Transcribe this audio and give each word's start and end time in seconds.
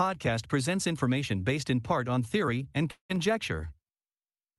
Podcast 0.00 0.48
presents 0.48 0.86
information 0.86 1.42
based 1.42 1.68
in 1.68 1.78
part 1.78 2.08
on 2.08 2.22
theory 2.22 2.68
and 2.74 2.94
conjecture. 3.10 3.70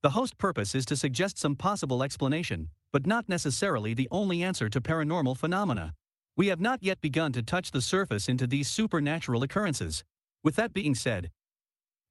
The 0.04 0.10
host 0.10 0.38
purpose 0.38 0.72
is 0.72 0.86
to 0.86 0.96
suggest 0.96 1.36
some 1.36 1.56
possible 1.56 2.04
explanation, 2.04 2.68
but 2.92 3.08
not 3.08 3.28
necessarily 3.28 3.92
the 3.92 4.06
only 4.12 4.44
answer 4.44 4.68
to 4.68 4.80
paranormal 4.80 5.36
phenomena. 5.36 5.94
We 6.36 6.46
have 6.46 6.60
not 6.60 6.80
yet 6.80 7.00
begun 7.00 7.32
to 7.32 7.42
touch 7.42 7.72
the 7.72 7.80
surface 7.80 8.28
into 8.28 8.46
these 8.46 8.68
supernatural 8.68 9.42
occurrences. 9.42 10.04
With 10.44 10.54
that 10.54 10.72
being 10.72 10.94
said, 10.94 11.32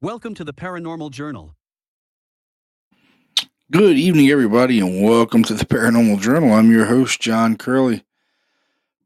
welcome 0.02 0.36
to 0.36 0.44
the 0.44 0.54
Paranormal 0.54 1.12
Journal. 1.12 1.56
Good 3.72 3.95
evening, 3.95 4.30
everybody, 4.30 4.82
and 4.82 5.06
welcome 5.06 5.44
to 5.44 5.54
the 5.54 5.66
Paranormal 5.66 6.20
Journal. 6.20 6.52
I'm 6.52 6.70
your 6.70 6.88
host, 6.88 7.22
John 7.22 7.56
Curley. 7.56 8.04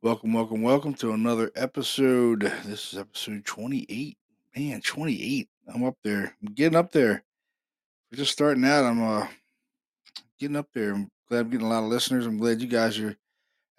Welcome, 0.06 0.34
welcome, 0.34 0.62
welcome 0.62 0.94
to 0.96 1.14
another 1.14 1.50
episode. 1.56 2.42
This 2.64 2.94
is 2.94 3.00
episode 3.00 3.44
28. 3.44 4.16
Man, 4.56 4.80
28. 4.80 5.50
I'm 5.74 5.84
up 5.84 5.98
there. 6.04 6.38
I'm 6.40 6.54
getting 6.54 6.78
up 6.78 6.92
there. 6.92 7.24
We're 8.12 8.18
just 8.18 8.32
starting 8.32 8.66
out. 8.66 8.84
I'm 8.86 9.02
uh 9.02 9.26
getting 10.40 10.58
up 10.58 10.68
there. 10.76 10.94
I'm 10.94 11.10
glad 11.28 11.40
I'm 11.40 11.50
getting 11.50 11.66
a 11.66 11.70
lot 11.72 11.82
of 11.82 11.90
listeners. 11.90 12.28
I'm 12.28 12.38
glad 12.38 12.62
you 12.62 12.68
guys 12.68 13.00
are 13.00 13.18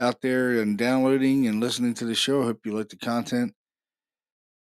out 0.01 0.21
there 0.21 0.61
and 0.61 0.77
downloading 0.77 1.47
and 1.47 1.61
listening 1.61 1.95
to 1.95 2.05
the 2.05 2.17
show. 2.17 2.43
I 2.43 2.47
hope 2.47 2.67
you 2.67 2.77
like 2.77 2.89
the 2.89 2.97
content. 2.97 3.55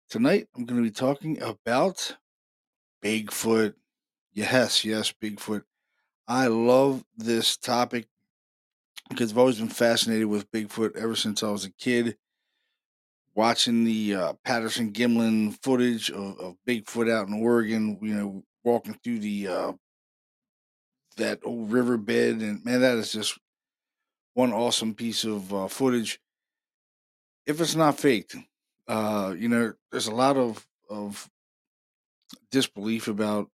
Tonight, 0.08 0.46
I'm 0.56 0.64
going 0.64 0.80
to 0.80 0.88
be 0.88 0.94
talking 0.94 1.42
about 1.42 2.18
Bigfoot. 3.04 3.74
Yes, 4.32 4.84
yes, 4.84 5.12
Bigfoot. 5.20 5.64
I 6.28 6.46
love 6.46 7.02
this 7.16 7.56
topic 7.56 8.06
because 9.08 9.32
I've 9.32 9.38
always 9.38 9.58
been 9.58 9.68
fascinated 9.68 10.26
with 10.26 10.50
Bigfoot 10.50 10.96
ever 10.96 11.16
since 11.16 11.42
I 11.42 11.50
was 11.50 11.64
a 11.64 11.72
kid. 11.72 12.16
Watching 13.34 13.84
the 13.84 14.14
uh, 14.16 14.32
Patterson 14.44 14.92
Gimlin 14.92 15.56
footage 15.62 16.10
of, 16.10 16.38
of 16.40 16.56
Bigfoot 16.66 17.08
out 17.10 17.28
in 17.28 17.34
Oregon, 17.34 17.96
you 18.02 18.14
know, 18.14 18.44
walking 18.64 18.94
through 18.94 19.20
the 19.20 19.46
uh, 19.46 19.72
that 21.16 21.40
old 21.44 21.70
riverbed, 21.72 22.40
and 22.42 22.64
man, 22.64 22.80
that 22.80 22.96
is 22.96 23.12
just 23.12 23.38
one 24.34 24.52
awesome 24.52 24.94
piece 24.94 25.24
of 25.24 25.52
uh, 25.52 25.68
footage. 25.68 26.20
If 27.46 27.60
it's 27.60 27.74
not 27.74 27.98
faked, 27.98 28.36
uh, 28.86 29.34
you 29.36 29.48
know, 29.48 29.74
there's 29.90 30.06
a 30.06 30.14
lot 30.14 30.36
of 30.36 30.66
of 30.88 31.30
disbelief 32.50 33.08
about 33.08 33.50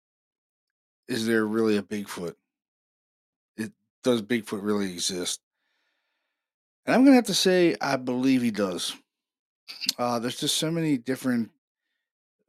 is 1.07 1.25
there 1.25 1.45
really 1.45 1.77
a 1.77 1.81
Bigfoot? 1.83 2.35
Does 4.03 4.21
Bigfoot 4.21 4.63
really 4.63 4.91
exist? 4.91 5.41
And 6.85 6.95
I'm 6.95 7.03
gonna 7.03 7.15
have 7.15 7.25
to 7.25 7.33
say 7.33 7.75
I 7.81 7.97
believe 7.97 8.41
he 8.41 8.51
does. 8.51 8.95
Uh, 9.97 10.19
there's 10.19 10.39
just 10.39 10.57
so 10.57 10.71
many 10.71 10.97
different, 10.97 11.51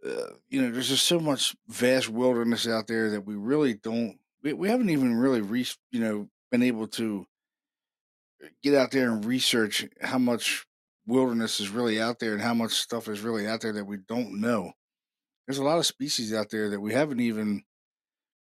uh, 0.07 0.33
you 0.49 0.63
know, 0.63 0.71
there's 0.71 0.89
just 0.89 1.07
so 1.07 1.21
much 1.21 1.55
vast 1.69 2.09
wilderness 2.09 2.67
out 2.67 2.87
there 2.87 3.11
that 3.11 3.27
we 3.27 3.35
really 3.35 3.75
don't, 3.75 4.19
we, 4.43 4.53
we 4.55 4.69
haven't 4.69 4.89
even 4.91 5.15
really 5.15 5.43
reached, 5.43 5.79
you 5.91 6.01
know, 6.01 6.29
been 6.51 6.63
able 6.63 6.87
to 6.87 7.27
get 8.63 8.75
out 8.75 8.91
there 8.91 9.11
and 9.11 9.25
research 9.25 9.87
how 10.01 10.19
much 10.19 10.67
wilderness 11.07 11.61
is 11.61 11.69
really 11.69 12.01
out 12.01 12.19
there 12.19 12.33
and 12.33 12.43
how 12.43 12.55
much 12.55 12.73
stuff 12.73 13.09
is 13.09 13.21
really 13.21 13.47
out 13.47 13.61
there 13.61 13.73
that 13.73 13.85
we 13.85 13.99
don't 14.09 14.41
know. 14.41 14.73
There's 15.47 15.59
a 15.59 15.65
lot 15.65 15.79
of 15.79 15.87
species 15.87 16.33
out 16.33 16.51
there 16.51 16.71
that 16.71 16.81
we 16.81 16.93
haven't 16.93 17.21
even 17.21 17.65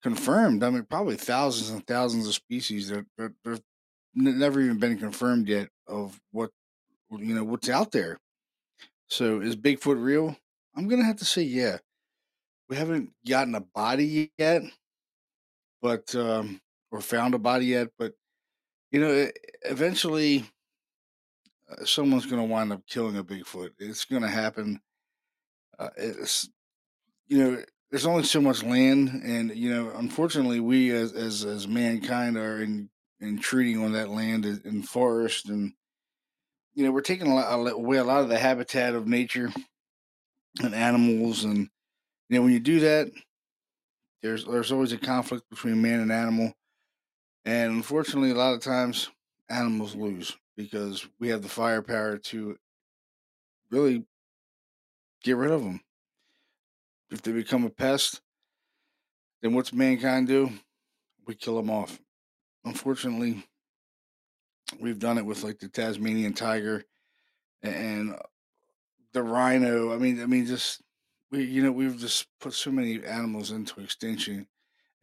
confirmed. 0.02 0.64
I 0.64 0.70
mean, 0.70 0.84
probably 0.84 1.18
thousands 1.18 1.70
and 1.70 1.86
thousands 1.86 2.28
of 2.28 2.34
species 2.34 2.90
that, 2.90 3.06
that 3.18 3.34
n- 3.46 4.40
never 4.40 4.62
even 4.62 4.80
been 4.80 4.98
confirmed 4.98 5.48
yet 5.48 5.70
of 5.88 6.20
what 6.32 6.52
you 7.12 7.36
know 7.36 7.44
what's 7.44 7.70
out 7.70 7.92
there. 7.92 8.20
So 9.08 9.42
is 9.42 9.56
Bigfoot 9.56 10.02
real? 10.02 10.38
I'm 10.76 10.88
gonna 10.88 11.06
have 11.06 11.18
to 11.18 11.26
say 11.26 11.42
yeah. 11.42 11.78
We 12.70 12.76
haven't 12.76 13.12
gotten 13.28 13.56
a 13.56 13.62
body 13.62 14.32
yet, 14.38 14.62
but 15.82 16.14
um, 16.16 16.62
or 16.92 17.02
found 17.02 17.34
a 17.34 17.40
body 17.40 17.68
yet, 17.68 17.90
but 17.98 18.14
you 18.92 19.00
know, 19.00 19.28
eventually 19.64 20.46
uh, 21.70 21.84
someone's 21.86 22.26
gonna 22.26 22.46
wind 22.46 22.72
up 22.72 22.86
killing 22.88 23.18
a 23.18 23.24
Bigfoot. 23.24 23.72
It's 23.80 24.06
gonna 24.06 24.30
happen. 24.30 24.80
Uh, 25.78 25.90
it's 25.98 26.50
you 27.28 27.38
know, 27.38 27.64
there's 27.90 28.06
only 28.06 28.24
so 28.24 28.42
much 28.42 28.64
land, 28.64 29.10
and 29.24 29.56
you 29.56 29.70
know, 29.70 29.92
unfortunately, 29.92 30.60
we 30.60 30.92
as 30.92 31.14
as 31.14 31.44
as 31.46 31.68
mankind 31.68 32.38
are 32.38 32.62
in 32.62 32.90
intruding 33.20 33.84
on 33.84 33.94
that 33.94 34.10
land 34.10 34.46
and 34.46 34.64
and 34.66 34.88
forest, 34.88 35.50
and 35.50 35.74
you 36.74 36.86
know, 36.86 36.92
we're 36.92 37.02
taking 37.02 37.28
a 37.28 37.36
lot- 37.36 37.72
away 37.74 37.98
a 37.98 38.04
lot 38.04 38.22
of 38.22 38.30
the 38.30 38.40
habitat 38.40 38.96
of 38.96 39.08
nature 39.08 39.52
and 40.64 40.74
animals, 40.74 41.44
and 41.44 41.70
you 42.30 42.38
know, 42.38 42.44
when 42.44 42.54
you 42.54 42.60
do 42.60 42.80
that, 42.82 43.12
there's 44.22 44.46
there's 44.46 44.72
always 44.72 44.92
a 44.92 44.98
conflict 44.98 45.50
between 45.50 45.82
man 45.82 46.00
and 46.02 46.12
animal, 46.12 46.54
and 47.46 47.74
unfortunately, 47.74 48.32
a 48.32 48.36
lot 48.36 48.54
of 48.54 48.62
times 48.62 49.10
animals 49.50 49.96
lose 49.96 50.38
because 50.58 51.08
we 51.20 51.30
have 51.30 51.42
the 51.42 51.50
firepower 51.50 52.18
to 52.18 52.58
really 53.72 54.06
get 55.24 55.38
rid 55.38 55.52
of 55.52 55.64
them. 55.64 55.80
If 57.12 57.22
they 57.22 57.32
become 57.32 57.66
a 57.66 57.70
pest, 57.70 58.22
then 59.42 59.54
what's 59.54 59.74
mankind 59.74 60.28
do? 60.28 60.52
We 61.26 61.36
kill 61.36 61.56
them 61.56 61.70
off. 61.70 62.00
Unfortunately, 62.66 63.46
we've 64.80 65.00
done 65.00 65.18
it 65.18 65.26
with 65.26 65.44
like 65.44 65.60
the 65.60 65.70
Tasmanian 65.70 66.34
tiger 66.34 66.84
and 67.64 68.16
the 69.14 69.24
rhino. 69.24 69.94
I 69.94 69.98
mean, 69.98 70.22
I 70.22 70.26
mean, 70.26 70.46
just 70.46 70.82
we, 71.32 71.44
you 71.44 71.64
know, 71.64 71.72
we've 71.72 71.98
just 71.98 72.28
put 72.40 72.54
so 72.54 72.72
many 72.72 73.04
animals 73.04 73.52
into 73.52 73.82
extinction, 73.82 74.48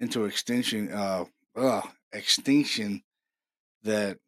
into 0.00 0.24
extinction, 0.24 0.92
uh, 0.92 1.24
uh 1.56 1.82
extinction 2.12 3.02
that 3.82 4.18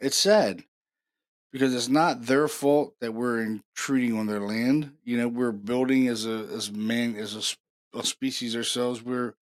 it's 0.00 0.16
sad 0.16 0.62
because 1.52 1.74
it's 1.74 1.88
not 1.88 2.26
their 2.26 2.48
fault 2.48 2.94
that 3.00 3.14
we're 3.14 3.40
intruding 3.42 4.18
on 4.18 4.26
their 4.26 4.40
land. 4.40 4.92
You 5.04 5.18
know, 5.18 5.28
we're 5.28 5.52
building 5.52 6.08
as 6.08 6.26
a 6.26 6.48
as 6.54 6.70
man 6.70 7.16
as 7.16 7.56
a 7.94 8.02
species 8.04 8.56
ourselves. 8.56 9.02
We're 9.02 9.34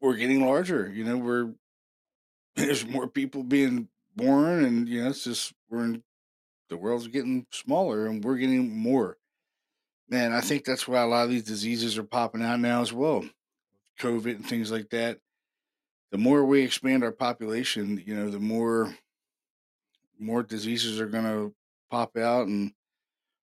we're 0.00 0.16
getting 0.16 0.44
larger. 0.44 0.90
You 0.92 1.04
know, 1.04 1.16
we're 1.16 1.50
there's 2.56 2.86
more 2.86 3.06
people 3.06 3.42
being 3.42 3.88
born, 4.14 4.64
and 4.64 4.88
you 4.88 5.02
know, 5.02 5.10
it's 5.10 5.24
just 5.24 5.52
we're 5.70 5.84
in 5.84 6.02
the 6.68 6.76
world's 6.76 7.08
getting 7.08 7.46
smaller, 7.52 8.06
and 8.06 8.24
we're 8.24 8.36
getting 8.36 8.76
more. 8.76 9.18
Man, 10.08 10.32
I 10.32 10.40
think 10.40 10.64
that's 10.64 10.86
why 10.86 11.02
a 11.02 11.06
lot 11.06 11.24
of 11.24 11.30
these 11.30 11.42
diseases 11.42 11.98
are 11.98 12.04
popping 12.04 12.42
out 12.42 12.60
now 12.60 12.80
as 12.80 12.92
well. 12.92 13.24
COVID 14.00 14.36
and 14.36 14.46
things 14.46 14.70
like 14.70 14.90
that. 14.90 15.18
The 16.12 16.18
more 16.18 16.44
we 16.44 16.62
expand 16.62 17.02
our 17.02 17.12
population, 17.12 18.02
you 18.06 18.14
know, 18.14 18.30
the 18.30 18.38
more 18.38 18.96
more 20.18 20.42
diseases 20.42 21.00
are 21.00 21.06
going 21.06 21.24
to 21.24 21.54
pop 21.90 22.16
out, 22.16 22.46
and 22.46 22.72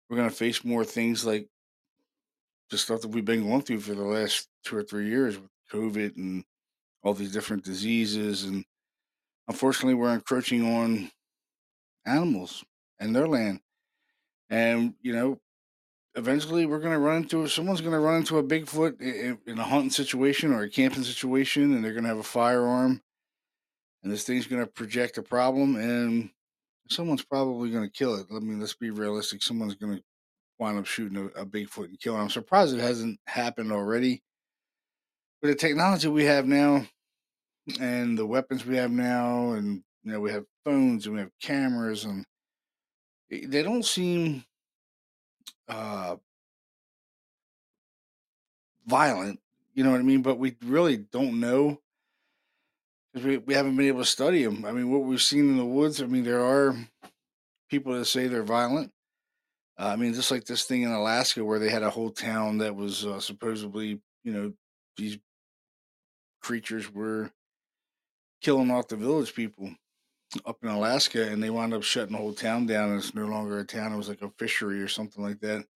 we're 0.09 0.17
going 0.17 0.29
to 0.29 0.35
face 0.35 0.65
more 0.65 0.85
things 0.85 1.25
like 1.25 1.49
the 2.71 2.79
stuff 2.79 3.01
that 3.01 3.09
we've 3.09 3.25
been 3.25 3.47
going 3.47 3.63
through 3.63 3.81
for 3.81 3.95
the 3.95 4.03
last 4.03 4.49
two 4.65 4.77
or 4.77 4.83
three 4.83 5.09
years 5.09 5.37
with 5.37 5.51
COVID 5.73 6.17
and 6.17 6.45
all 7.03 7.15
these 7.15 7.33
different 7.33 7.65
diseases. 7.65 8.45
And 8.45 8.65
unfortunately, 9.49 9.95
we're 9.95 10.15
encroaching 10.15 10.65
on 10.65 11.11
animals 12.07 12.65
and 12.99 13.15
their 13.15 13.29
land. 13.29 13.61
And, 14.49 14.95
you 15.01 15.13
know, 15.13 15.41
eventually 16.15 16.67
we're 16.67 16.81
going 16.81 16.93
to 16.93 16.99
run 16.99 17.23
into 17.23 17.47
someone's 17.47 17.81
going 17.81 17.93
to 17.93 18.01
run 18.01 18.17
into 18.17 18.39
a 18.39 18.43
Bigfoot 18.43 19.01
in, 19.01 19.39
in 19.47 19.59
a 19.59 19.65
hunting 19.65 19.91
situation 19.91 20.53
or 20.53 20.63
a 20.63 20.71
camping 20.71 21.05
situation, 21.05 21.75
and 21.75 21.85
they're 21.85 21.93
going 21.93 22.05
to 22.05 22.09
have 22.09 22.19
a 22.19 22.25
firearm, 22.25 23.01
and 24.03 24.13
this 24.13 24.25
thing's 24.25 24.47
going 24.47 24.63
to 24.63 24.71
project 24.71 25.19
a 25.19 25.23
problem, 25.23 25.77
and 25.77 26.31
someone's 26.91 27.25
probably 27.25 27.71
going 27.71 27.85
to 27.85 27.91
kill 27.91 28.17
it. 28.17 28.27
I 28.31 28.41
mean, 28.41 28.61
let's 28.61 28.75
be 28.75 28.91
realistic. 28.91 29.43
Someone's 29.43 29.77
going 29.77 29.97
to 29.97 30.03
wind 30.59 30.79
up 30.79 30.87
shooting 30.87 31.17
a, 31.17 31.41
a 31.41 31.47
Bigfoot 31.47 31.87
and 31.87 32.01
killing. 32.01 32.21
I'm 32.21 32.31
surprised 32.31 32.75
it 32.75 32.81
hasn't 32.81 33.19
happened 33.27 33.73
already. 33.73 34.23
With 35.41 35.53
the 35.53 35.57
technology 35.57 36.09
we 36.09 36.25
have 36.25 36.47
now, 36.47 36.85
and 37.81 38.19
the 38.19 38.27
weapons 38.27 38.67
we 38.67 38.77
have 38.77 38.91
now, 38.91 39.53
and 39.53 39.83
you 40.03 40.13
know, 40.13 40.21
we 40.21 40.33
have 40.33 40.45
phones 40.65 41.07
and 41.07 41.15
we 41.15 41.21
have 41.21 41.31
cameras, 41.41 42.05
and 42.05 42.27
eh, 43.33 43.47
they 43.47 43.63
don't 43.63 43.85
seem 43.85 44.45
uh, 45.69 46.17
violent. 48.87 49.41
You 49.73 49.85
know 49.85 49.93
what 49.93 50.01
I 50.01 50.05
mean? 50.05 50.23
But 50.23 50.39
we 50.39 50.57
really 50.65 50.99
don't 50.99 51.41
know 51.41 51.81
because 53.13 53.27
we, 53.27 53.39
we 53.39 53.55
haven't 53.55 53.77
been 53.77 53.87
able 53.87 54.01
to 54.01 54.05
study 54.07 54.45
them. 54.45 54.65
I 54.65 54.73
mean, 54.73 54.91
what 54.91 55.03
we've 55.03 55.23
seen 55.23 55.51
in 55.51 55.57
the 55.57 55.65
woods. 55.65 56.03
I 56.03 56.07
mean, 56.07 56.25
there 56.25 56.45
are 56.45 56.77
people 57.69 57.95
that 57.95 58.07
say 58.07 58.27
they're 58.27 58.43
violent. 58.43 58.93
Uh, 59.79 59.87
I 59.89 59.97
mean, 59.97 60.15
just 60.15 60.31
like 60.31 60.45
this 60.45 60.65
thing 60.65 60.83
in 60.83 60.91
Alaska 60.91 61.45
where 61.45 61.59
they 61.59 61.71
had 61.71 61.83
a 61.83 61.91
whole 61.91 62.11
town 62.11 62.59
that 62.59 62.77
was 62.77 63.07
uh, 63.07 63.21
supposedly, 63.21 64.01
you 64.25 64.33
know, 64.33 64.53
these 64.97 65.19
creatures 66.43 66.93
were 66.93 67.31
killing 68.41 68.71
off 68.71 68.89
the 68.89 68.97
village 68.97 69.35
people 69.35 69.71
up 70.47 70.59
in 70.63 70.69
Alaska, 70.69 71.31
and 71.31 71.43
they 71.43 71.51
wound 71.51 71.75
up 71.75 71.83
shutting 71.83 72.13
the 72.13 72.19
whole 72.19 72.35
town 72.35 72.67
down. 72.67 72.91
And 72.91 72.99
it's 72.99 73.15
no 73.15 73.27
longer 73.27 73.59
a 73.59 73.65
town; 73.65 73.93
it 73.93 73.97
was 73.97 74.09
like 74.09 74.23
a 74.23 74.31
fishery 74.39 74.81
or 74.81 74.89
something 74.89 75.23
like 75.23 75.41
that. 75.41 75.67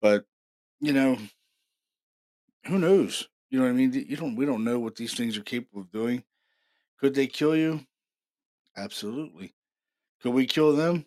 But 0.00 0.26
you 0.80 0.92
know, 0.92 1.18
who 2.66 2.78
knows? 2.78 3.28
You 3.50 3.58
know 3.58 3.64
what 3.64 3.70
I 3.70 3.74
mean? 3.74 3.92
You 3.92 4.16
don't. 4.16 4.36
We 4.36 4.46
don't 4.46 4.64
know 4.64 4.78
what 4.78 4.96
these 4.96 5.14
things 5.14 5.36
are 5.36 5.42
capable 5.42 5.82
of 5.82 5.90
doing. 5.92 6.24
Could 7.02 7.14
they 7.16 7.26
kill 7.26 7.56
you? 7.56 7.84
Absolutely. 8.76 9.54
Could 10.22 10.34
we 10.34 10.46
kill 10.46 10.76
them? 10.76 11.06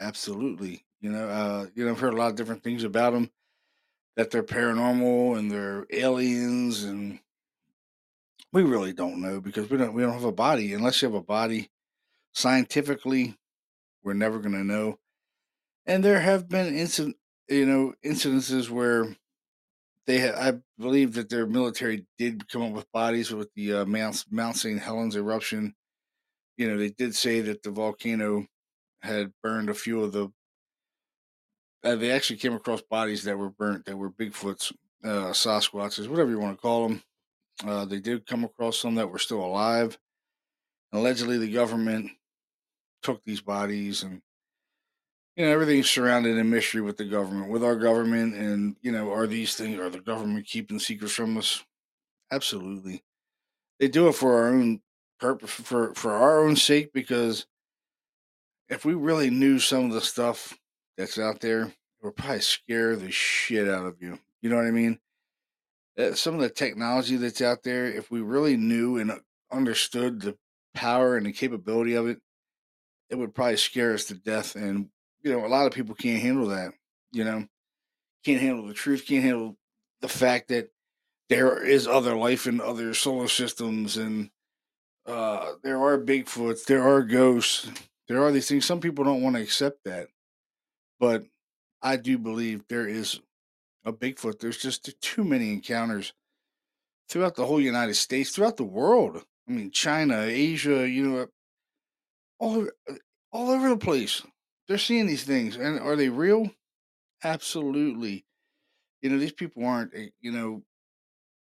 Absolutely. 0.00 0.84
You 1.00 1.12
know, 1.12 1.28
uh, 1.28 1.66
you 1.76 1.84
know, 1.84 1.92
I've 1.92 2.00
heard 2.00 2.14
a 2.14 2.16
lot 2.16 2.30
of 2.30 2.34
different 2.36 2.64
things 2.64 2.82
about 2.82 3.12
them 3.12 3.30
that 4.16 4.32
they're 4.32 4.42
paranormal 4.42 5.38
and 5.38 5.50
they're 5.52 5.86
aliens, 5.92 6.82
and 6.82 7.20
we 8.52 8.64
really 8.64 8.92
don't 8.92 9.20
know 9.20 9.40
because 9.40 9.70
we 9.70 9.78
don't 9.78 9.94
we 9.94 10.02
don't 10.02 10.14
have 10.14 10.24
a 10.24 10.32
body. 10.32 10.74
Unless 10.74 11.00
you 11.00 11.06
have 11.08 11.14
a 11.14 11.22
body, 11.22 11.70
scientifically, 12.34 13.38
we're 14.02 14.14
never 14.14 14.40
going 14.40 14.54
to 14.54 14.64
know. 14.64 14.98
And 15.86 16.04
there 16.04 16.20
have 16.20 16.48
been 16.48 16.74
incident, 16.74 17.16
you 17.48 17.66
know, 17.66 17.94
incidences 18.04 18.68
where 18.68 19.16
they 20.08 20.18
had, 20.18 20.34
I 20.36 20.54
believe 20.78 21.12
that 21.14 21.28
their 21.28 21.46
military 21.46 22.06
did 22.16 22.48
come 22.48 22.62
up 22.62 22.72
with 22.72 22.90
bodies 22.92 23.30
with 23.30 23.52
the 23.54 23.74
uh, 23.74 23.84
Mount 23.84 24.24
Mount 24.30 24.56
St. 24.56 24.80
Helens 24.80 25.14
eruption. 25.14 25.74
You 26.56 26.70
know, 26.70 26.78
they 26.78 26.88
did 26.88 27.14
say 27.14 27.42
that 27.42 27.62
the 27.62 27.70
volcano 27.70 28.46
had 29.02 29.32
burned 29.42 29.68
a 29.68 29.74
few 29.74 30.02
of 30.02 30.12
the. 30.12 30.32
Uh, 31.84 31.94
they 31.94 32.10
actually 32.10 32.38
came 32.38 32.54
across 32.54 32.80
bodies 32.80 33.22
that 33.24 33.36
were 33.36 33.50
burnt 33.50 33.84
that 33.84 33.98
were 33.98 34.10
Bigfoots, 34.10 34.72
uh, 35.04 35.30
Sasquatches, 35.30 36.08
whatever 36.08 36.30
you 36.30 36.40
want 36.40 36.56
to 36.56 36.62
call 36.62 36.88
them. 36.88 37.02
Uh, 37.64 37.84
they 37.84 38.00
did 38.00 38.26
come 38.26 38.44
across 38.44 38.80
some 38.80 38.94
that 38.94 39.10
were 39.10 39.18
still 39.18 39.44
alive. 39.44 39.98
Allegedly, 40.90 41.36
the 41.36 41.52
government 41.52 42.10
took 43.02 43.22
these 43.24 43.42
bodies 43.42 44.02
and 44.02 44.22
you 45.38 45.44
know 45.44 45.52
everything's 45.52 45.88
surrounded 45.88 46.36
in 46.36 46.50
mystery 46.50 46.80
with 46.80 46.96
the 46.96 47.04
government. 47.04 47.48
With 47.48 47.62
our 47.62 47.76
government 47.76 48.34
and 48.34 48.74
you 48.82 48.90
know 48.90 49.12
are 49.12 49.28
these 49.28 49.54
things 49.54 49.78
are 49.78 49.88
the 49.88 50.00
government 50.00 50.46
keeping 50.46 50.80
secrets 50.80 51.14
from 51.14 51.38
us? 51.38 51.64
Absolutely. 52.32 53.04
They 53.78 53.86
do 53.86 54.08
it 54.08 54.16
for 54.16 54.34
our 54.34 54.48
own 54.48 54.82
purpose 55.20 55.50
for 55.50 55.94
for 55.94 56.12
our 56.12 56.44
own 56.44 56.56
sake 56.56 56.92
because 56.92 57.46
if 58.68 58.84
we 58.84 58.94
really 58.94 59.30
knew 59.30 59.60
some 59.60 59.84
of 59.84 59.92
the 59.92 60.00
stuff 60.00 60.58
that's 60.96 61.18
out 61.20 61.40
there 61.40 61.62
it 61.62 61.72
would 62.02 62.16
probably 62.16 62.40
scare 62.40 62.96
the 62.96 63.12
shit 63.12 63.68
out 63.68 63.86
of 63.86 64.02
you. 64.02 64.18
You 64.42 64.50
know 64.50 64.56
what 64.56 64.66
i 64.66 64.72
mean? 64.72 64.98
Uh, 65.96 66.14
some 66.14 66.34
of 66.34 66.40
the 66.40 66.50
technology 66.50 67.16
that's 67.16 67.42
out 67.42 67.62
there 67.62 67.86
if 67.86 68.10
we 68.10 68.20
really 68.20 68.56
knew 68.56 68.98
and 68.98 69.12
understood 69.52 70.20
the 70.20 70.36
power 70.74 71.16
and 71.16 71.26
the 71.26 71.32
capability 71.32 71.94
of 71.94 72.08
it 72.08 72.20
it 73.08 73.16
would 73.16 73.34
probably 73.34 73.56
scare 73.56 73.94
us 73.94 74.04
to 74.06 74.14
death 74.14 74.56
and 74.56 74.88
you 75.28 75.38
know 75.38 75.46
a 75.46 75.48
lot 75.48 75.66
of 75.66 75.72
people 75.72 75.94
can't 75.94 76.22
handle 76.22 76.48
that 76.48 76.72
you 77.12 77.24
know? 77.24 77.46
Can't 78.24 78.40
handle 78.40 78.66
the 78.66 78.74
truth 78.74 79.06
can't 79.06 79.24
handle 79.24 79.56
the 80.00 80.08
fact 80.08 80.48
that 80.48 80.70
there 81.28 81.62
is 81.62 81.86
other 81.86 82.16
life 82.16 82.46
in 82.46 82.60
other 82.60 82.94
solar 82.94 83.28
systems 83.28 83.96
and 83.96 84.30
uh 85.06 85.52
there 85.62 85.80
are 85.82 85.98
bigfoots 85.98 86.64
there 86.64 86.82
are 86.82 87.02
ghosts 87.02 87.70
there 88.08 88.22
are 88.22 88.32
these 88.32 88.48
things. 88.48 88.64
Some 88.64 88.80
people 88.80 89.04
don't 89.04 89.22
want 89.22 89.36
to 89.36 89.42
accept 89.42 89.84
that 89.84 90.08
but 90.98 91.24
i 91.82 91.96
do 91.96 92.18
believe 92.18 92.64
there 92.68 92.88
is 92.88 93.20
a 93.84 93.92
bigfoot. 93.92 94.40
There's 94.40 94.58
just 94.58 95.00
too 95.00 95.24
many 95.24 95.52
encounters 95.52 96.12
throughout 97.08 97.36
the 97.36 97.46
whole 97.46 97.60
united 97.60 97.94
states 97.94 98.30
throughout 98.30 98.56
the 98.56 98.64
world. 98.64 99.24
I 99.48 99.52
mean 99.52 99.70
china 99.70 100.22
asia 100.22 100.88
you 100.88 101.08
know 101.08 101.26
all 102.38 102.66
all 103.32 103.50
over 103.50 103.68
the 103.70 103.78
place 103.78 104.22
they're 104.68 104.78
seeing 104.78 105.06
these 105.06 105.24
things 105.24 105.56
and 105.56 105.80
are 105.80 105.96
they 105.96 106.08
real? 106.08 106.50
Absolutely. 107.24 108.24
You 109.02 109.10
know 109.10 109.18
these 109.18 109.32
people 109.32 109.64
aren't 109.66 109.94
eh, 109.94 110.08
you 110.20 110.32
know 110.32 110.62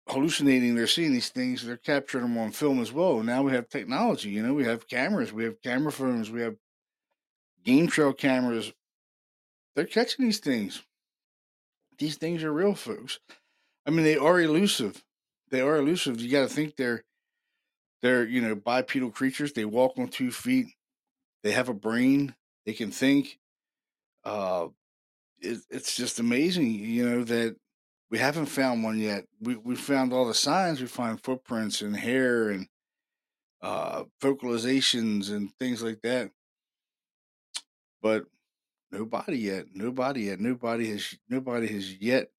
hallucinating 0.09 0.74
they're 0.75 0.88
seeing 0.88 1.12
these 1.12 1.29
things 1.29 1.65
they're 1.65 1.75
capturing 1.75 2.24
them 2.24 2.38
on 2.38 2.51
film 2.51 2.79
as 2.79 2.93
well. 2.93 3.21
Now 3.24 3.43
we 3.43 3.51
have 3.53 3.69
technology 3.69 4.29
you 4.29 4.43
know 4.43 4.53
we 4.53 4.65
have 4.65 4.88
cameras 4.88 5.33
we 5.33 5.43
have 5.43 5.62
camera 5.62 5.91
phones 5.91 6.31
we 6.31 6.41
have 6.41 6.55
game 7.63 7.88
trail 7.88 8.13
cameras. 8.13 8.71
They're 9.75 9.86
catching 9.86 10.25
these 10.25 10.39
things. 10.39 10.81
These 11.97 12.17
things 12.17 12.43
are 12.43 12.53
real 12.53 12.75
folks. 12.75 13.19
I 13.86 13.91
mean 13.91 14.03
they 14.03 14.17
are 14.17 14.39
elusive. 14.39 15.03
They 15.50 15.62
are 15.62 15.77
elusive. 15.77 16.21
You 16.21 16.29
got 16.29 16.47
to 16.47 16.53
think 16.53 16.75
they're 16.75 17.03
they're 18.01 18.25
you 18.25 18.41
know 18.41 18.55
bipedal 18.55 19.12
creatures. 19.12 19.53
They 19.53 19.65
walk 19.65 19.97
on 19.97 20.07
two 20.09 20.31
feet. 20.31 20.67
They 21.43 21.51
have 21.51 21.69
a 21.69 21.74
brain 21.74 22.36
they 22.67 22.74
can 22.74 22.91
think 22.91 23.39
uh 24.25 24.67
it, 25.39 25.59
it's 25.71 25.95
just 25.95 26.19
amazing 26.19 26.71
you 26.71 27.09
know 27.09 27.24
that 27.24 27.55
we 28.09 28.17
haven't 28.17 28.45
found 28.45 28.83
one 28.83 29.00
yet. 29.00 29.25
We 29.41 29.55
we 29.55 29.75
found 29.75 30.13
all 30.13 30.27
the 30.27 30.33
signs 30.33 30.79
we 30.79 30.88
find 30.88 31.21
footprints 31.21 31.81
and 31.81 31.95
hair 31.95 32.50
and 32.50 32.67
uh 33.62 34.03
vocalizations 34.21 35.29
and 35.31 35.53
things 35.59 35.83
like 35.83 36.01
that. 36.03 36.31
But 38.01 38.25
nobody 38.91 39.38
yet 39.38 39.65
nobody 39.74 40.21
yet 40.24 40.39
nobody 40.39 40.89
has 40.91 41.15
nobody 41.29 41.67
has 41.67 41.95
yet 41.95 42.29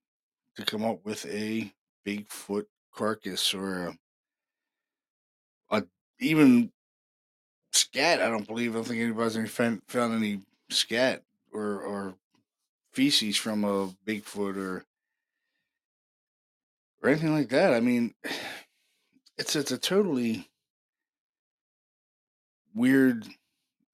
to 0.56 0.64
come 0.64 0.85
up 0.85 1.04
with 1.04 1.26
a 1.26 1.73
bigfoot 2.06 2.64
carcass 2.94 3.52
or 3.52 3.88
a, 5.70 5.76
a 5.76 5.85
even 6.20 6.73
scat. 7.78 8.20
I 8.20 8.28
don't 8.28 8.47
believe 8.47 8.73
i 8.73 8.75
don't 8.75 8.85
think 8.85 9.00
anybody's 9.00 9.37
any 9.37 9.49
found, 9.49 9.82
found 9.87 10.14
any 10.14 10.40
scat 10.70 11.23
or 11.52 11.80
or 11.80 12.14
feces 12.92 13.37
from 13.37 13.64
a 13.64 13.88
bigfoot 14.06 14.56
or 14.56 14.85
or 17.02 17.08
anything 17.08 17.32
like 17.32 17.49
that. 17.50 17.73
I 17.73 17.80
mean 17.80 18.14
it's 19.38 19.56
it's 19.56 19.73
a 19.73 19.78
totally 19.78 20.49
weird 22.75 23.26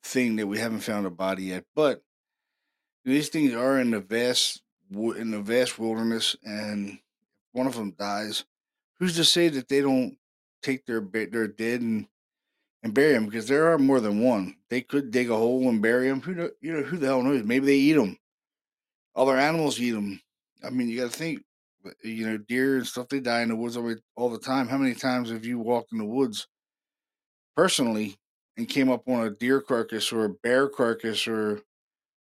thing 0.03 0.37
that 0.37 0.47
we 0.47 0.59
haven't 0.59 0.81
found 0.81 1.07
a 1.07 1.11
body 1.11 1.45
yet 1.45 1.65
but 1.75 2.03
these 3.05 3.31
things 3.31 3.55
are 3.55 3.79
in 3.79 3.91
the 3.91 4.01
vast 4.01 4.63
in 4.93 5.31
the 5.31 5.41
vast 5.41 5.79
wilderness 5.79 6.37
and 6.45 6.99
one 7.53 7.67
of 7.67 7.75
them 7.75 7.95
dies 7.99 8.45
who's 8.99 9.17
to 9.17 9.25
say 9.25 9.49
that 9.49 9.69
they 9.69 9.81
don't 9.81 10.19
take 10.63 10.85
their 10.85 11.01
their 11.01 11.49
dead 11.49 11.81
and 11.81 12.07
and 12.85 12.95
bury 12.95 13.15
them 13.15 13.25
because 13.25 13.49
there 13.49 13.73
are 13.73 13.79
more 13.79 13.99
than 13.99 14.21
one. 14.21 14.55
They 14.71 14.83
could 14.83 15.11
dig 15.11 15.31
a 15.31 15.37
hole 15.37 15.69
and 15.69 15.83
bury 15.83 16.09
them 16.09 16.21
who 16.21 16.51
you 16.61 16.73
know 16.73 16.83
who 16.83 16.99
the 16.99 17.07
hell 17.07 17.23
knows? 17.23 17.43
Maybe 17.43 17.67
they 17.67 17.75
eat 17.75 17.95
them 17.95 18.17
other 19.17 19.37
animals 19.37 19.81
eat 19.81 19.93
them 19.93 20.21
i 20.65 20.71
mean 20.71 20.89
you 20.89 21.01
got 21.01 21.13
to 21.13 21.17
think 21.17 21.41
you 22.03 22.27
know 22.27 22.39
deer 22.39 22.77
and 22.77 22.87
stuff 22.87 23.09
they 23.09 23.21
die 23.21 23.43
in 23.43 23.49
the 23.49 23.57
woods 23.57 23.77
all, 23.77 23.95
all 24.17 24.31
the 24.31 24.39
time. 24.39 24.69
How 24.69 24.79
many 24.79 24.95
times 24.95 25.31
have 25.31 25.45
you 25.45 25.59
walked 25.59 25.93
in 25.93 25.99
the 25.99 26.05
woods 26.05 26.47
personally 27.57 28.17
and 28.57 28.69
came 28.69 28.91
up 28.91 29.09
on 29.09 29.27
a 29.27 29.31
deer 29.31 29.61
carcass 29.61 30.13
or 30.13 30.25
a 30.25 30.31
bear 30.31 30.69
carcass 30.69 31.27
or 31.29 31.61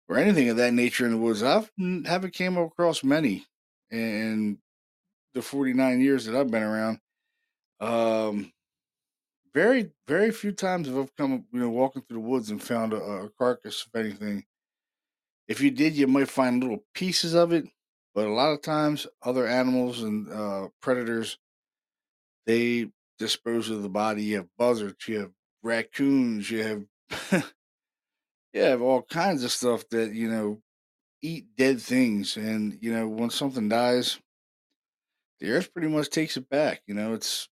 or 0.07 0.17
anything 0.17 0.50
of 0.50 0.57
that 0.57 0.74
nature 0.74 1.05
in 1.05 1.12
the 1.12 1.17
woods. 1.17 1.41
I've 1.41 1.71
haven't 2.05 2.33
came 2.33 2.57
across 2.57 3.03
many 3.03 3.45
in 3.91 4.59
the 5.33 5.41
49 5.41 6.00
years 6.00 6.25
that 6.25 6.35
I've 6.35 6.51
been 6.51 6.63
around. 6.63 7.00
Um, 7.79 8.51
very, 9.55 9.91
very 10.05 10.31
few 10.31 10.51
times 10.51 10.88
have 10.88 10.97
I've 10.97 11.15
come, 11.15 11.45
you 11.53 11.59
know, 11.62 11.69
walking 11.69 12.01
through 12.01 12.17
the 12.17 12.27
woods 12.27 12.51
and 12.51 12.62
found 12.62 12.91
a, 12.91 12.97
a 12.97 13.29
carcass 13.29 13.85
of 13.85 13.97
anything. 13.97 14.43
If 15.47 15.62
you 15.62 15.71
did, 15.71 15.95
you 15.95 16.07
might 16.07 16.27
find 16.27 16.62
little 16.62 16.83
pieces 16.93 17.33
of 17.33 17.53
it, 17.53 17.65
but 18.13 18.27
a 18.27 18.33
lot 18.33 18.51
of 18.51 18.62
times 18.62 19.07
other 19.24 19.47
animals 19.47 20.03
and 20.03 20.29
uh, 20.29 20.67
predators, 20.81 21.38
they 22.45 22.89
dispose 23.17 23.69
of 23.69 23.81
the 23.81 23.89
body. 23.89 24.24
You 24.24 24.38
have 24.38 24.50
buzzards, 24.57 25.07
you 25.07 25.19
have 25.19 25.31
raccoons, 25.63 26.51
you 26.51 26.63
have, 26.63 27.43
you 28.53 28.62
have 28.62 28.81
all 28.81 29.03
kinds 29.03 29.45
of 29.45 29.51
stuff 29.51 29.88
that, 29.89 30.13
you 30.13 30.29
know, 30.29 30.62
eat 31.21 31.45
dead 31.55 31.79
things. 31.79 32.35
And, 32.35 32.77
you 32.81 32.93
know, 32.93 33.07
when 33.07 33.29
something 33.29 33.69
dies, 33.69 34.19
the 35.39 35.51
earth 35.51 35.71
pretty 35.71 35.88
much 35.88 36.09
takes 36.09 36.35
it 36.35 36.50
back. 36.50 36.81
You 36.88 36.95
know, 36.95 37.13
it's 37.13 37.47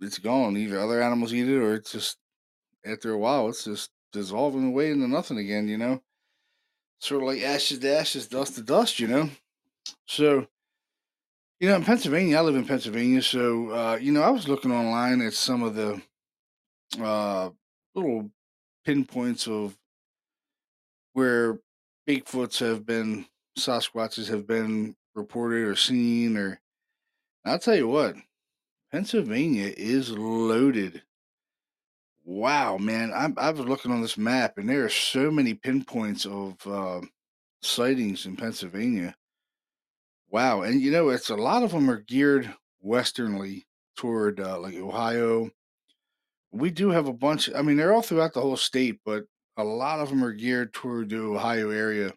it's 0.00 0.18
gone. 0.18 0.56
Either 0.56 0.78
other 0.80 1.02
animals 1.02 1.32
eat 1.32 1.48
it 1.48 1.56
or 1.56 1.74
it's 1.74 1.92
just 1.92 2.18
after 2.84 3.12
a 3.12 3.18
while 3.18 3.48
it's 3.48 3.64
just 3.64 3.90
dissolving 4.12 4.68
away 4.68 4.90
into 4.90 5.08
nothing 5.08 5.38
again, 5.38 5.68
you 5.68 5.78
know. 5.78 6.02
Sort 7.00 7.22
of 7.22 7.28
like 7.28 7.42
ashes 7.42 7.80
to 7.80 7.96
ashes, 7.96 8.26
dust 8.26 8.54
to 8.54 8.62
dust, 8.62 8.98
you 8.98 9.08
know. 9.08 9.30
So, 10.06 10.46
you 11.60 11.68
know, 11.68 11.76
in 11.76 11.84
Pennsylvania, 11.84 12.38
I 12.38 12.40
live 12.40 12.56
in 12.56 12.66
Pennsylvania, 12.66 13.22
so 13.22 13.70
uh, 13.70 13.98
you 14.00 14.12
know, 14.12 14.22
I 14.22 14.30
was 14.30 14.48
looking 14.48 14.72
online 14.72 15.20
at 15.20 15.34
some 15.34 15.62
of 15.62 15.74
the 15.74 16.00
uh 17.00 17.50
little 17.94 18.30
pinpoints 18.84 19.48
of 19.48 19.76
where 21.12 21.58
Bigfoots 22.08 22.60
have 22.60 22.86
been 22.86 23.26
Sasquatches 23.58 24.28
have 24.28 24.46
been 24.46 24.94
reported 25.14 25.66
or 25.66 25.74
seen 25.76 26.36
or 26.36 26.60
I'll 27.44 27.58
tell 27.58 27.76
you 27.76 27.88
what, 27.88 28.16
Pennsylvania 28.90 29.72
is 29.76 30.10
loaded. 30.10 31.02
Wow, 32.24 32.76
man! 32.78 33.12
I, 33.12 33.32
I 33.36 33.50
was 33.50 33.60
looking 33.66 33.92
on 33.92 34.02
this 34.02 34.18
map, 34.18 34.58
and 34.58 34.68
there 34.68 34.84
are 34.84 34.88
so 34.88 35.30
many 35.30 35.54
pinpoints 35.54 36.26
of 36.26 36.54
uh, 36.66 37.00
sightings 37.62 38.26
in 38.26 38.36
Pennsylvania. 38.36 39.16
Wow, 40.28 40.62
and 40.62 40.80
you 40.80 40.90
know, 40.90 41.08
it's 41.10 41.30
a 41.30 41.36
lot 41.36 41.62
of 41.62 41.70
them 41.72 41.88
are 41.90 42.00
geared 42.00 42.52
westernly 42.80 43.66
toward 43.96 44.40
uh, 44.40 44.58
like 44.58 44.74
Ohio. 44.74 45.50
We 46.52 46.70
do 46.70 46.90
have 46.90 47.06
a 47.06 47.12
bunch. 47.12 47.50
I 47.54 47.62
mean, 47.62 47.76
they're 47.76 47.92
all 47.92 48.02
throughout 48.02 48.34
the 48.34 48.40
whole 48.40 48.56
state, 48.56 49.00
but 49.04 49.24
a 49.56 49.64
lot 49.64 50.00
of 50.00 50.08
them 50.10 50.24
are 50.24 50.32
geared 50.32 50.72
toward 50.72 51.10
the 51.10 51.18
Ohio 51.18 51.70
area, 51.70 52.12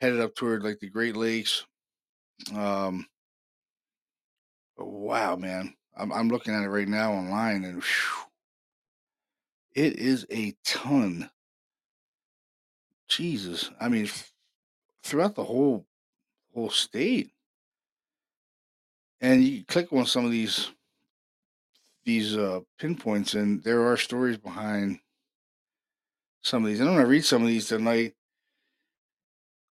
headed 0.00 0.20
up 0.20 0.34
toward 0.34 0.62
like 0.62 0.78
the 0.80 0.88
Great 0.90 1.16
Lakes. 1.16 1.66
Um, 2.54 3.06
wow, 4.76 5.36
man, 5.36 5.74
I'm 5.98 6.12
I'm 6.12 6.28
looking 6.28 6.54
at 6.54 6.62
it 6.62 6.68
right 6.68 6.88
now 6.88 7.12
online, 7.12 7.64
and 7.64 7.82
whew, 7.82 8.24
it 9.74 9.98
is 9.98 10.26
a 10.30 10.54
ton. 10.64 11.30
Jesus, 13.08 13.70
I 13.80 13.88
mean, 13.88 14.08
throughout 15.02 15.34
the 15.34 15.44
whole 15.44 15.86
whole 16.54 16.70
state. 16.70 17.30
And 19.20 19.42
you 19.42 19.64
click 19.64 19.92
on 19.92 20.06
some 20.06 20.24
of 20.24 20.30
these 20.30 20.70
these 22.04 22.36
uh, 22.36 22.60
pinpoints, 22.78 23.34
and 23.34 23.62
there 23.64 23.86
are 23.86 23.96
stories 23.96 24.36
behind 24.36 25.00
some 26.42 26.64
of 26.64 26.68
these. 26.68 26.80
And 26.80 26.88
I'm 26.88 26.96
to 26.96 27.06
read 27.06 27.24
some 27.24 27.42
of 27.42 27.48
these 27.48 27.68
tonight 27.68 28.14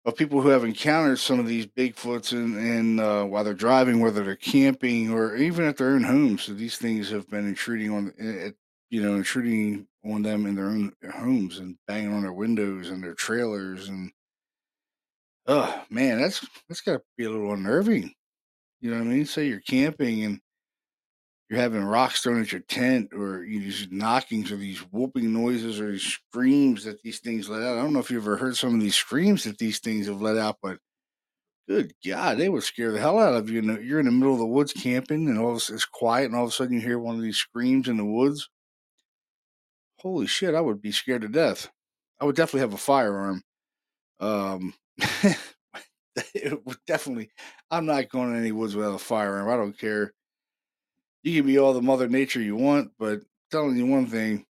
of 0.08 0.16
people 0.16 0.40
who 0.40 0.48
have 0.48 0.64
encountered 0.64 1.18
some 1.18 1.38
of 1.38 1.46
these 1.46 1.66
Bigfoots 1.66 2.32
and, 2.32 2.56
and 2.56 3.00
uh, 3.00 3.24
while 3.24 3.44
they're 3.44 3.52
driving, 3.52 4.00
whether 4.00 4.24
they're 4.24 4.36
camping 4.36 5.12
or 5.12 5.36
even 5.36 5.66
at 5.66 5.76
their 5.76 5.90
own 5.90 6.02
homes. 6.02 6.44
So 6.44 6.54
these 6.54 6.78
things 6.78 7.10
have 7.10 7.28
been 7.28 7.46
intruding 7.46 7.90
on, 7.90 8.14
uh, 8.18 8.50
you 8.90 9.02
know, 9.02 9.16
intruding 9.16 9.86
on 10.04 10.22
them 10.22 10.46
in 10.46 10.54
their 10.54 10.66
own 10.66 10.92
homes 11.12 11.58
and 11.58 11.76
banging 11.86 12.14
on 12.14 12.22
their 12.22 12.32
windows 12.32 12.88
and 12.88 13.04
their 13.04 13.14
trailers. 13.14 13.88
And 13.88 14.10
oh 15.46 15.84
man, 15.90 16.20
that's 16.20 16.46
that's 16.68 16.80
got 16.80 16.92
to 16.92 17.02
be 17.18 17.24
a 17.24 17.30
little 17.30 17.52
unnerving. 17.52 18.12
You 18.80 18.90
know 18.90 18.98
what 18.98 19.04
I 19.04 19.08
mean? 19.08 19.26
Say 19.26 19.46
you're 19.46 19.60
camping 19.60 20.24
and 20.24 20.40
you're 21.48 21.60
having 21.60 21.82
rocks 21.82 22.22
thrown 22.22 22.42
at 22.42 22.52
your 22.52 22.60
tent 22.62 23.10
or 23.14 23.42
you 23.42 23.60
these 23.60 23.88
knockings 23.90 24.52
or 24.52 24.56
these 24.56 24.80
whooping 24.92 25.32
noises 25.32 25.80
or 25.80 25.92
these 25.92 26.02
screams 26.02 26.84
that 26.84 27.02
these 27.02 27.20
things 27.20 27.48
let 27.48 27.62
out. 27.62 27.78
I 27.78 27.80
don't 27.80 27.94
know 27.94 28.00
if 28.00 28.10
you 28.10 28.18
ever 28.18 28.36
heard 28.36 28.56
some 28.56 28.74
of 28.74 28.80
these 28.80 28.96
screams 28.96 29.44
that 29.44 29.58
these 29.58 29.78
things 29.78 30.06
have 30.06 30.20
let 30.20 30.36
out, 30.36 30.58
but 30.62 30.78
good 31.66 31.92
God, 32.06 32.36
they 32.36 32.50
would 32.50 32.64
scare 32.64 32.92
the 32.92 33.00
hell 33.00 33.18
out 33.18 33.34
of 33.34 33.48
you. 33.48 33.62
You're 33.80 34.00
in 34.00 34.06
the 34.06 34.12
middle 34.12 34.34
of 34.34 34.40
the 34.40 34.46
woods 34.46 34.74
camping 34.74 35.26
and 35.28 35.38
all 35.38 35.54
this 35.54 35.70
is 35.70 35.86
quiet 35.86 36.26
and 36.26 36.34
all 36.34 36.44
of 36.44 36.50
a 36.50 36.52
sudden 36.52 36.74
you 36.74 36.80
hear 36.80 36.98
one 36.98 37.16
of 37.16 37.22
these 37.22 37.38
screams 37.38 37.88
in 37.88 37.96
the 37.96 38.04
woods. 38.04 38.50
Holy 40.00 40.26
shit, 40.26 40.54
I 40.54 40.60
would 40.60 40.82
be 40.82 40.92
scared 40.92 41.22
to 41.22 41.28
death. 41.28 41.70
I 42.20 42.26
would 42.26 42.36
definitely 42.36 42.60
have 42.60 42.74
a 42.74 42.78
firearm. 42.78 43.42
Um, 44.20 44.74
it 46.34 46.66
would 46.66 46.78
definitely, 46.86 47.30
I'm 47.70 47.86
not 47.86 48.10
going 48.10 48.32
in 48.32 48.40
any 48.40 48.52
woods 48.52 48.76
without 48.76 48.94
a 48.94 48.98
firearm. 48.98 49.48
I 49.48 49.56
don't 49.56 49.78
care 49.78 50.12
you 51.28 51.42
can 51.42 51.46
be 51.46 51.58
all 51.58 51.74
the 51.74 51.82
mother 51.82 52.08
nature 52.08 52.40
you 52.40 52.56
want, 52.56 52.92
but 52.98 53.20
telling 53.50 53.76
you 53.76 53.86
one 53.86 54.06
thing, 54.06 54.46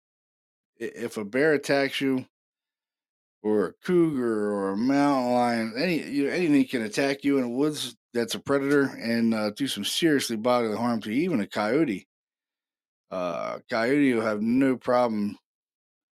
if 0.77 1.17
a 1.17 1.25
bear 1.25 1.53
attacks 1.53 2.01
you, 2.01 2.25
or 3.41 3.67
a 3.67 3.73
cougar, 3.85 4.53
or 4.53 4.71
a 4.71 4.77
mountain 4.77 5.33
lion, 5.33 5.73
any 5.77 6.01
you 6.01 6.25
know, 6.25 6.33
anything 6.33 6.65
can 6.65 6.81
attack 6.81 7.23
you 7.23 7.37
in 7.37 7.43
the 7.43 7.49
woods 7.49 7.95
that's 8.13 8.35
a 8.35 8.39
predator 8.39 8.83
and 8.83 9.33
uh, 9.33 9.49
do 9.51 9.67
some 9.67 9.83
seriously 9.83 10.35
bodily 10.35 10.77
harm 10.77 11.01
to 11.01 11.11
you, 11.11 11.23
even 11.23 11.41
a 11.41 11.47
coyote. 11.47 12.07
Uh, 13.11 13.59
coyote 13.69 14.13
will 14.13 14.21
have 14.21 14.41
no 14.41 14.75
problem 14.77 15.37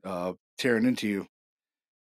uh, 0.05 0.33
tearing 0.59 0.87
into 0.87 1.09
you. 1.09 1.27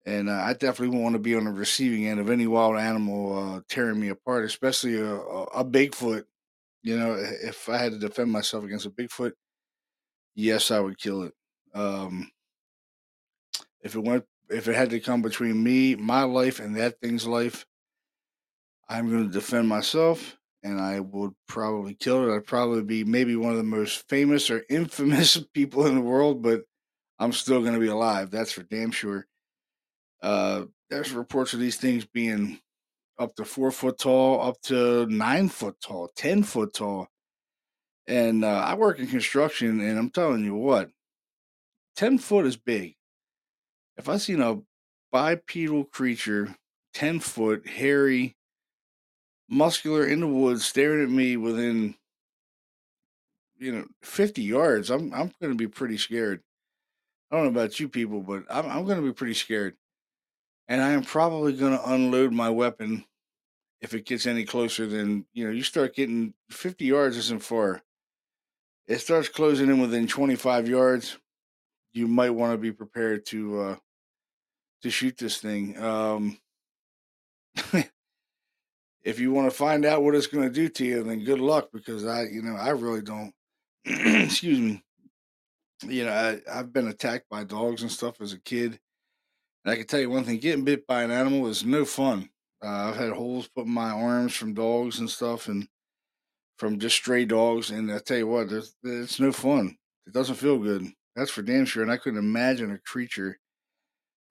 And 0.05 0.29
uh, 0.29 0.33
I 0.33 0.53
definitely 0.53 0.89
won't 0.89 1.03
want 1.03 1.13
to 1.13 1.19
be 1.19 1.35
on 1.35 1.45
the 1.45 1.51
receiving 1.51 2.07
end 2.07 2.19
of 2.19 2.29
any 2.29 2.47
wild 2.47 2.77
animal 2.77 3.37
uh, 3.37 3.61
tearing 3.69 3.99
me 3.99 4.09
apart, 4.09 4.45
especially 4.45 4.95
a, 4.95 5.13
a, 5.13 5.43
a 5.43 5.65
Bigfoot 5.65 6.23
you 6.83 6.97
know, 6.97 7.15
if 7.15 7.69
I 7.69 7.77
had 7.77 7.93
to 7.93 7.99
defend 7.99 8.31
myself 8.31 8.63
against 8.63 8.85
a 8.85 8.89
Bigfoot, 8.89 9.33
yes, 10.35 10.71
I 10.71 10.79
would 10.79 10.97
kill 10.97 11.23
it. 11.23 11.33
Um, 11.73 12.31
if 13.81 13.95
it 13.95 13.99
went, 13.99 14.25
if 14.49 14.67
it 14.67 14.75
had 14.75 14.89
to 14.91 14.99
come 14.99 15.21
between 15.21 15.61
me, 15.63 15.95
my 15.95 16.23
life, 16.23 16.59
and 16.59 16.75
that 16.75 16.99
thing's 16.99 17.25
life, 17.27 17.65
I'm 18.89 19.09
going 19.09 19.25
to 19.25 19.31
defend 19.31 19.69
myself, 19.69 20.37
and 20.63 20.79
I 20.79 20.99
would 20.99 21.31
probably 21.47 21.93
kill 21.93 22.29
it. 22.29 22.35
I'd 22.35 22.45
probably 22.45 22.83
be 22.83 23.03
maybe 23.03 23.35
one 23.35 23.51
of 23.51 23.57
the 23.57 23.63
most 23.63 24.07
famous 24.09 24.49
or 24.49 24.63
infamous 24.69 25.37
people 25.53 25.85
in 25.85 25.95
the 25.95 26.01
world, 26.01 26.41
but 26.41 26.63
I'm 27.19 27.31
still 27.31 27.61
going 27.61 27.73
to 27.73 27.79
be 27.79 27.87
alive. 27.87 28.31
That's 28.31 28.51
for 28.51 28.63
damn 28.63 28.91
sure. 28.91 29.27
Uh, 30.21 30.65
there's 30.89 31.13
reports 31.13 31.53
of 31.53 31.59
these 31.59 31.77
things 31.77 32.05
being 32.05 32.59
up 33.19 33.35
to 33.35 33.45
four 33.45 33.71
foot 33.71 33.99
tall, 33.99 34.41
up 34.41 34.61
to 34.63 35.05
nine 35.07 35.49
foot 35.49 35.75
tall, 35.81 36.09
ten 36.15 36.43
foot 36.43 36.73
tall. 36.73 37.07
And 38.07 38.43
uh, 38.43 38.63
I 38.65 38.73
work 38.75 38.99
in 38.99 39.07
construction, 39.07 39.79
and 39.79 39.97
I'm 39.97 40.09
telling 40.09 40.43
you 40.43 40.55
what, 40.55 40.89
10 41.95 42.17
foot 42.17 42.45
is 42.45 42.57
big. 42.57 42.95
If 43.97 44.09
I 44.09 44.17
seen 44.17 44.41
a 44.41 44.59
bipedal 45.11 45.85
creature, 45.85 46.55
10 46.93 47.19
foot, 47.19 47.67
hairy, 47.67 48.35
muscular 49.49 50.05
in 50.05 50.21
the 50.21 50.27
woods, 50.27 50.65
staring 50.65 51.03
at 51.03 51.09
me 51.09 51.37
within, 51.37 51.95
you 53.57 53.71
know, 53.71 53.85
50 54.01 54.41
yards, 54.41 54.89
I'm, 54.89 55.13
I'm 55.13 55.31
going 55.39 55.51
to 55.51 55.55
be 55.55 55.67
pretty 55.67 55.97
scared. 55.97 56.41
I 57.29 57.35
don't 57.35 57.45
know 57.45 57.61
about 57.61 57.79
you 57.79 57.87
people, 57.87 58.21
but 58.21 58.43
I'm, 58.49 58.65
I'm 58.65 58.85
going 58.85 58.99
to 58.99 59.05
be 59.05 59.13
pretty 59.13 59.35
scared. 59.35 59.75
And 60.71 60.81
I 60.81 60.91
am 60.91 61.03
probably 61.03 61.53
going 61.53 61.77
to 61.77 61.91
unload 61.91 62.31
my 62.31 62.49
weapon 62.49 63.03
if 63.81 63.93
it 63.93 64.05
gets 64.05 64.25
any 64.25 64.45
closer 64.45 64.85
than, 64.85 65.25
you 65.33 65.45
know, 65.45 65.51
you 65.51 65.63
start 65.63 65.95
getting 65.95 66.33
50 66.49 66.85
yards 66.85 67.17
isn't 67.17 67.43
far 67.43 67.81
it 68.91 68.99
starts 68.99 69.29
closing 69.29 69.69
in 69.69 69.79
within 69.79 70.07
25 70.07 70.67
yards, 70.67 71.17
you 71.93 72.07
might 72.07 72.31
want 72.31 72.53
to 72.53 72.57
be 72.57 72.71
prepared 72.71 73.25
to 73.27 73.61
uh, 73.61 73.75
to 74.81 74.89
shoot 74.89 75.17
this 75.17 75.37
thing. 75.37 75.81
Um, 75.81 76.37
if 79.03 79.19
you 79.19 79.31
want 79.31 79.49
to 79.49 79.57
find 79.57 79.85
out 79.85 80.03
what 80.03 80.15
it's 80.15 80.27
going 80.27 80.47
to 80.47 80.53
do 80.53 80.67
to 80.67 80.85
you, 80.85 81.03
then 81.03 81.23
good 81.23 81.39
luck 81.39 81.69
because 81.71 82.05
I, 82.05 82.23
you 82.23 82.41
know, 82.41 82.55
I 82.55 82.69
really 82.69 83.01
don't. 83.01 83.33
excuse 83.85 84.59
me. 84.59 84.83
You 85.83 86.05
know, 86.05 86.11
I, 86.11 86.41
I've 86.51 86.73
been 86.73 86.87
attacked 86.87 87.29
by 87.29 87.43
dogs 87.43 87.81
and 87.81 87.91
stuff 87.91 88.19
as 88.19 88.33
a 88.33 88.39
kid. 88.39 88.79
And 89.63 89.73
I 89.73 89.75
can 89.75 89.87
tell 89.87 89.99
you 89.99 90.09
one 90.09 90.23
thing: 90.23 90.39
getting 90.39 90.65
bit 90.65 90.87
by 90.87 91.03
an 91.03 91.11
animal 91.11 91.47
is 91.47 91.65
no 91.65 91.85
fun. 91.85 92.29
Uh, 92.63 92.89
I've 92.89 92.95
had 92.97 93.13
holes 93.13 93.47
put 93.47 93.65
in 93.65 93.71
my 93.71 93.89
arms 93.89 94.35
from 94.35 94.53
dogs 94.53 94.99
and 94.99 95.09
stuff, 95.09 95.47
and 95.47 95.67
from 96.57 96.77
just 96.77 96.95
stray 96.95 97.25
dogs. 97.25 97.71
And 97.71 97.91
I 97.91 97.99
tell 97.99 98.17
you 98.17 98.27
what, 98.27 98.51
it's 98.83 99.19
no 99.19 99.31
fun. 99.31 99.77
It 100.05 100.13
doesn't 100.13 100.35
feel 100.35 100.59
good. 100.59 100.85
That's 101.15 101.31
for 101.31 101.41
damn 101.41 101.65
sure. 101.65 101.83
And 101.83 101.91
I 101.91 101.97
couldn't 101.97 102.19
imagine 102.19 102.71
a 102.71 102.77
creature 102.77 103.39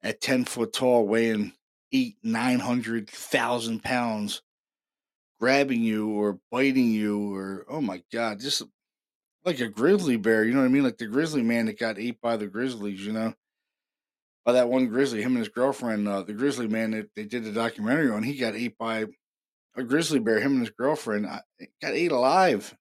at 0.02 0.20
10 0.20 0.44
foot 0.44 0.72
tall, 0.72 1.06
weighing 1.06 1.52
eight, 1.92 2.16
900,000 2.22 3.82
pounds, 3.82 4.42
grabbing 5.40 5.82
you 5.82 6.08
or 6.08 6.38
biting 6.50 6.92
you 6.92 7.34
or, 7.34 7.66
oh 7.68 7.80
my 7.80 8.02
God, 8.12 8.40
just 8.40 8.62
like 9.44 9.60
a 9.60 9.68
grizzly 9.68 10.16
bear. 10.16 10.44
You 10.44 10.52
know 10.52 10.60
what 10.60 10.66
I 10.66 10.68
mean? 10.68 10.84
Like 10.84 10.98
the 10.98 11.06
grizzly 11.06 11.42
man 11.42 11.66
that 11.66 11.78
got 11.78 11.98
ate 11.98 12.20
by 12.20 12.36
the 12.36 12.46
grizzlies, 12.46 13.04
you 13.04 13.12
know? 13.12 13.34
By 14.44 14.52
that 14.52 14.68
one 14.68 14.86
grizzly, 14.86 15.22
him 15.22 15.32
and 15.32 15.38
his 15.38 15.48
girlfriend, 15.48 16.08
uh, 16.08 16.22
the 16.22 16.32
grizzly 16.32 16.66
man 16.66 16.92
that 16.92 17.10
they 17.14 17.24
did 17.24 17.44
the 17.44 17.52
documentary 17.52 18.10
on, 18.10 18.22
he 18.22 18.36
got 18.36 18.54
ate 18.54 18.78
by 18.78 19.06
a 19.76 19.82
grizzly 19.82 20.18
bear, 20.18 20.40
him 20.40 20.52
and 20.52 20.60
his 20.60 20.70
girlfriend, 20.70 21.26
got 21.26 21.92
ate 21.92 22.12
alive. 22.12 22.74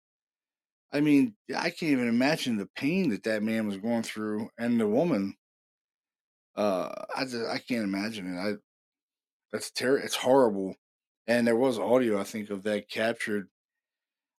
I 0.92 1.02
mean, 1.02 1.36
I 1.56 1.70
can't 1.70 1.92
even 1.92 2.08
imagine 2.08 2.58
the 2.58 2.70
pain 2.76 3.10
that 3.10 3.24
that 3.24 3.44
man 3.44 3.68
was 3.68 3.78
going 3.78 4.04
through, 4.04 4.50
and 4.58 4.80
the 4.80 4.88
woman. 4.88 5.36
Uh, 6.56 6.90
I 7.16 7.24
just 7.24 7.48
I 7.48 7.60
can't 7.60 7.84
imagine 7.84 8.34
it. 8.34 8.40
I 8.40 8.54
that's 9.52 9.72
terrible. 9.72 10.06
It's 10.06 10.16
horrible. 10.16 10.76
And 11.28 11.46
there 11.46 11.56
was 11.56 11.78
audio, 11.78 12.20
I 12.20 12.24
think, 12.24 12.50
of 12.50 12.64
that 12.64 12.90
captured. 12.90 13.48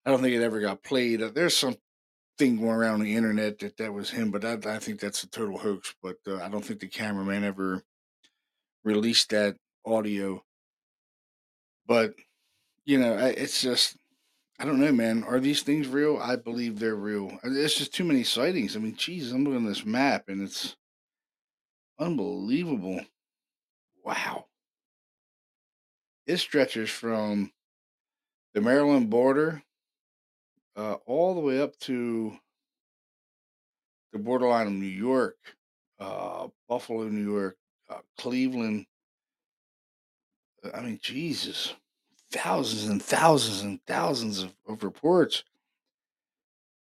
I 0.04 0.10
don't 0.10 0.20
think 0.22 0.34
it 0.34 0.42
ever 0.42 0.60
got 0.60 0.82
played. 0.82 1.22
Uh, 1.22 1.30
there's 1.32 1.56
some 1.56 1.76
thing 2.40 2.56
going 2.56 2.70
around 2.70 3.00
the 3.00 3.14
internet 3.14 3.58
that 3.58 3.76
that 3.76 3.92
was 3.92 4.08
him, 4.08 4.30
but 4.30 4.46
I, 4.46 4.54
I 4.66 4.78
think 4.78 4.98
that's 4.98 5.22
a 5.22 5.28
total 5.28 5.58
hoax. 5.58 5.94
But 6.02 6.16
uh, 6.26 6.36
I 6.36 6.48
don't 6.48 6.64
think 6.64 6.80
the 6.80 6.88
cameraman 6.88 7.44
ever 7.44 7.84
released 8.82 9.28
that 9.30 9.56
audio. 9.84 10.42
But 11.86 12.14
you 12.86 12.98
know, 12.98 13.14
it's 13.18 13.60
just, 13.60 13.98
I 14.58 14.64
don't 14.64 14.80
know, 14.80 14.90
man. 14.90 15.22
Are 15.24 15.38
these 15.38 15.62
things 15.62 15.86
real? 15.86 16.16
I 16.16 16.36
believe 16.36 16.78
they're 16.78 16.96
real. 16.96 17.38
It's 17.44 17.76
just 17.76 17.92
too 17.92 18.04
many 18.04 18.24
sightings. 18.24 18.74
I 18.74 18.80
mean, 18.80 18.96
geez, 18.96 19.32
I'm 19.32 19.44
looking 19.44 19.66
at 19.66 19.68
this 19.68 19.84
map 19.84 20.24
and 20.28 20.42
it's 20.42 20.76
unbelievable. 21.98 23.02
Wow. 24.02 24.46
It 26.26 26.38
stretches 26.38 26.88
from 26.88 27.52
the 28.54 28.62
Maryland 28.62 29.10
border 29.10 29.62
uh, 30.80 30.94
all 31.06 31.34
the 31.34 31.40
way 31.40 31.60
up 31.60 31.78
to 31.80 32.32
the 34.12 34.18
borderline 34.18 34.66
of 34.66 34.72
New 34.72 34.86
York, 34.86 35.36
uh, 35.98 36.48
Buffalo, 36.68 37.04
New 37.04 37.30
York, 37.30 37.56
uh, 37.90 37.98
Cleveland. 38.16 38.86
I 40.74 40.80
mean, 40.80 40.98
Jesus 41.02 41.74
thousands 42.32 42.88
and 42.88 43.02
thousands 43.02 43.62
and 43.62 43.84
thousands 43.86 44.42
of, 44.42 44.54
of 44.68 44.82
reports. 44.84 45.44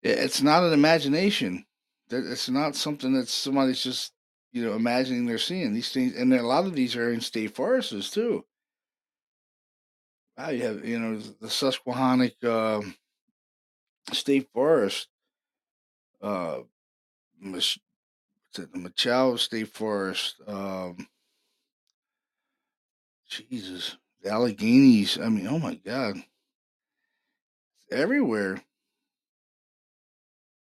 It's 0.02 0.42
not 0.42 0.64
an 0.64 0.72
imagination. 0.72 1.64
It's 2.10 2.48
not 2.48 2.76
something 2.76 3.12
that 3.14 3.28
somebody's 3.28 3.82
just 3.82 4.12
you 4.52 4.64
know 4.64 4.74
imagining 4.74 5.26
they're 5.26 5.38
seeing 5.38 5.72
these 5.72 5.90
things, 5.90 6.16
and 6.16 6.32
a 6.32 6.42
lot 6.42 6.66
of 6.66 6.74
these 6.74 6.96
are 6.96 7.12
in 7.12 7.20
state 7.20 7.54
forests 7.54 8.10
too. 8.10 8.44
Wow, 10.36 10.50
you 10.50 10.62
have 10.64 10.84
you 10.84 10.98
know 10.98 11.18
the 11.40 11.48
Susquehannock 11.48 12.32
uh, 12.42 12.82
State 14.12 14.48
Forest, 14.52 15.08
uh, 16.20 16.60
Mich- 17.40 17.80
the 18.54 18.66
Michaux 18.68 19.38
State 19.38 19.68
Forest. 19.68 20.36
Um, 20.46 21.08
Jesus, 23.28 23.96
the 24.22 24.30
Alleghenies. 24.30 25.18
I 25.18 25.28
mean, 25.28 25.46
oh 25.46 25.58
my 25.58 25.74
God, 25.74 26.22
everywhere. 27.90 28.62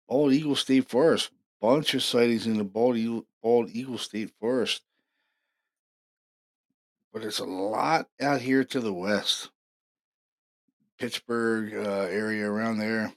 Bald 0.07 0.33
Eagle 0.33 0.57
State 0.57 0.89
Forest, 0.89 1.31
bunch 1.61 1.93
of 1.93 2.03
sightings 2.03 2.45
in 2.45 2.57
the 2.57 2.65
Bald 2.65 2.97
Eagle, 2.97 3.25
Bald 3.41 3.69
Eagle 3.69 3.97
State 3.97 4.31
Forest. 4.41 4.81
But 7.13 7.23
it's 7.23 7.39
a 7.39 7.45
lot 7.45 8.07
out 8.19 8.41
here 8.41 8.65
to 8.65 8.79
the 8.81 8.93
west. 8.93 9.49
Pittsburgh 10.97 11.73
uh, 11.73 12.07
area 12.09 12.49
around 12.49 12.77
there. 12.77 13.13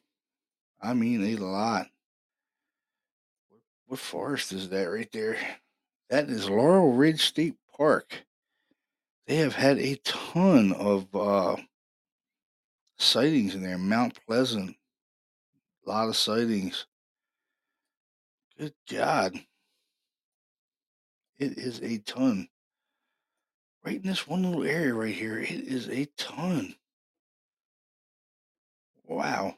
I 0.84 0.92
mean, 0.92 1.24
a 1.24 1.36
lot. 1.42 1.86
What 3.86 3.98
forest 3.98 4.52
is 4.52 4.68
that 4.68 4.84
right 4.84 5.10
there? 5.12 5.38
That 6.10 6.28
is 6.28 6.50
Laurel 6.50 6.92
Ridge 6.92 7.22
State 7.24 7.56
Park. 7.74 8.26
They 9.26 9.36
have 9.36 9.54
had 9.54 9.78
a 9.78 9.96
ton 10.04 10.72
of 10.74 11.14
uh, 11.16 11.56
sightings 12.98 13.54
in 13.54 13.62
there. 13.62 13.78
Mount 13.78 14.18
Pleasant, 14.26 14.76
a 15.86 15.88
lot 15.88 16.08
of 16.08 16.16
sightings. 16.16 16.84
Good 18.58 18.74
God. 18.90 19.34
It 21.38 21.56
is 21.56 21.80
a 21.82 21.96
ton. 21.98 22.48
Right 23.84 23.96
in 23.96 24.02
this 24.02 24.28
one 24.28 24.42
little 24.42 24.64
area 24.64 24.92
right 24.92 25.14
here, 25.14 25.38
it 25.38 25.50
is 25.50 25.88
a 25.88 26.06
ton. 26.18 26.74
Wow. 29.06 29.56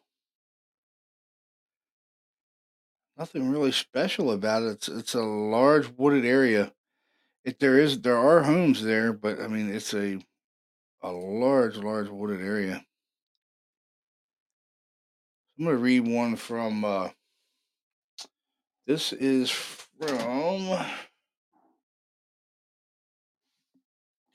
Nothing 3.18 3.50
really 3.50 3.72
special 3.72 4.31
about 4.31 4.62
it. 4.62 4.72
It's 4.72 4.88
it's 4.88 5.14
a 5.14 5.22
large 5.22 5.88
wooded 5.96 6.26
area. 6.26 6.72
It 7.44 7.59
there 7.61 7.79
is 7.79 8.00
there 8.02 8.18
are 8.18 8.42
homes 8.42 8.83
there, 8.83 9.12
but 9.12 9.40
I 9.40 9.48
mean 9.48 9.74
it's 9.74 9.94
a 9.94 10.18
a 11.00 11.11
large, 11.12 11.76
large 11.76 12.09
wooded 12.09 12.40
area. 12.40 12.85
I'm 15.59 15.64
gonna 15.64 15.76
read 15.76 16.07
one 16.07 16.37
from 16.37 16.85
uh 16.85 17.11
this 18.87 19.12
is 19.14 19.50
from 19.50 20.85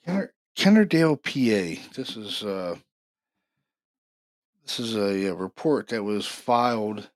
Kenner, 0.06 0.34
Kennerdell, 0.58 1.22
PA. 1.22 1.82
This 1.94 2.18
is 2.18 2.44
uh 2.44 2.78
this 4.64 4.80
is 4.80 4.96
a, 4.96 5.28
a 5.28 5.36
report 5.36 5.90
that 5.90 6.04
was 6.04 6.26
filed 6.26 7.10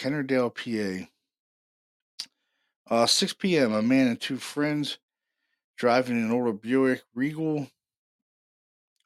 Kennerdell, 0.00 0.54
PA. 0.54 1.06
Uh, 2.88 3.06
6 3.06 3.34
p.m. 3.34 3.72
A 3.74 3.82
man 3.82 4.08
and 4.08 4.20
two 4.20 4.38
friends 4.38 4.98
driving 5.76 6.16
an 6.16 6.32
older 6.32 6.52
Buick 6.52 7.02
Regal 7.14 7.68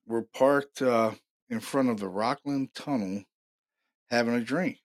were 0.07 0.22
parked 0.22 0.83
uh, 0.83 1.11
in 1.50 1.61
front 1.61 1.90
of 1.90 1.98
the 1.98 2.09
Rockland 2.09 2.72
Tunnel 2.74 3.24
having 4.09 4.35
a 4.35 4.40
drink. 4.40 4.78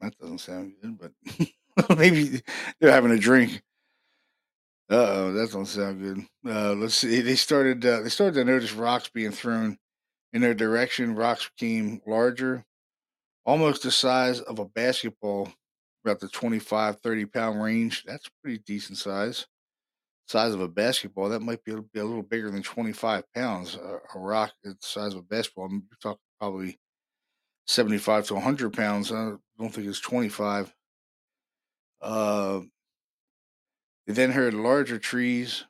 That 0.00 0.18
doesn't 0.18 0.38
sound 0.38 0.74
good, 0.82 0.98
but 0.98 1.96
maybe 1.96 2.42
they're 2.80 2.90
having 2.90 3.12
a 3.12 3.18
drink. 3.18 3.62
Oh, 4.90 5.32
that 5.32 5.46
doesn't 5.46 5.66
sound 5.66 6.00
good. 6.02 6.26
Uh, 6.52 6.74
let's 6.74 6.96
see. 6.96 7.20
They 7.20 7.36
started. 7.36 7.86
Uh, 7.86 8.00
they 8.00 8.08
started 8.08 8.34
to 8.34 8.44
notice 8.44 8.72
rocks 8.72 9.08
being 9.08 9.30
thrown 9.30 9.78
in 10.32 10.42
their 10.42 10.54
direction. 10.54 11.14
Rocks 11.14 11.48
became 11.56 12.02
larger, 12.06 12.64
almost 13.44 13.82
the 13.82 13.90
size 13.90 14.40
of 14.40 14.58
a 14.58 14.64
basketball, 14.64 15.52
about 16.04 16.20
the 16.20 16.28
25, 16.28 17.00
30 17.00 17.26
pound 17.26 17.62
range. 17.62 18.04
That's 18.04 18.28
pretty 18.42 18.62
decent 18.66 18.98
size. 18.98 19.46
Size 20.26 20.54
of 20.54 20.60
a 20.60 20.68
basketball. 20.68 21.28
That 21.28 21.42
might 21.42 21.64
be 21.64 21.72
a, 21.72 21.82
be 21.82 22.00
a 22.00 22.04
little 22.04 22.22
bigger 22.22 22.50
than 22.50 22.62
25 22.62 23.24
pounds. 23.34 23.76
Uh, 23.76 23.98
a 24.14 24.18
rock 24.18 24.52
the 24.62 24.76
size 24.80 25.12
of 25.14 25.20
a 25.20 25.22
basketball. 25.22 25.70
You're 25.70 25.82
talking 26.00 26.18
probably 26.40 26.78
75 27.66 28.26
to 28.28 28.34
100 28.34 28.72
pounds. 28.72 29.12
I 29.12 29.34
don't 29.58 29.72
think 29.72 29.86
it's 29.86 30.00
25. 30.00 30.74
Uh, 32.00 32.60
they 34.06 34.12
then 34.12 34.32
heard 34.32 34.54
larger 34.54 34.98
trees 34.98 35.64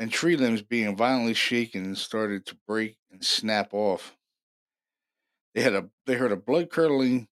and 0.00 0.10
tree 0.10 0.36
limbs 0.36 0.62
being 0.62 0.96
violently 0.96 1.34
shaken 1.34 1.84
and 1.84 1.98
started 1.98 2.46
to 2.46 2.56
break 2.66 2.96
and 3.12 3.24
snap 3.24 3.72
off. 3.72 4.17
They 5.58 5.64
had 5.64 5.74
a 5.74 5.90
they 6.06 6.14
heard 6.14 6.30
a 6.30 6.36
blood 6.36 6.70
curdling, 6.70 7.26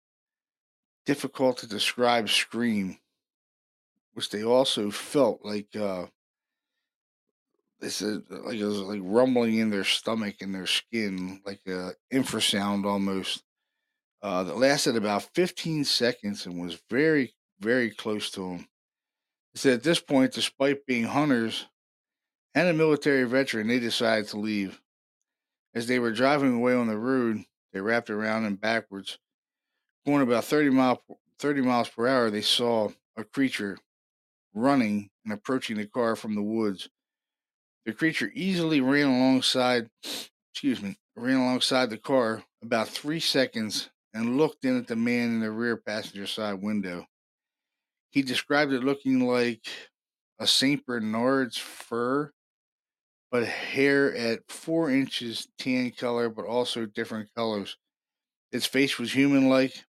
difficult 1.05 1.59
to 1.59 1.69
describe 1.69 2.29
scream, 2.29 2.99
which 4.15 4.31
they 4.31 4.43
also 4.43 4.91
felt 4.91 5.45
like 5.45 5.69
uh 5.77 6.07
they 7.79 7.89
said 7.89 8.23
like 8.29 8.57
it 8.57 8.65
was 8.65 8.81
like 8.81 8.99
rumbling 9.05 9.59
in 9.59 9.71
their 9.71 9.85
stomach 9.85 10.39
and 10.41 10.53
their 10.53 10.67
skin, 10.67 11.41
like 11.47 11.61
a 11.69 11.93
infrasound 12.13 12.85
almost. 12.85 13.45
Uh, 14.21 14.43
that 14.43 14.59
lasted 14.59 14.97
about 14.97 15.33
15 15.37 15.85
seconds 15.85 16.47
and 16.47 16.61
was 16.61 16.83
very, 16.91 17.33
very 17.61 17.91
close 17.91 18.29
to 18.33 18.41
them. 18.41 18.69
They 19.55 19.61
said 19.61 19.75
at 19.75 19.83
this 19.85 20.01
point, 20.01 20.33
despite 20.33 20.85
being 20.85 21.05
hunters 21.05 21.67
and 22.57 22.67
a 22.67 22.73
military 22.73 23.23
veteran, 23.23 23.69
they 23.69 23.79
decided 23.79 24.27
to 24.31 24.39
leave. 24.39 24.81
As 25.77 25.87
they 25.87 26.01
were 26.01 26.11
driving 26.11 26.57
away 26.57 26.75
on 26.75 26.89
the 26.89 26.99
road, 26.99 27.45
they 27.77 27.83
wrapped 27.83 28.09
around 28.09 28.47
and 28.47 28.59
backwards. 28.59 29.19
Going 30.07 30.23
about 30.23 30.47
30, 30.47 30.71
mile, 30.71 31.03
30 31.39 31.61
miles 31.61 31.91
per 31.91 32.09
hour, 32.09 32.31
they 32.31 32.41
saw 32.41 32.89
a 33.19 33.23
creature 33.23 33.77
running 34.55 35.11
and 35.25 35.35
approaching 35.35 35.77
the 35.77 35.85
car 35.85 36.17
from 36.17 36.35
the 36.35 36.43
woods. 36.43 36.89
The 37.85 37.93
creature 37.93 38.33
easily 38.33 38.81
ran 38.81 39.09
alongside, 39.09 39.91
excuse 40.55 40.81
me, 40.81 40.97
ran 41.17 41.37
alongside 41.37 41.91
the 41.91 41.99
car 41.99 42.43
about 42.63 42.89
three 42.89 43.21
seconds 43.21 43.91
and 44.15 44.39
looked 44.39 44.65
in 44.65 44.79
at 44.79 44.87
the 44.87 44.97
man 44.97 45.29
in 45.29 45.41
the 45.41 45.51
rear 45.51 45.77
passenger 45.77 46.27
side 46.27 46.63
window. 46.63 47.05
He 48.09 48.23
described 48.23 48.73
it 48.73 48.85
looking 48.85 49.29
like 49.29 49.67
a 50.39 50.47
St. 50.47 50.87
Bernard's 50.87 51.59
fur, 51.59 52.33
but 53.31 53.47
hair 53.47 54.15
at 54.15 54.41
four 54.51 54.91
inches 54.91 55.49
tan 55.59 55.91
color, 55.91 56.29
but 56.29 56.47
also 56.47 56.87
different 56.87 57.29
colors. 57.35 57.77
Its 58.53 58.67
face 58.67 58.99
was 58.99 59.13
human 59.13 59.49
like, 59.49 59.85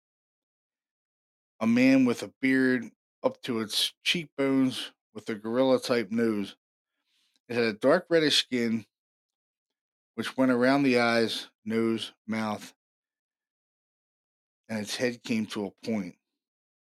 a 1.59 1.67
man 1.67 2.05
with 2.05 2.23
a 2.23 2.31
beard 2.41 2.89
up 3.23 3.41
to 3.41 3.59
its 3.59 3.93
cheekbones 4.03 4.91
with 5.13 5.29
a 5.29 5.35
gorilla 5.35 5.79
type 5.79 6.11
nose. 6.11 6.55
It 7.47 7.55
had 7.55 7.63
a 7.63 7.73
dark 7.73 8.05
reddish 8.09 8.37
skin, 8.37 8.85
which 10.15 10.37
went 10.37 10.51
around 10.51 10.83
the 10.83 10.99
eyes, 10.99 11.49
nose, 11.65 12.13
mouth, 12.27 12.73
and 14.69 14.79
its 14.79 14.95
head 14.95 15.23
came 15.23 15.45
to 15.47 15.65
a 15.67 15.85
point, 15.85 16.15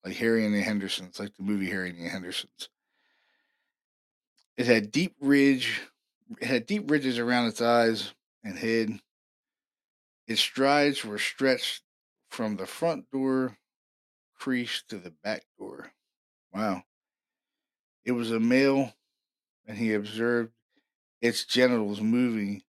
like 0.04 0.16
Harry 0.16 0.46
and 0.46 0.54
the 0.54 0.62
Hendersons, 0.62 1.18
like 1.20 1.34
the 1.36 1.42
movie 1.42 1.70
Harry 1.70 1.90
and 1.90 2.00
the 2.04 2.08
Hendersons. 2.08 2.68
It 4.56 4.66
had 4.66 4.90
deep 4.90 5.14
ridge, 5.20 5.82
had 6.42 6.66
deep 6.66 6.90
ridges 6.90 7.18
around 7.18 7.46
its 7.46 7.60
eyes 7.60 8.12
and 8.44 8.58
head. 8.58 9.00
Its 10.26 10.40
strides 10.40 11.04
were 11.04 11.18
stretched 11.18 11.82
from 12.30 12.56
the 12.56 12.66
front 12.66 13.10
door 13.10 13.56
crease 14.38 14.82
to 14.88 14.98
the 14.98 15.10
back 15.22 15.44
door. 15.58 15.92
Wow. 16.52 16.82
It 18.04 18.12
was 18.12 18.30
a 18.30 18.40
male, 18.40 18.94
and 19.66 19.76
he 19.76 19.94
observed 19.94 20.52
its 21.20 21.44
genitals 21.44 22.00
moving 22.00 22.62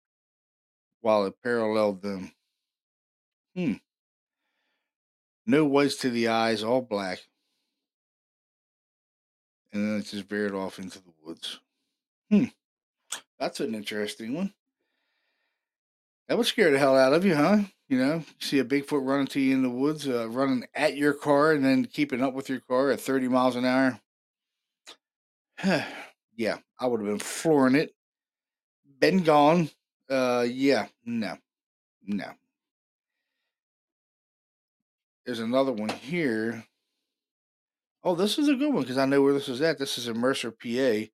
while 1.00 1.26
it 1.26 1.42
paralleled 1.42 2.02
them. 2.02 2.32
Hmm. 3.54 3.74
No 5.46 5.64
whites 5.64 5.96
to 5.96 6.10
the 6.10 6.28
eyes, 6.28 6.62
all 6.62 6.82
black. 6.82 7.18
And 9.72 9.86
then 9.86 10.00
it 10.00 10.06
just 10.06 10.28
veered 10.28 10.54
off 10.54 10.78
into 10.78 10.98
the 10.98 11.12
woods. 11.22 11.60
Hmm. 12.30 12.46
That's 13.38 13.60
an 13.60 13.74
interesting 13.74 14.34
one. 14.34 14.54
That 16.28 16.38
would 16.38 16.46
scare 16.46 16.70
the 16.70 16.78
hell 16.78 16.96
out 16.96 17.12
of 17.12 17.24
you, 17.24 17.36
huh? 17.36 17.58
You 17.88 17.98
know, 17.98 18.24
see 18.40 18.58
a 18.58 18.64
Bigfoot 18.64 19.06
running 19.06 19.28
to 19.28 19.40
you 19.40 19.54
in 19.54 19.62
the 19.62 19.70
woods, 19.70 20.08
uh, 20.08 20.28
running 20.28 20.64
at 20.74 20.96
your 20.96 21.12
car, 21.12 21.52
and 21.52 21.64
then 21.64 21.84
keeping 21.84 22.22
up 22.22 22.34
with 22.34 22.48
your 22.48 22.60
car 22.60 22.90
at 22.90 23.00
30 23.00 23.28
miles 23.28 23.54
an 23.54 23.64
hour. 23.64 24.00
yeah, 26.36 26.58
I 26.80 26.86
would 26.86 27.00
have 27.00 27.08
been 27.08 27.18
flooring 27.20 27.76
it. 27.76 27.94
Been 28.98 29.22
gone. 29.22 29.70
Uh, 30.10 30.46
yeah, 30.48 30.86
no, 31.04 31.36
no. 32.04 32.32
There's 35.24 35.40
another 35.40 35.72
one 35.72 35.88
here. 35.88 36.64
Oh, 38.02 38.14
this 38.14 38.38
is 38.38 38.48
a 38.48 38.54
good 38.54 38.72
one 38.72 38.82
because 38.82 38.98
I 38.98 39.06
know 39.06 39.22
where 39.22 39.32
this 39.32 39.48
is 39.48 39.60
at. 39.60 39.78
This 39.78 39.98
is 39.98 40.06
in 40.06 40.18
Mercer, 40.18 40.52
PA, 40.52 41.08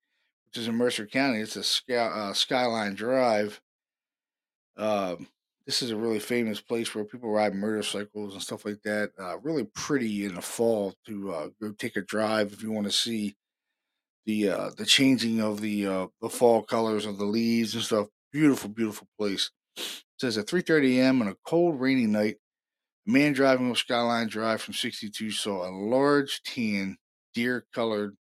which 0.52 0.60
is 0.60 0.68
in 0.68 0.74
Mercer 0.74 1.06
County. 1.06 1.40
It's 1.40 1.56
a 1.56 1.62
sky, 1.62 1.94
uh, 1.94 2.34
Skyline 2.34 2.94
Drive. 2.94 3.58
Um, 4.76 5.26
this 5.64 5.80
is 5.80 5.92
a 5.92 5.96
really 5.96 6.18
famous 6.18 6.60
place 6.60 6.94
where 6.94 7.06
people 7.06 7.30
ride 7.30 7.54
motorcycles 7.54 8.34
and 8.34 8.42
stuff 8.42 8.66
like 8.66 8.82
that. 8.82 9.12
Uh, 9.18 9.38
really 9.38 9.64
pretty 9.64 10.26
in 10.26 10.34
the 10.34 10.42
fall 10.42 10.94
to 11.06 11.32
uh, 11.32 11.48
go 11.58 11.72
take 11.72 11.96
a 11.96 12.02
drive 12.02 12.52
if 12.52 12.62
you 12.62 12.70
want 12.70 12.86
to 12.86 12.92
see 12.92 13.34
the 14.26 14.50
uh, 14.50 14.70
the 14.76 14.84
changing 14.84 15.40
of 15.40 15.62
the 15.62 15.86
uh, 15.86 16.06
the 16.20 16.28
fall 16.28 16.62
colors 16.62 17.06
of 17.06 17.16
the 17.16 17.24
leaves 17.24 17.74
and 17.74 17.82
stuff. 17.82 18.08
Beautiful, 18.30 18.68
beautiful 18.68 19.08
place. 19.18 19.50
It 19.78 20.02
says 20.18 20.36
at 20.36 20.48
3:30 20.48 20.98
a.m. 20.98 21.22
on 21.22 21.28
a 21.28 21.36
cold, 21.46 21.80
rainy 21.80 22.06
night, 22.06 22.36
a 23.08 23.10
man 23.10 23.32
driving 23.32 23.70
up 23.70 23.78
Skyline 23.78 24.28
Drive 24.28 24.60
from 24.60 24.74
62 24.74 25.30
saw 25.30 25.66
a 25.66 25.72
large 25.72 26.42
tan, 26.42 26.98
deer-colored 27.32 28.16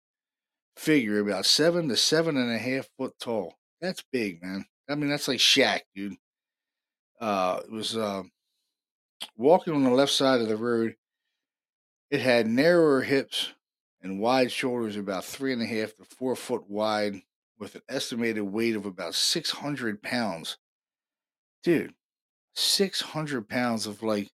figure 0.79 1.21
about 1.21 1.45
seven 1.45 1.88
to 1.88 1.97
seven 1.97 2.37
and 2.37 2.53
a 2.53 2.59
half 2.59 2.88
foot 2.97 3.14
tall. 3.21 3.55
That's 3.81 4.03
big, 4.12 4.43
man. 4.43 4.64
I 4.88 4.95
mean, 4.95 5.11
that's 5.11 5.29
like 5.29 5.38
Shaq, 5.38 5.81
dude. 5.95 6.17
Uh, 7.21 7.61
it 7.64 7.71
was 7.71 7.97
uh, 7.97 8.23
walking 9.37 9.75
on 9.75 9.85
the 9.85 9.91
left 9.91 10.12
side 10.12 10.41
of 10.41 10.49
the 10.49 10.57
road. 10.57 10.95
It 12.11 12.21
had 12.21 12.47
narrower 12.47 13.03
hips 13.03 13.53
and 14.03 14.21
wide 14.21 14.53
shoulders, 14.53 14.97
about 14.97 15.25
three 15.25 15.53
and 15.53 15.61
a 15.61 15.67
half 15.67 15.95
to 15.97 16.05
four 16.05 16.37
foot 16.37 16.69
wide, 16.71 17.21
with 17.59 17.75
an 17.75 17.83
estimated 17.88 18.45
weight 18.45 18.77
of 18.77 18.87
about 18.87 19.14
600 19.14 20.01
pounds. 20.01 20.57
Dude, 21.64 21.93
600 22.55 23.49
pounds 23.49 23.87
of 23.87 24.03
like 24.03 24.31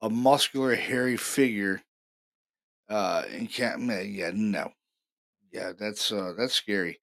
a 0.00 0.08
muscular, 0.08 0.74
hairy 0.74 1.16
figure. 1.16 1.82
Uh, 2.88 3.24
and 3.30 3.50
can't, 3.50 3.82
yeah, 4.08 4.30
no. 4.32 4.72
Yeah, 5.56 5.72
that's, 5.78 6.12
uh, 6.12 6.34
that's 6.36 6.52
scary. 6.52 7.00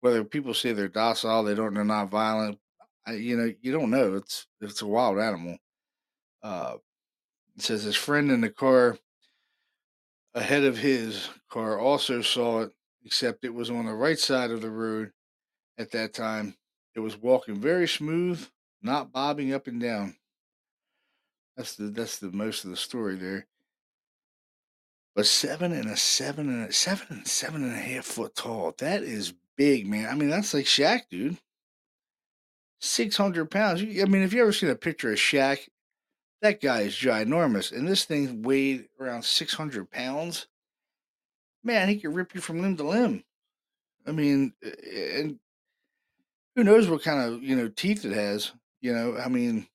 Whether 0.00 0.22
people 0.22 0.54
say 0.54 0.72
they're 0.72 0.86
docile, 0.86 1.42
they 1.42 1.56
don't, 1.56 1.74
they're 1.74 1.84
not 1.84 2.08
violent. 2.08 2.56
I, 3.04 3.14
you 3.14 3.36
know, 3.36 3.52
you 3.60 3.72
don't 3.72 3.90
know. 3.90 4.14
It's, 4.14 4.46
it's 4.60 4.82
a 4.82 4.86
wild 4.86 5.18
animal. 5.18 5.58
Uh, 6.40 6.76
it 7.56 7.62
says 7.62 7.82
his 7.82 7.96
friend 7.96 8.30
in 8.30 8.42
the 8.42 8.50
car 8.50 8.96
ahead 10.36 10.62
of 10.62 10.78
his 10.78 11.28
car 11.50 11.80
also 11.80 12.22
saw 12.22 12.60
it, 12.60 12.72
except 13.04 13.44
it 13.44 13.52
was 13.52 13.70
on 13.70 13.86
the 13.86 13.92
right 13.92 14.20
side 14.20 14.52
of 14.52 14.62
the 14.62 14.70
road 14.70 15.10
at 15.76 15.90
that 15.90 16.14
time. 16.14 16.54
It 16.94 17.00
was 17.00 17.20
walking 17.20 17.56
very 17.56 17.88
smooth, 17.88 18.46
not 18.82 19.10
bobbing 19.10 19.52
up 19.52 19.66
and 19.66 19.80
down. 19.80 20.14
That's 21.56 21.74
the 21.74 21.86
that's 21.86 22.20
the 22.20 22.30
most 22.30 22.62
of 22.62 22.70
the 22.70 22.76
story 22.76 23.16
there. 23.16 23.48
But 25.16 25.24
seven 25.24 25.72
and 25.72 25.88
a 25.88 25.96
seven 25.96 26.50
and 26.50 26.68
a 26.68 26.72
seven 26.74 27.06
and 27.08 27.26
seven 27.26 27.64
and 27.64 27.72
a 27.72 27.78
half 27.78 28.04
foot 28.04 28.36
tall. 28.36 28.74
That 28.76 29.02
is 29.02 29.32
big, 29.56 29.86
man. 29.88 30.10
I 30.10 30.14
mean, 30.14 30.28
that's 30.28 30.52
like 30.52 30.66
Shaq, 30.66 31.08
dude. 31.10 31.38
Six 32.80 33.16
hundred 33.16 33.50
pounds. 33.50 33.80
I 33.80 34.04
mean, 34.04 34.22
if 34.22 34.34
you 34.34 34.42
ever 34.42 34.52
seen 34.52 34.68
a 34.68 34.74
picture 34.74 35.10
of 35.10 35.16
Shaq, 35.16 35.68
that 36.42 36.60
guy 36.60 36.82
is 36.82 36.92
ginormous, 36.92 37.72
and 37.72 37.88
this 37.88 38.04
thing 38.04 38.42
weighed 38.42 38.90
around 39.00 39.24
six 39.24 39.54
hundred 39.54 39.90
pounds. 39.90 40.48
Man, 41.64 41.88
he 41.88 41.98
could 41.98 42.14
rip 42.14 42.34
you 42.34 42.42
from 42.42 42.60
limb 42.60 42.76
to 42.76 42.84
limb. 42.84 43.24
I 44.06 44.12
mean, 44.12 44.52
and 44.62 45.38
who 46.54 46.62
knows 46.62 46.88
what 46.88 47.02
kind 47.02 47.20
of 47.22 47.42
you 47.42 47.56
know 47.56 47.68
teeth 47.68 48.04
it 48.04 48.12
has? 48.12 48.52
You 48.82 48.92
know, 48.92 49.16
I 49.16 49.28
mean, 49.28 49.66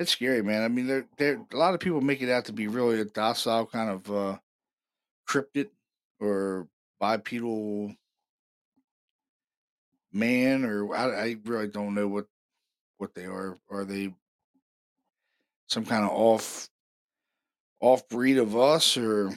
it's 0.00 0.12
scary, 0.12 0.42
man. 0.42 0.62
I 0.62 0.68
mean, 0.68 0.86
there, 0.86 1.04
there, 1.18 1.40
a 1.52 1.56
lot 1.56 1.74
of 1.74 1.80
people 1.80 2.00
make 2.00 2.22
it 2.22 2.30
out 2.30 2.46
to 2.46 2.54
be 2.54 2.68
really 2.68 2.98
a 3.00 3.04
docile 3.04 3.66
kind 3.66 3.90
of 3.90 4.10
uh, 4.10 4.38
cryptid 5.28 5.68
or 6.18 6.66
bipedal 6.98 7.94
man, 10.10 10.64
or 10.64 10.94
I, 10.96 11.04
I 11.04 11.36
really 11.44 11.68
don't 11.68 11.94
know 11.94 12.08
what 12.08 12.26
what 12.96 13.14
they 13.14 13.26
are. 13.26 13.58
Are 13.70 13.84
they 13.84 14.14
some 15.68 15.84
kind 15.84 16.04
of 16.04 16.10
off 16.10 16.70
off 17.80 18.08
breed 18.08 18.38
of 18.38 18.56
us, 18.56 18.96
or 18.96 19.36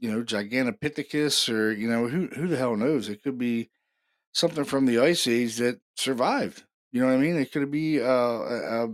you 0.00 0.10
know, 0.10 0.24
Gigantopithecus, 0.24 1.48
or 1.48 1.70
you 1.70 1.88
know, 1.88 2.08
who 2.08 2.26
who 2.34 2.48
the 2.48 2.56
hell 2.56 2.74
knows? 2.74 3.08
It 3.08 3.22
could 3.22 3.38
be 3.38 3.70
something 4.34 4.64
from 4.64 4.86
the 4.86 4.98
ice 4.98 5.28
age 5.28 5.58
that 5.58 5.78
survived. 5.96 6.64
You 6.90 7.00
know 7.00 7.06
what 7.06 7.14
I 7.14 7.18
mean? 7.18 7.36
It 7.36 7.52
could 7.52 7.70
be 7.70 8.00
uh, 8.00 8.04
a, 8.08 8.88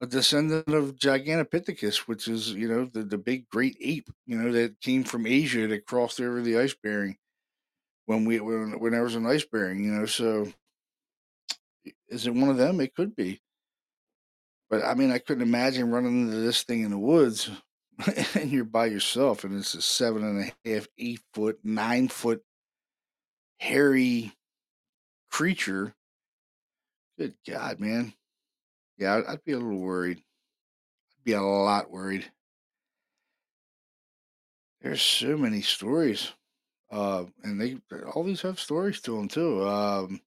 a 0.00 0.06
descendant 0.06 0.68
of 0.68 0.96
Gigantopithecus, 0.96 2.06
which 2.06 2.28
is 2.28 2.52
you 2.52 2.68
know 2.68 2.84
the, 2.84 3.02
the 3.02 3.18
big 3.18 3.48
great 3.48 3.76
ape, 3.80 4.08
you 4.26 4.36
know 4.36 4.52
that 4.52 4.80
came 4.80 5.04
from 5.04 5.26
Asia 5.26 5.66
that 5.66 5.86
crossed 5.86 6.20
over 6.20 6.40
the 6.40 6.58
ice 6.58 6.74
bearing 6.82 7.16
when 8.06 8.24
we 8.24 8.40
when, 8.40 8.78
when 8.78 8.92
there 8.92 9.02
was 9.02 9.16
an 9.16 9.26
ice 9.26 9.44
bearing, 9.44 9.84
you 9.84 9.92
know. 9.92 10.06
So 10.06 10.52
is 12.08 12.26
it 12.26 12.34
one 12.34 12.50
of 12.50 12.56
them? 12.56 12.80
It 12.80 12.94
could 12.94 13.16
be, 13.16 13.40
but 14.70 14.84
I 14.84 14.94
mean, 14.94 15.10
I 15.10 15.18
couldn't 15.18 15.42
imagine 15.42 15.90
running 15.90 16.22
into 16.22 16.36
this 16.36 16.62
thing 16.62 16.82
in 16.82 16.90
the 16.90 16.98
woods 16.98 17.50
and 18.34 18.50
you're 18.50 18.64
by 18.64 18.86
yourself, 18.86 19.44
and 19.44 19.58
it's 19.58 19.74
a 19.74 19.82
seven 19.82 20.22
and 20.22 20.52
a 20.64 20.68
half, 20.70 20.86
eight 20.98 21.20
foot, 21.34 21.58
nine 21.64 22.08
foot 22.08 22.42
hairy 23.58 24.32
creature. 25.30 25.94
Good 27.18 27.34
God, 27.48 27.80
man. 27.80 28.12
Yeah, 28.98 29.22
I'd, 29.28 29.44
be 29.44 29.52
a 29.52 29.58
little 29.58 29.78
worried. 29.78 30.18
I'd 30.18 31.24
be 31.24 31.32
a 31.32 31.40
lot 31.40 31.90
worried. 31.90 32.30
There's 34.82 35.02
so 35.02 35.36
many 35.36 35.62
stories, 35.62 36.32
uh, 36.90 37.24
and 37.44 37.60
they 37.60 37.78
all 38.12 38.24
these 38.24 38.42
have 38.42 38.60
stories 38.60 39.00
to 39.02 39.12
them 39.12 39.28
too. 39.28 39.66
Um, 39.66 40.20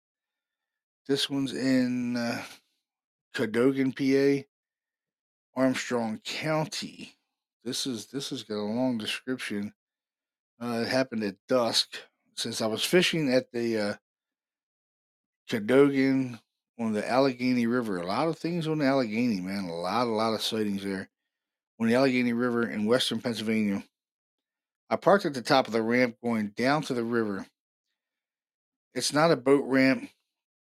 this 1.07 1.29
one's 1.29 1.53
in 1.53 2.15
uh, 2.15 2.41
Cadogan, 3.34 3.91
PA, 3.93 4.45
Armstrong 5.55 6.19
County. 6.23 7.17
This 7.63 7.86
is 7.86 8.07
this 8.07 8.29
has 8.29 8.43
got 8.43 8.55
a 8.55 8.63
long 8.63 8.97
description. 8.97 9.73
Uh, 10.62 10.84
it 10.86 10.88
happened 10.88 11.23
at 11.23 11.36
dusk. 11.47 11.97
Since 12.36 12.62
I 12.62 12.67
was 12.67 12.84
fishing 12.84 13.31
at 13.34 13.51
the 13.51 13.77
uh, 13.77 13.93
Cadogan 15.49 16.39
on 16.82 16.94
the 16.94 17.08
Allegheny 17.08 17.67
River, 17.67 17.98
a 17.98 18.06
lot 18.06 18.28
of 18.28 18.38
things 18.38 18.67
on 18.67 18.80
the 18.80 18.86
Allegheny, 18.86 19.39
man. 19.39 19.65
A 19.65 19.76
lot, 19.76 20.08
a 20.08 20.10
lot 20.10 20.34
of 20.34 20.41
sightings 20.41 20.84
there 20.84 21.10
on 21.80 21.88
the 21.88 21.96
Allegheny 21.96 22.34
River 22.34 22.67
in 22.67 22.86
western 22.86 23.22
Pennsylvania. 23.22 23.84
I 24.89 24.96
parked 24.96 25.26
at 25.26 25.34
the 25.34 25.41
top 25.41 25.67
of 25.67 25.74
the 25.74 25.82
ramp 25.82 26.17
going 26.24 26.50
down 26.50 26.82
to 26.84 26.94
the 26.94 27.04
river. 27.04 27.46
It's 28.94 29.13
not 29.13 29.32
a 29.32 29.38
boat 29.38 29.63
ramp, 29.65 30.10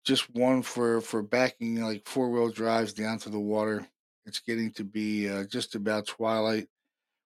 just 0.03 0.33
one 0.33 0.63
for 0.63 0.99
for 1.01 1.21
backing 1.21 1.81
like 1.81 2.07
four 2.07 2.29
wheel 2.29 2.49
drives 2.49 2.93
down 2.93 3.19
to 3.19 3.29
the 3.29 3.39
water. 3.39 3.87
It's 4.25 4.39
getting 4.39 4.71
to 4.71 4.83
be 4.83 5.29
uh, 5.29 5.45
just 5.45 5.75
about 5.75 6.07
twilight 6.07 6.67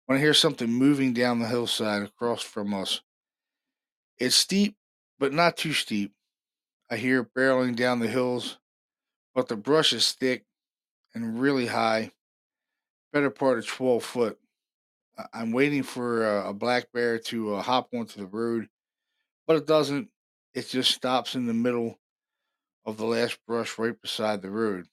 when 0.06 0.18
I 0.18 0.20
hear 0.20 0.34
something 0.34 0.68
moving 0.68 1.12
down 1.12 1.38
the 1.38 1.46
hillside 1.46 2.02
across 2.02 2.42
from 2.42 2.74
us. 2.74 3.02
It's 4.18 4.34
steep, 4.34 4.76
but 5.18 5.32
not 5.32 5.56
too 5.56 5.72
steep. 5.72 6.12
I 6.90 6.96
hear 6.96 7.20
it 7.20 7.34
barreling 7.34 7.76
down 7.76 8.00
the 8.00 8.08
hills, 8.08 8.58
but 9.38 9.46
the 9.46 9.56
brush 9.56 9.92
is 9.92 10.10
thick 10.10 10.44
and 11.14 11.38
really 11.38 11.66
high, 11.66 12.10
better 13.12 13.30
part 13.30 13.56
of 13.56 13.68
12 13.68 14.02
foot. 14.02 14.38
I'm 15.32 15.52
waiting 15.52 15.84
for 15.84 16.40
a, 16.40 16.52
black 16.52 16.90
bear 16.92 17.20
to 17.20 17.54
uh, 17.54 17.62
hop 17.62 17.90
onto 17.94 18.18
the 18.18 18.26
road, 18.26 18.68
but 19.46 19.54
it 19.54 19.64
doesn't. 19.64 20.08
It 20.54 20.68
just 20.68 20.90
stops 20.90 21.36
in 21.36 21.46
the 21.46 21.54
middle 21.54 22.00
of 22.84 22.96
the 22.96 23.04
last 23.04 23.38
brush 23.46 23.78
right 23.78 23.94
beside 24.02 24.42
the 24.42 24.50
road. 24.50 24.86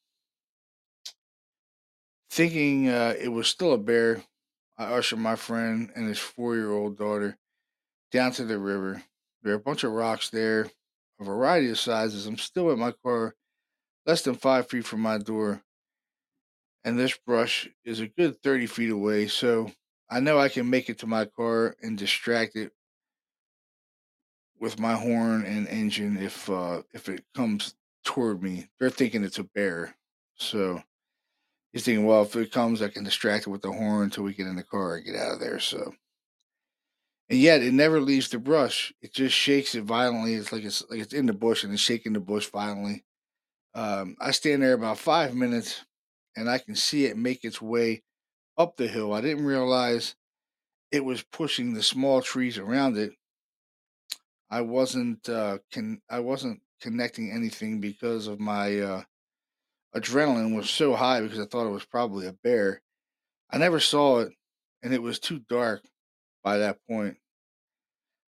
Thinking 2.30 2.88
uh, 2.88 3.16
it 3.20 3.30
was 3.30 3.48
still 3.48 3.74
a 3.74 3.80
bear, 3.80 4.22
I 4.78 4.94
ushered 4.94 5.18
my 5.18 5.38
friend 5.38 5.90
and 5.96 6.08
his 6.08 6.20
four 6.20 6.54
year 6.54 6.72
old 6.72 7.00
daughter 7.00 7.36
down 8.12 8.32
to 8.34 8.46
the 8.46 8.60
river. 8.60 9.02
There 9.42 9.54
are 9.54 9.58
a 9.58 9.60
bunch 9.60 9.84
of 9.84 9.92
rocks 9.92 10.30
there, 10.30 10.70
a 11.20 11.24
variety 11.24 11.72
of 11.72 11.80
sizes. 11.80 12.28
I'm 12.28 12.38
still 12.38 12.70
in 12.70 12.78
my 12.78 12.94
car, 13.04 13.34
less 14.06 14.22
than 14.22 14.36
five 14.36 14.70
feet 14.70 14.86
from 14.86 15.02
my 15.02 15.18
door, 15.18 15.64
and 16.84 16.98
this 17.00 17.18
brush 17.26 17.70
is 17.84 18.00
a 18.00 18.08
good 18.08 18.42
30 18.42 18.68
feet 18.68 18.92
away. 18.92 19.28
So 19.28 19.72
I 20.10 20.20
know 20.20 20.40
I 20.40 20.50
can 20.50 20.70
make 20.70 20.90
it 20.90 21.00
to 21.00 21.08
my 21.08 21.26
car 21.26 21.76
and 21.82 21.98
distract 21.98 22.56
it 22.56 22.72
with 24.60 24.80
my 24.80 24.94
horn 24.94 25.44
and 25.46 25.68
engine 25.68 26.18
if 26.18 26.50
uh, 26.50 26.84
if 26.94 27.10
it 27.10 27.24
comes 27.36 27.76
toward 28.04 28.42
me. 28.42 28.68
They're 28.80 28.90
thinking 28.90 29.24
it's 29.24 29.40
a 29.40 29.44
bear, 29.44 29.96
so 30.36 30.82
he's 31.74 31.84
thinking, 31.84 32.06
well, 32.06 32.24
if 32.24 32.36
it 32.36 32.52
comes, 32.52 32.82
I 32.82 32.90
can 32.90 33.04
distract 33.04 33.48
it 33.48 33.50
with 33.50 33.62
the 33.62 33.72
horn 33.72 34.04
until 34.04 34.24
we 34.24 34.34
get 34.34 34.48
in 34.48 34.56
the 34.56 34.64
car 34.64 34.96
and 34.96 35.06
get 35.06 35.16
out 35.16 35.34
of 35.34 35.40
there. 35.40 35.60
So, 35.60 35.94
and 37.30 37.40
yet 37.40 37.62
it 37.64 37.74
never 37.74 38.00
leaves 38.00 38.30
the 38.30 38.40
brush. 38.40 38.94
It 39.02 39.14
just 39.14 39.36
shakes 39.36 39.76
it 39.76 39.84
violently. 39.84 40.36
It's 40.36 40.52
like 40.52 40.64
it's 40.64 40.84
like 40.90 41.00
it's 41.00 41.14
in 41.14 41.26
the 41.26 41.34
bush 41.34 41.64
and 41.64 41.74
it's 41.74 41.82
shaking 41.82 42.14
the 42.14 42.20
bush 42.20 42.48
violently. 42.50 43.04
Um, 43.76 44.16
I 44.22 44.32
stand 44.32 44.64
there 44.64 44.74
about 44.74 44.98
five 44.98 45.36
minutes 45.36 45.84
and 46.36 46.50
I 46.50 46.58
can 46.58 46.76
see 46.76 47.06
it 47.06 47.18
make 47.18 47.44
its 47.44 47.62
way 47.62 48.04
up 48.58 48.78
the 48.78 48.88
hill. 48.88 49.14
I 49.14 49.22
didn't 49.22 49.46
realize 49.46 50.16
it 50.92 51.04
was 51.04 51.24
pushing 51.24 51.74
the 51.74 51.84
small 51.84 52.22
trees 52.22 52.58
around 52.58 52.98
it. 52.98 53.12
I 54.50 54.62
wasn't 54.62 55.28
uh, 55.28 55.58
can 55.72 56.02
I 56.10 56.20
wasn't 56.20 56.62
connecting 56.80 57.32
anything 57.32 57.82
because 57.82 58.28
of 58.28 58.40
my 58.40 58.80
uh, 58.80 59.04
adrenaline 59.96 60.56
was 60.56 60.70
so 60.70 60.96
high 60.96 61.22
because 61.22 61.40
I 61.40 61.46
thought 61.46 61.68
it 61.68 61.74
was 61.74 61.86
probably 61.86 62.28
a 62.28 62.34
bear. 62.34 62.82
I 63.50 63.58
never 63.58 63.80
saw 63.80 64.20
it, 64.20 64.34
and 64.84 64.94
it 64.94 65.02
was 65.02 65.20
too 65.20 65.40
dark 65.50 65.84
by 66.44 66.60
that 66.60 66.78
point. 66.90 67.18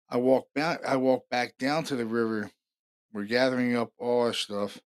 I 0.09 0.17
walked 0.17 0.53
back. 0.53 0.83
I 0.85 0.95
walked 0.95 1.29
back 1.29 1.57
down 1.57 1.83
to 1.85 1.95
the 1.95 2.05
river. 2.05 2.49
We're 3.13 3.25
gathering 3.25 3.75
up 3.75 3.91
all 3.99 4.21
our 4.21 4.33
stuff. 4.33 4.79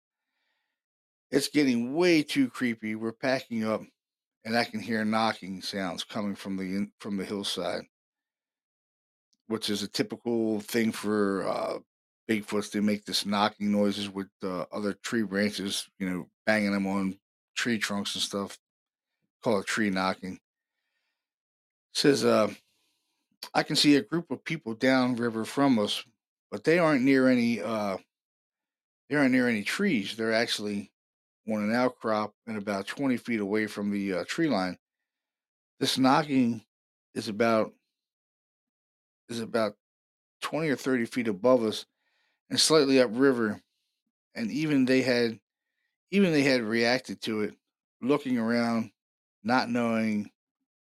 It's 1.31 1.49
getting 1.49 1.93
way 1.93 2.23
too 2.23 2.49
creepy. 2.49 2.95
We're 2.95 3.11
packing 3.11 3.65
up, 3.65 3.81
and 4.45 4.57
I 4.57 4.63
can 4.63 4.79
hear 4.79 5.03
knocking 5.03 5.61
sounds 5.61 6.03
coming 6.03 6.35
from 6.35 6.55
the 6.55 6.87
from 6.99 7.17
the 7.17 7.25
hillside, 7.25 7.83
which 9.47 9.69
is 9.69 9.83
a 9.83 9.89
typical 9.89 10.61
thing 10.61 10.91
for 10.91 11.47
uh, 11.47 11.79
Bigfoots. 12.29 12.71
They 12.71 12.79
make 12.79 13.05
this 13.05 13.25
knocking 13.25 13.71
noises 13.71 14.09
with 14.09 14.27
uh, 14.41 14.65
other 14.71 14.93
tree 14.93 15.23
branches, 15.23 15.87
you 15.99 16.09
know, 16.09 16.27
banging 16.45 16.71
them 16.71 16.87
on 16.87 17.17
tree 17.55 17.77
trunks 17.77 18.15
and 18.15 18.21
stuff. 18.21 18.57
Call 19.43 19.59
it 19.59 19.65
tree 19.65 19.89
knocking. 19.89 20.33
It 20.33 20.39
says, 21.93 22.23
uh, 22.23 22.53
I 23.53 23.63
can 23.63 23.75
see 23.75 23.95
a 23.95 24.01
group 24.01 24.31
of 24.31 24.43
people 24.43 24.73
downriver 24.73 25.43
from 25.45 25.77
us, 25.79 26.03
but 26.51 26.63
they 26.63 26.79
aren't 26.79 27.03
near 27.03 27.27
any. 27.27 27.61
Uh, 27.61 27.97
they 29.09 29.15
aren't 29.15 29.31
near 29.31 29.47
any 29.49 29.63
trees. 29.63 30.15
They're 30.15 30.33
actually 30.33 30.91
on 31.47 31.63
an 31.63 31.73
outcrop 31.73 32.33
and 32.45 32.57
about 32.57 32.87
20 32.87 33.17
feet 33.17 33.39
away 33.39 33.67
from 33.67 33.89
the 33.89 34.13
uh, 34.13 34.23
tree 34.27 34.47
line. 34.47 34.77
This 35.79 35.97
knocking 35.97 36.63
is 37.13 37.27
about 37.27 37.73
is 39.29 39.39
about 39.39 39.75
20 40.41 40.69
or 40.69 40.75
30 40.75 41.05
feet 41.05 41.27
above 41.27 41.63
us 41.63 41.85
and 42.49 42.59
slightly 42.59 42.99
upriver. 42.99 43.61
And 44.35 44.51
even 44.51 44.85
they 44.85 45.01
had 45.01 45.39
even 46.11 46.31
they 46.31 46.43
had 46.43 46.61
reacted 46.61 47.21
to 47.21 47.41
it, 47.41 47.53
looking 48.01 48.37
around, 48.37 48.91
not 49.43 49.69
knowing 49.69 50.31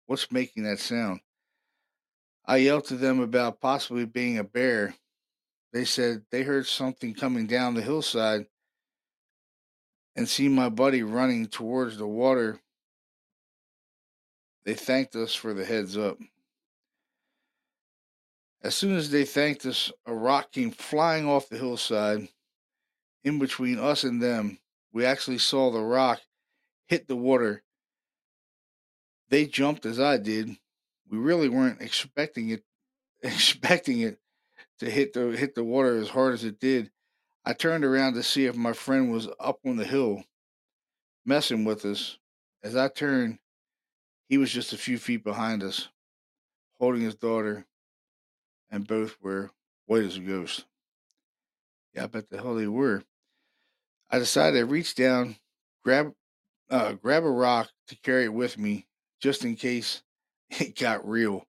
what's 0.06 0.32
making 0.32 0.64
that 0.64 0.80
sound. 0.80 1.20
I 2.46 2.56
yelled 2.56 2.86
to 2.86 2.96
them 2.96 3.20
about 3.20 3.60
possibly 3.60 4.04
being 4.04 4.38
a 4.38 4.44
bear. 4.44 4.94
They 5.72 5.84
said 5.84 6.24
they 6.30 6.42
heard 6.42 6.66
something 6.66 7.14
coming 7.14 7.46
down 7.46 7.74
the 7.74 7.82
hillside 7.82 8.46
and 10.16 10.28
see 10.28 10.48
my 10.48 10.68
buddy 10.68 11.02
running 11.02 11.46
towards 11.46 11.96
the 11.96 12.06
water. 12.06 12.60
They 14.64 14.74
thanked 14.74 15.16
us 15.16 15.34
for 15.34 15.52
the 15.52 15.64
heads 15.64 15.96
up. 15.96 16.18
As 18.62 18.74
soon 18.74 18.96
as 18.96 19.10
they 19.10 19.24
thanked 19.24 19.66
us, 19.66 19.92
a 20.06 20.14
rock 20.14 20.52
came 20.52 20.70
flying 20.70 21.28
off 21.28 21.50
the 21.50 21.58
hillside 21.58 22.28
in 23.22 23.38
between 23.38 23.78
us 23.78 24.04
and 24.04 24.22
them. 24.22 24.58
We 24.92 25.04
actually 25.04 25.38
saw 25.38 25.70
the 25.70 25.82
rock 25.82 26.22
hit 26.86 27.08
the 27.08 27.16
water. 27.16 27.62
They 29.28 29.46
jumped 29.46 29.84
as 29.84 30.00
I 30.00 30.16
did. 30.16 30.56
We 31.10 31.18
really 31.18 31.48
weren't 31.48 31.82
expecting 31.82 32.50
it 32.50 32.62
expecting 33.22 34.00
it 34.00 34.18
to 34.78 34.90
hit 34.90 35.12
the 35.12 35.36
hit 35.36 35.54
the 35.54 35.64
water 35.64 35.96
as 35.96 36.08
hard 36.08 36.34
as 36.34 36.44
it 36.44 36.58
did. 36.60 36.90
I 37.46 37.52
turned 37.52 37.84
around 37.84 38.14
to 38.14 38.22
see 38.22 38.46
if 38.46 38.56
my 38.56 38.72
friend 38.72 39.12
was 39.12 39.28
up 39.38 39.58
on 39.66 39.76
the 39.76 39.84
hill 39.84 40.24
messing 41.26 41.64
with 41.64 41.84
us. 41.84 42.18
As 42.62 42.74
I 42.74 42.88
turned, 42.88 43.38
he 44.28 44.38
was 44.38 44.50
just 44.50 44.72
a 44.72 44.78
few 44.78 44.96
feet 44.96 45.22
behind 45.22 45.62
us, 45.62 45.88
holding 46.78 47.02
his 47.02 47.14
daughter, 47.14 47.66
and 48.70 48.86
both 48.86 49.18
were 49.20 49.50
white 49.86 50.04
as 50.04 50.16
a 50.16 50.20
ghost. 50.20 50.64
Yeah, 51.92 52.04
I 52.04 52.06
bet 52.06 52.30
the 52.30 52.38
hell 52.38 52.54
they 52.54 52.66
were. 52.66 53.04
I 54.10 54.18
decided 54.18 54.58
to 54.58 54.66
reach 54.66 54.94
down, 54.94 55.36
grab 55.82 56.14
uh, 56.70 56.92
grab 56.92 57.24
a 57.24 57.30
rock 57.30 57.70
to 57.88 57.96
carry 57.96 58.24
it 58.24 58.32
with 58.32 58.56
me, 58.56 58.86
just 59.20 59.44
in 59.44 59.54
case 59.54 60.02
it 60.50 60.78
got 60.78 61.06
real. 61.06 61.46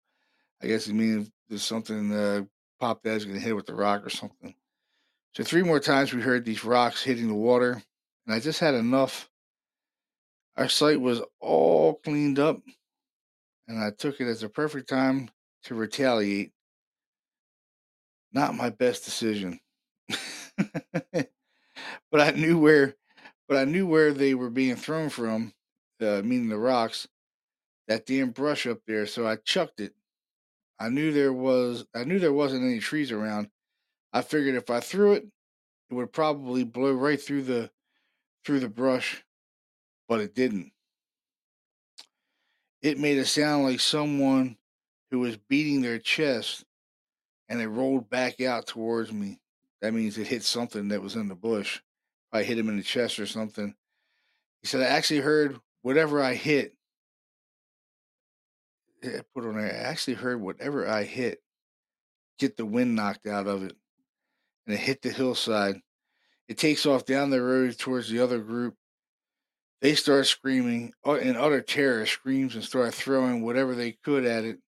I 0.61 0.67
guess 0.67 0.87
it 0.87 0.93
means 0.93 1.31
there's 1.47 1.63
something 1.63 2.13
uh, 2.13 2.43
Pop 2.81 3.01
Dad's 3.03 3.23
gonna 3.23 3.39
hit 3.39 3.55
with 3.55 3.65
the 3.65 3.75
rock 3.75 4.05
or 4.05 4.09
something. 4.09 4.53
So 5.35 5.43
three 5.43 5.63
more 5.63 5.81
times 5.81 6.13
we 6.13 6.21
heard 6.21 6.45
these 6.45 6.63
rocks 6.63 7.03
hitting 7.03 7.27
the 7.27 7.33
water, 7.33 7.83
and 8.25 8.33
I 8.33 8.39
just 8.39 8.61
had 8.61 8.73
enough. 8.73 9.29
Our 10.55 10.69
site 10.69 11.01
was 11.01 11.21
all 11.41 11.95
cleaned 11.95 12.39
up, 12.39 12.61
and 13.67 13.77
I 13.77 13.91
took 13.91 14.21
it 14.21 14.29
as 14.29 14.43
a 14.43 14.49
perfect 14.49 14.87
time 14.87 15.29
to 15.63 15.75
retaliate. 15.75 16.53
Not 18.31 18.55
my 18.55 18.69
best 18.69 19.03
decision. 19.03 19.59
but 21.11 21.27
I 22.13 22.31
knew 22.31 22.57
where 22.57 22.95
but 23.49 23.57
I 23.57 23.65
knew 23.65 23.85
where 23.85 24.13
they 24.13 24.33
were 24.33 24.49
being 24.49 24.77
thrown 24.77 25.09
from, 25.09 25.53
uh, 26.01 26.21
meaning 26.23 26.47
the 26.47 26.57
rocks, 26.57 27.07
that 27.89 28.05
damn 28.05 28.31
brush 28.31 28.65
up 28.65 28.79
there, 28.87 29.05
so 29.05 29.27
I 29.27 29.35
chucked 29.35 29.81
it. 29.81 29.93
I 30.79 30.87
knew 30.87 31.11
there 31.11 31.33
was 31.33 31.85
I 31.93 32.05
knew 32.05 32.19
there 32.19 32.31
wasn't 32.31 32.63
any 32.63 32.79
trees 32.79 33.11
around. 33.11 33.49
I 34.15 34.21
figured 34.21 34.55
if 34.55 34.69
I 34.69 34.79
threw 34.79 35.11
it, 35.11 35.27
it 35.89 35.93
would 35.93 36.13
probably 36.13 36.63
blow 36.63 36.93
right 36.93 37.21
through 37.21 37.43
the 37.43 37.69
through 38.45 38.61
the 38.61 38.69
brush, 38.69 39.25
but 40.07 40.21
it 40.21 40.33
didn't. 40.33 40.71
It 42.81 42.97
made 42.97 43.17
a 43.17 43.25
sound 43.25 43.65
like 43.65 43.81
someone 43.81 44.55
who 45.11 45.19
was 45.19 45.35
beating 45.35 45.81
their 45.81 45.99
chest 45.99 46.63
and 47.49 47.59
it 47.59 47.67
rolled 47.67 48.09
back 48.09 48.39
out 48.39 48.67
towards 48.67 49.11
me. 49.11 49.41
That 49.81 49.93
means 49.93 50.17
it 50.17 50.27
hit 50.27 50.43
something 50.43 50.87
that 50.87 51.01
was 51.01 51.15
in 51.15 51.27
the 51.27 51.35
bush. 51.35 51.81
I 52.31 52.43
hit 52.43 52.57
him 52.57 52.69
in 52.69 52.77
the 52.77 52.83
chest 52.83 53.19
or 53.19 53.25
something. 53.25 53.75
He 54.61 54.67
said, 54.67 54.81
I 54.81 54.85
actually 54.85 55.19
heard 55.19 55.59
whatever 55.81 56.21
I 56.21 56.35
hit. 56.35 56.73
I 59.03 59.21
put 59.33 59.43
on 59.43 59.57
there. 59.57 59.65
I 59.65 59.89
actually 59.89 60.13
heard 60.13 60.39
whatever 60.39 60.87
I 60.87 61.03
hit 61.03 61.41
get 62.39 62.55
the 62.55 62.65
wind 62.65 62.95
knocked 62.95 63.27
out 63.27 63.47
of 63.47 63.63
it. 63.63 63.75
And 64.65 64.75
it 64.75 64.79
hit 64.79 65.01
the 65.01 65.11
hillside. 65.11 65.81
It 66.47 66.57
takes 66.57 66.85
off 66.85 67.05
down 67.05 67.29
the 67.29 67.41
road 67.41 67.77
towards 67.77 68.09
the 68.09 68.19
other 68.19 68.39
group. 68.39 68.75
They 69.81 69.95
start 69.95 70.25
screaming 70.25 70.93
in 71.05 71.35
utter 71.35 71.61
terror, 71.61 72.05
screams, 72.05 72.55
and 72.55 72.63
start 72.63 72.93
throwing 72.93 73.41
whatever 73.43 73.75
they 73.75 73.91
could 73.91 74.25
at 74.25 74.43
it. 74.43 74.59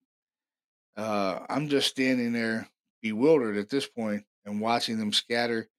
Uh, 0.95 1.39
I'm 1.49 1.69
just 1.69 1.88
standing 1.88 2.33
there 2.33 2.69
bewildered 3.01 3.57
at 3.57 3.69
this 3.69 3.88
point 3.88 4.25
and 4.45 4.60
watching 4.60 4.97
them 4.97 5.13
scatter 5.13 5.69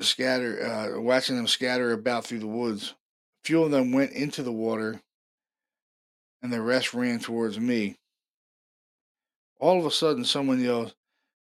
scatter, 0.00 0.64
uh, 0.64 1.00
watching 1.00 1.36
them 1.36 1.46
scatter 1.46 1.92
about 1.92 2.24
through 2.24 2.40
the 2.40 2.46
woods. 2.46 2.94
A 3.44 3.46
few 3.46 3.62
of 3.62 3.70
them 3.70 3.92
went 3.92 4.12
into 4.12 4.42
the 4.42 4.52
water, 4.52 5.00
and 6.42 6.52
the 6.52 6.60
rest 6.60 6.94
ran 6.94 7.20
towards 7.20 7.58
me. 7.58 7.96
All 9.58 9.78
of 9.78 9.86
a 9.86 9.90
sudden, 9.90 10.24
someone 10.24 10.60
yells, 10.60 10.94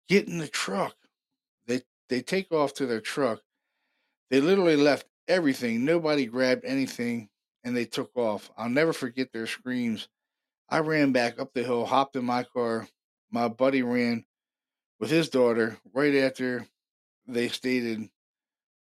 "Get 0.07 0.27
in 0.27 0.37
the 0.37 0.47
truck!" 0.47 0.95
They 2.11 2.21
take 2.21 2.51
off 2.51 2.73
to 2.73 2.85
their 2.85 2.99
truck. 2.99 3.41
They 4.29 4.41
literally 4.41 4.75
left 4.75 5.07
everything. 5.29 5.85
Nobody 5.85 6.25
grabbed 6.25 6.65
anything, 6.65 7.29
and 7.63 7.75
they 7.75 7.85
took 7.85 8.11
off. 8.17 8.51
I'll 8.57 8.67
never 8.67 8.91
forget 8.91 9.31
their 9.31 9.47
screams. 9.47 10.09
I 10.67 10.79
ran 10.79 11.13
back 11.13 11.39
up 11.39 11.53
the 11.53 11.63
hill, 11.63 11.85
hopped 11.85 12.17
in 12.17 12.25
my 12.25 12.43
car. 12.43 12.85
My 13.31 13.47
buddy 13.47 13.81
ran 13.81 14.25
with 14.99 15.09
his 15.09 15.29
daughter 15.29 15.77
right 15.93 16.13
after 16.15 16.67
they 17.27 17.47
stated 17.47 18.09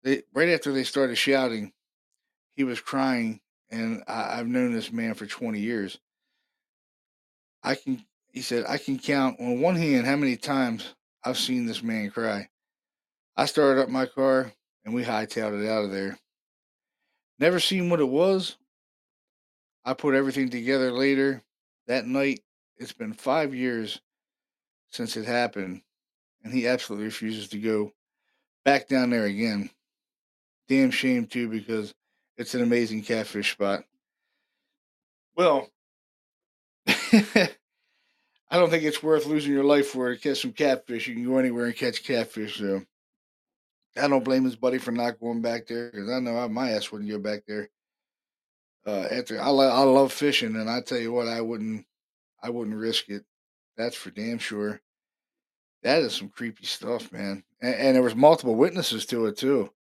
they 0.04 0.24
right 0.34 0.50
after 0.50 0.72
they 0.72 0.84
started 0.84 1.16
shouting, 1.16 1.74
he 2.56 2.64
was 2.64 2.82
crying, 2.82 3.40
and 3.70 4.04
I, 4.08 4.40
I've 4.40 4.48
known 4.48 4.74
this 4.74 4.92
man 4.92 5.14
for 5.14 5.28
20 5.28 5.60
years. 5.60 6.00
I 7.62 7.76
can, 7.76 8.04
he 8.32 8.42
said, 8.42 8.66
I 8.68 8.80
can 8.80 8.98
count 8.98 9.40
on 9.40 9.62
one 9.62 9.76
hand 9.76 10.08
how 10.08 10.16
many 10.16 10.38
times 10.38 10.96
I've 11.24 11.38
seen 11.38 11.68
this 11.68 11.84
man 11.84 12.10
cry. 12.10 12.50
I 13.36 13.46
started 13.46 13.82
up 13.82 13.90
my 13.90 14.06
car 14.06 14.52
and 14.86 14.94
we 14.94 15.04
hightailed 15.04 15.64
it 15.64 15.70
out 15.70 15.86
of 15.86 15.92
there. 15.92 16.18
Never 17.40 17.60
seen 17.60 17.90
what 17.90 18.00
it 18.00 18.10
was. 18.10 18.58
I 19.84 19.94
put 19.94 20.16
everything 20.16 20.50
together 20.50 20.92
later. 20.92 21.42
That 21.88 22.06
night, 22.06 22.42
it's 22.78 22.94
been 22.94 23.14
five 23.14 23.56
years 23.56 24.00
since 24.92 25.18
it 25.18 25.26
happened, 25.26 25.82
and 26.44 26.54
he 26.54 26.68
absolutely 26.68 27.06
refuses 27.06 27.48
to 27.50 27.60
go 27.60 27.94
back 28.64 28.88
down 28.88 29.10
there 29.10 29.26
again 29.26 29.72
damn 30.72 30.90
shame 30.90 31.26
too 31.26 31.50
because 31.50 31.94
it's 32.38 32.56
an 32.56 32.62
amazing 32.62 33.02
catfish 33.02 33.52
spot. 33.52 33.84
Well, 35.36 35.68
I 36.88 37.50
don't 38.52 38.70
think 38.70 38.86
it's 38.86 39.04
worth 39.04 39.26
losing 39.26 39.52
your 39.52 39.66
life 39.66 39.88
for 39.88 40.16
to 40.16 40.22
catch 40.22 40.42
some 40.42 40.54
catfish. 40.54 41.08
You 41.08 41.16
can 41.16 41.26
go 41.26 41.38
anywhere 41.38 41.66
and 41.66 41.76
catch 41.76 42.06
catfish. 42.06 42.58
So 42.58 42.84
I 43.98 44.08
don't 44.08 44.24
blame 44.24 44.46
his 44.46 44.56
buddy 44.56 44.78
for 44.78 44.92
not 44.92 45.20
going 45.20 45.42
back 45.42 45.68
there 45.68 45.92
because 45.92 46.10
I 46.10 46.20
know 46.20 46.48
my 46.50 46.72
ass 46.72 46.92
wouldn't 46.92 47.10
go 47.10 47.20
back 47.20 47.44
there. 47.48 47.70
Uh, 48.86 49.08
after 49.12 49.40
I, 49.40 49.50
lo- 49.50 49.70
I 49.70 49.84
love 49.84 50.12
fishing, 50.12 50.56
and 50.56 50.70
I 50.70 50.82
tell 50.82 50.98
you 50.98 51.12
what, 51.12 51.28
I 51.28 51.42
wouldn't, 51.42 51.86
I 52.42 52.50
wouldn't 52.50 52.76
risk 52.76 53.10
it. 53.10 53.24
That's 53.78 53.96
for 53.96 54.10
damn 54.12 54.40
sure. 54.40 54.82
That 55.84 56.02
is 56.02 56.16
some 56.16 56.30
creepy 56.30 56.66
stuff, 56.66 57.12
man. 57.12 57.44
And, 57.62 57.76
and 57.76 57.96
there 57.96 58.04
was 58.04 58.16
multiple 58.16 58.56
witnesses 58.56 59.06
to 59.08 59.28
it 59.28 59.38
too. 59.38 59.72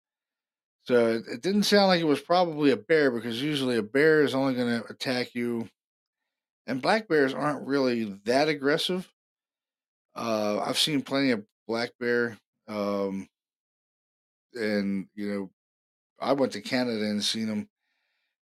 So 0.85 1.07
it, 1.07 1.23
it 1.29 1.43
didn't 1.43 1.65
sound 1.65 1.89
like 1.89 2.01
it 2.01 2.05
was 2.05 2.21
probably 2.21 2.71
a 2.73 2.77
bear 2.77 3.11
because 3.11 3.43
usually 3.43 3.77
a 3.77 3.83
bear 3.83 4.23
is 4.23 4.35
only 4.35 4.55
going 4.55 4.81
to 4.81 4.87
attack 4.91 5.35
you, 5.35 5.69
and 6.67 6.83
black 6.83 7.09
bears 7.09 7.33
aren't 7.35 7.67
really 7.67 8.19
that 8.25 8.49
aggressive. 8.49 9.11
Uh, 10.15 10.61
I've 10.61 10.79
seen 10.79 11.03
plenty 11.03 11.31
of 11.31 11.45
black 11.67 11.91
bear, 12.01 12.37
um, 12.69 13.29
and 14.55 15.07
you 15.15 15.29
know, 15.33 15.51
I 16.21 16.33
went 16.33 16.53
to 16.53 16.61
Canada 16.61 17.05
and 17.05 17.23
seen 17.23 17.47
them, 17.47 17.69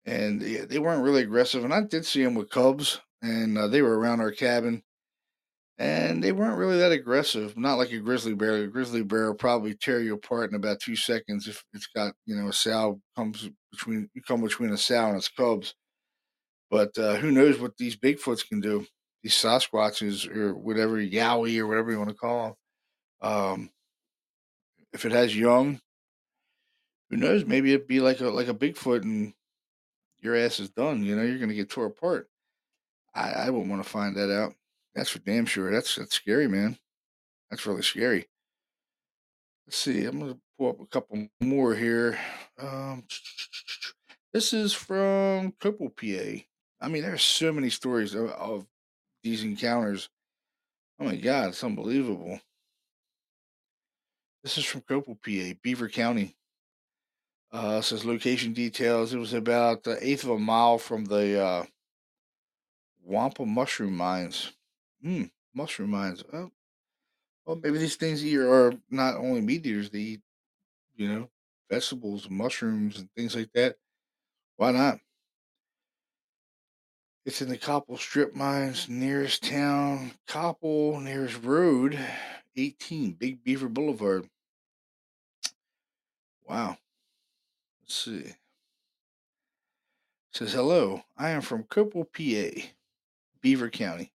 and 0.06 0.42
they, 0.42 0.58
they 0.58 0.80
weren't 0.80 1.04
really 1.04 1.24
aggressive. 1.24 1.64
And 1.64 1.74
I 1.74 1.82
did 1.82 2.06
see 2.06 2.24
them 2.24 2.36
with 2.36 2.50
cubs, 2.50 3.02
and 3.22 3.58
uh, 3.58 3.68
they 3.68 3.82
were 3.82 3.98
around 3.98 4.22
our 4.22 4.32
cabin, 4.32 4.84
and 5.78 6.24
they 6.24 6.32
weren't 6.32 6.58
really 6.58 6.78
that 6.78 6.92
aggressive. 6.92 7.58
Not 7.58 7.76
like 7.76 7.92
a 7.92 8.00
grizzly 8.00 8.34
bear. 8.36 8.64
A 8.64 8.68
grizzly 8.68 9.04
bear 9.04 9.28
will 9.28 9.36
probably 9.36 9.76
tear 9.76 10.02
you 10.02 10.16
apart 10.16 10.50
in 10.50 10.56
about 10.56 10.80
two 10.80 10.96
seconds 10.96 11.48
if 11.48 11.64
it's 11.74 11.88
got 11.88 12.14
you 12.26 12.36
know 12.36 12.50
a 12.50 12.54
sow 12.54 13.00
comes 13.16 13.50
between 13.72 14.10
you 14.14 14.22
come 14.22 14.42
between 14.42 14.72
a 14.72 14.78
sow 14.78 15.08
and 15.08 15.18
its 15.18 15.30
cubs. 15.30 15.74
But 16.70 16.98
uh, 16.98 17.16
who 17.18 17.32
knows 17.32 17.60
what 17.60 17.78
these 17.78 17.96
Bigfoots 17.96 18.48
can 18.48 18.60
do? 18.60 18.86
These 19.22 19.36
Sasquatches 19.36 20.28
or 20.36 20.56
whatever 20.56 20.98
Yowie 20.98 21.60
or 21.60 21.68
whatever 21.68 21.92
you 21.92 21.98
want 22.00 22.10
to 22.10 22.16
call 22.16 22.58
them. 23.22 23.32
Um, 23.32 23.70
if 24.92 25.06
it 25.06 25.12
has 25.12 25.36
young, 25.36 25.80
who 27.14 27.20
knows? 27.20 27.46
Maybe 27.46 27.74
it'd 27.74 27.88
be 27.88 28.00
like 28.00 28.22
a 28.22 28.30
like 28.30 28.48
a 28.48 28.56
Bigfoot 28.56 29.04
and 29.04 29.34
your 30.20 30.36
ass 30.36 30.60
is 30.60 30.70
done. 30.70 31.04
You 31.04 31.16
know, 31.16 31.22
you're 31.22 31.38
gonna 31.38 31.54
get 31.54 31.70
tore 31.70 31.86
apart. 31.86 32.28
I, 33.14 33.32
I 33.32 33.50
wouldn't 33.52 33.70
want 33.70 33.84
to 33.84 33.90
find 33.90 34.16
that 34.16 34.36
out. 34.36 34.56
That's 34.96 35.12
for 35.12 35.20
damn 35.20 35.46
sure. 35.46 35.72
That's 35.72 35.96
that's 35.96 36.16
scary, 36.16 36.48
man. 36.48 36.78
That's 37.52 37.68
really 37.68 37.84
scary. 37.84 38.26
Let's 39.68 39.78
see. 39.78 40.06
I'm 40.06 40.20
gonna 40.20 40.38
pull 40.58 40.70
up 40.70 40.82
a 40.82 40.88
couple 40.88 41.28
more 41.40 41.76
here. 41.76 42.18
Um, 42.60 43.04
this 44.34 44.52
is 44.52 44.74
from 44.74 45.52
Koppel, 45.62 45.96
PA. 45.96 46.44
I 46.82 46.90
mean, 46.90 47.04
there's 47.04 47.22
so 47.22 47.54
many 47.54 47.70
stories 47.70 48.16
of, 48.16 48.32
of 48.32 48.66
these 49.22 49.44
encounters. 49.44 50.10
Oh 51.00 51.06
my 51.06 51.16
god, 51.16 51.50
it's 51.50 51.64
unbelievable. 51.64 52.40
This 54.44 54.58
is 54.58 54.66
from 54.66 54.82
Koppel, 54.82 55.16
PA, 55.22 55.60
Beaver 55.62 55.90
County. 55.90 56.36
Uh, 57.54 57.80
says 57.82 58.04
location 58.04 58.52
details. 58.52 59.14
It 59.14 59.20
was 59.20 59.34
about 59.34 59.84
the 59.84 59.98
eighth 60.06 60.24
of 60.26 60.32
a 60.32 60.40
mile 60.40 60.78
from 60.80 61.06
the 61.06 61.42
uh, 61.42 61.66
Wampum 63.04 63.50
mushroom 63.50 63.96
mines. 63.96 64.54
Hmm, 65.02 65.26
mushroom 65.54 65.92
mines. 65.92 66.24
Oh, 66.34 66.52
well, 67.46 67.58
maybe 67.58 67.78
these 67.78 67.98
things 67.98 68.26
eat 68.26 68.38
are 68.40 68.74
not 68.90 69.16
only 69.18 69.42
meat 69.42 69.66
eaters; 69.66 69.90
they 69.90 70.00
eat, 70.00 70.22
you 70.96 71.08
know, 71.08 71.30
vegetables, 71.70 72.30
mushrooms, 72.30 73.00
and 73.00 73.10
things 73.16 73.36
like 73.36 73.52
that. 73.54 73.78
Why 74.58 74.72
not? 74.72 75.00
It's 77.26 77.42
in 77.42 77.50
the 77.50 77.58
Koppel 77.58 78.00
Strip 78.00 78.34
Mines, 78.34 78.88
nearest 78.88 79.44
town, 79.44 80.14
Koppel, 80.26 81.04
nearest 81.04 81.44
road, 81.44 82.00
18, 82.56 83.12
Big 83.12 83.44
Beaver 83.44 83.68
Boulevard. 83.68 84.30
Wow. 86.48 86.78
Let's 87.94 88.06
see. 88.06 88.34
Says, 90.32 90.54
hello, 90.54 91.04
I 91.16 91.30
am 91.30 91.42
from 91.42 91.66
Koppel, 91.66 92.06
PA, 92.12 92.68
Beaver 93.40 93.70
County. 93.70 94.12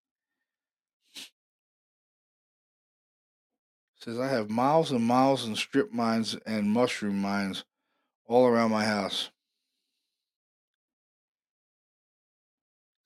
Says, 3.99 4.19
I 4.19 4.29
have 4.29 4.49
miles 4.49 4.91
and 4.91 5.05
miles 5.05 5.45
and 5.45 5.55
strip 5.55 5.93
mines 5.93 6.35
and 6.47 6.71
mushroom 6.71 7.21
mines 7.21 7.65
all 8.25 8.47
around 8.47 8.71
my 8.71 8.83
house. 8.83 9.29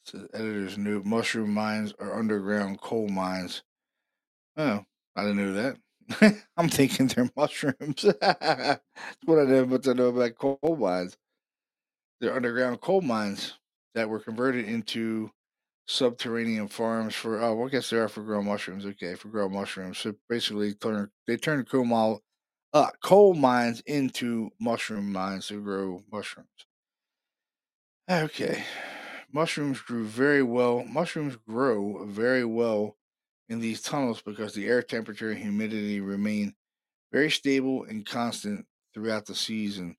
Says, 0.05 0.25
editor's 0.33 0.77
note, 0.77 1.03
mushroom 1.03 1.53
mines 1.53 1.93
are 1.99 2.17
underground 2.17 2.79
coal 2.79 3.09
mines. 3.09 3.63
Oh, 4.55 4.85
I 5.17 5.21
didn't 5.23 5.35
know 5.35 5.51
that. 5.51 5.75
I'm 6.57 6.69
thinking 6.69 7.07
they're 7.07 7.29
mushrooms. 7.35 8.05
That's 8.21 8.79
what 9.25 9.39
I 9.39 9.43
know, 9.43 9.65
but 9.65 9.87
I 9.87 9.93
know 9.93 10.07
about 10.09 10.35
coal 10.37 10.77
mines. 10.77 11.17
They're 12.21 12.33
underground 12.35 12.79
coal 12.81 13.01
mines 13.01 13.59
that 13.95 14.07
were 14.09 14.19
converted 14.19 14.65
into 14.65 15.31
subterranean 15.87 16.67
farms 16.69 17.15
for 17.15 17.41
oh, 17.41 17.55
well, 17.55 17.67
I 17.67 17.71
guess 17.71 17.89
they 17.89 17.97
are 17.97 18.09
for 18.09 18.23
growing 18.23 18.47
mushrooms. 18.47 18.85
Okay, 18.85 19.15
for 19.15 19.29
growing 19.29 19.53
mushrooms. 19.53 19.99
So 19.99 20.15
basically, 20.29 20.73
turn 20.75 21.11
they 21.27 21.37
turn 21.37 21.65
coal 21.65 21.85
mine, 21.85 22.19
uh, 22.73 22.91
coal 23.03 23.33
mines 23.35 23.81
into 23.87 24.51
mushroom 24.59 25.11
mines 25.13 25.47
to 25.49 25.61
grow 25.61 26.03
mushrooms. 26.11 26.65
Okay, 28.09 28.63
mushrooms 29.31 29.81
grew 29.81 30.05
very 30.05 30.43
well. 30.43 30.83
Mushrooms 30.83 31.37
grow 31.37 32.05
very 32.05 32.45
well 32.45 32.97
in 33.51 33.59
these 33.59 33.81
tunnels 33.81 34.21
because 34.21 34.53
the 34.53 34.65
air 34.65 34.81
temperature 34.81 35.31
and 35.31 35.39
humidity 35.39 35.99
remain 35.99 36.53
very 37.11 37.29
stable 37.29 37.83
and 37.83 38.05
constant 38.05 38.65
throughout 38.93 39.25
the 39.25 39.35
season. 39.35 39.97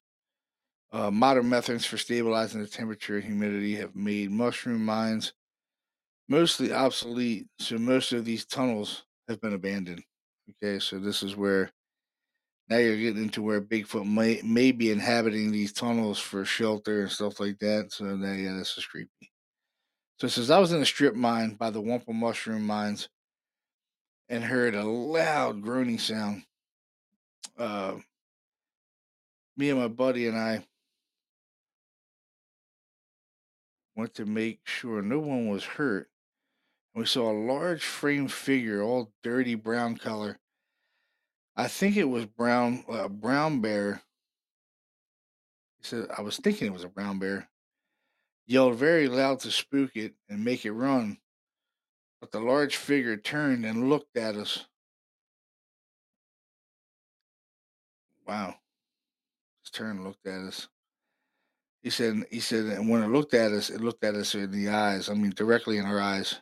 Uh, 0.91 1.11
modern 1.11 1.47
methods 1.51 1.85
for 1.85 1.99
stabilizing 1.99 2.63
the 2.63 2.67
temperature 2.67 3.17
and 3.17 3.25
humidity 3.25 3.75
have 3.75 3.95
made 3.95 4.31
mushroom 4.31 4.83
mines 4.83 5.35
mostly 6.31 6.73
obsolete. 6.73 7.47
So 7.59 7.77
most 7.77 8.13
of 8.13 8.25
these 8.25 8.47
tunnels 8.47 9.05
have 9.29 9.39
been 9.43 9.53
abandoned. 9.53 10.03
Okay, 10.63 10.79
so 10.79 10.99
this 10.99 11.23
is 11.23 11.37
where 11.37 11.71
now 12.71 12.79
you're 12.79 12.97
getting 12.97 13.25
into 13.25 13.43
where 13.43 13.61
Bigfoot 13.61 14.07
may 14.07 14.41
may 14.43 14.73
be 14.73 14.91
inhabiting 14.91 15.53
these 15.53 15.75
tunnels 15.75 16.19
for 16.19 16.47
shelter 16.47 17.03
and 17.03 17.11
stuff 17.11 17.39
like 17.39 17.59
that. 17.59 17.93
So 17.93 18.05
now, 18.05 18.33
yeah, 18.33 18.55
this 18.57 18.79
is 18.79 18.87
creepy. 18.87 19.31
So 20.19 20.27
it 20.27 20.31
says 20.31 20.51
I 20.51 20.59
was 20.59 20.73
in 20.73 20.81
a 20.81 20.87
strip 20.87 21.15
mine 21.15 21.55
by 21.55 21.69
the 21.69 21.83
Wampum 21.83 22.17
mushroom 22.17 22.67
mines 22.67 23.11
and 24.29 24.45
heard 24.45 24.75
a 24.75 24.85
loud 24.85 25.63
groaning 25.63 25.99
sound. 25.99 26.45
Uh, 27.59 27.95
me 29.57 29.71
and 29.71 29.79
my 29.79 29.89
buddy 29.89 30.27
and 30.27 30.39
I 30.39 30.65
went 33.95 34.15
to 34.15 34.25
make 34.25 34.61
sure 34.65 35.03
no 35.03 35.19
one 35.19 35.49
was 35.49 35.65
hurt. 35.65 36.09
We 36.95 37.07
saw 37.07 37.31
a 37.31 37.45
large 37.47 37.85
framed 37.85 38.33
figure, 38.33 38.83
all 38.83 39.13
dirty 39.23 39.55
brown 39.55 39.97
color. 39.97 40.39
I 41.57 41.69
think 41.69 41.97
it 41.97 42.05
was 42.05 42.27
brown, 42.27 42.85
a 42.89 42.93
uh, 42.93 43.09
brown 43.09 43.61
bear. 43.61 44.03
He 45.79 45.85
said, 45.87 46.09
I 46.17 46.23
was 46.23 46.37
thinking 46.37 46.69
it 46.69 46.73
was 46.73 46.85
a 46.85 46.89
brown 46.89 47.19
bear. 47.19 47.49
Yelled 48.47 48.77
very 48.77 49.09
loud 49.09 49.41
to 49.41 49.51
spook 49.51 49.97
it 49.97 50.15
and 50.29 50.45
make 50.45 50.65
it 50.65 50.73
run. 50.73 51.19
But 52.23 52.31
the 52.31 52.39
large 52.39 52.77
figure 52.77 53.17
turned 53.17 53.67
and 53.67 53.91
looked 53.91 54.17
at 54.17 54.37
us. 54.37 54.65
Wow. 58.27 58.55
Turned 59.73 59.99
and 59.99 60.07
looked 60.07 60.27
at 60.27 60.41
us. 60.41 60.69
He 61.83 61.91
said, 61.91 62.23
he 62.31 62.39
said, 62.39 62.67
and 62.67 62.89
when 62.89 63.03
it 63.03 63.09
looked 63.09 63.35
at 63.35 63.51
us, 63.51 63.71
it 63.71 63.81
looked 63.81 64.05
at 64.05 64.15
us 64.15 64.37
in 64.37 64.53
the 64.53 64.69
eyes. 64.69 65.09
I 65.09 65.15
mean, 65.15 65.33
directly 65.35 65.79
in 65.79 65.85
our 65.85 65.99
eyes, 65.99 66.39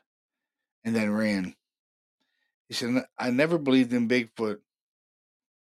and 0.85 0.95
then 0.95 1.12
ran. 1.12 1.55
He 2.68 2.74
said, 2.74 3.05
I 3.16 3.31
never 3.31 3.57
believed 3.57 3.95
in 3.95 4.07
Bigfoot, 4.09 4.59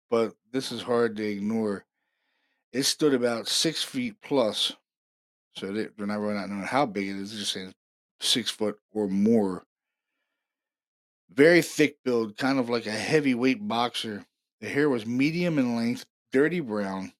but 0.09 0.33
this 0.51 0.71
is 0.73 0.81
hard 0.81 1.15
to 1.15 1.23
ignore. 1.23 1.85
It 2.73 2.83
stood 2.83 3.13
about 3.13 3.47
six 3.47 3.83
feet 3.83 4.15
plus. 4.21 4.73
So 5.55 5.71
they, 5.71 5.83
are 5.83 6.07
not 6.07 6.19
really 6.19 6.33
not 6.33 6.49
knowing 6.49 6.63
how 6.63 6.87
big 6.87 7.07
it 7.07 7.15
is, 7.15 7.31
just 7.31 7.53
saying 7.53 7.73
six 8.19 8.49
foot 8.49 8.79
or 8.91 9.07
more. 9.07 9.63
Very 11.31 11.61
thick 11.61 11.97
build, 12.03 12.37
kind 12.37 12.59
of 12.59 12.69
like 12.69 12.85
a 12.85 12.91
heavyweight 12.91 13.67
boxer. 13.67 14.25
The 14.61 14.69
hair 14.69 14.89
was 14.89 15.05
medium 15.05 15.57
in 15.59 15.75
length, 15.75 16.05
dirty 16.31 16.59
brown, 16.59 17.13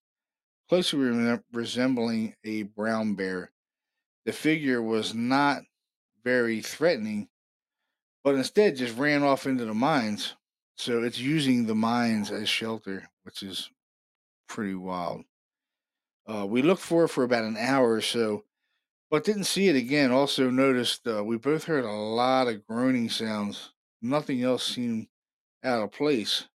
closely 0.67 0.99
re- 0.99 1.39
resembling 1.53 2.35
a 2.43 2.63
brown 2.63 3.15
bear. 3.15 3.51
The 4.25 4.33
figure 4.33 4.81
was 4.81 5.13
not 5.13 5.61
very 6.23 6.61
threatening, 6.61 7.29
but 8.23 8.35
instead 8.35 8.75
just 8.75 8.97
ran 8.97 9.23
off 9.23 9.45
into 9.45 9.65
the 9.65 9.73
mines. 9.73 10.35
So 10.75 11.03
it's 11.03 11.19
using 11.19 11.65
the 11.65 11.75
mines 11.75 12.31
as 12.31 12.49
shelter, 12.49 13.09
which 13.23 13.43
is 13.43 13.69
pretty 14.47 14.75
wild. 14.75 15.23
Uh, 16.27 16.45
we 16.45 16.61
looked 16.61 16.81
for 16.81 17.05
it 17.05 17.09
for 17.09 17.23
about 17.23 17.43
an 17.43 17.57
hour 17.57 17.91
or 17.91 18.01
so, 18.01 18.43
but 19.09 19.23
didn't 19.23 19.45
see 19.45 19.67
it 19.67 19.75
again. 19.75 20.11
Also 20.11 20.49
noticed 20.49 21.07
uh, 21.07 21.23
we 21.23 21.37
both 21.37 21.65
heard 21.65 21.85
a 21.85 21.91
lot 21.91 22.47
of 22.47 22.65
groaning 22.67 23.09
sounds. 23.09 23.71
Nothing 24.01 24.43
else 24.43 24.63
seemed 24.65 25.07
out 25.63 25.83
of 25.83 25.91
place. 25.91 26.47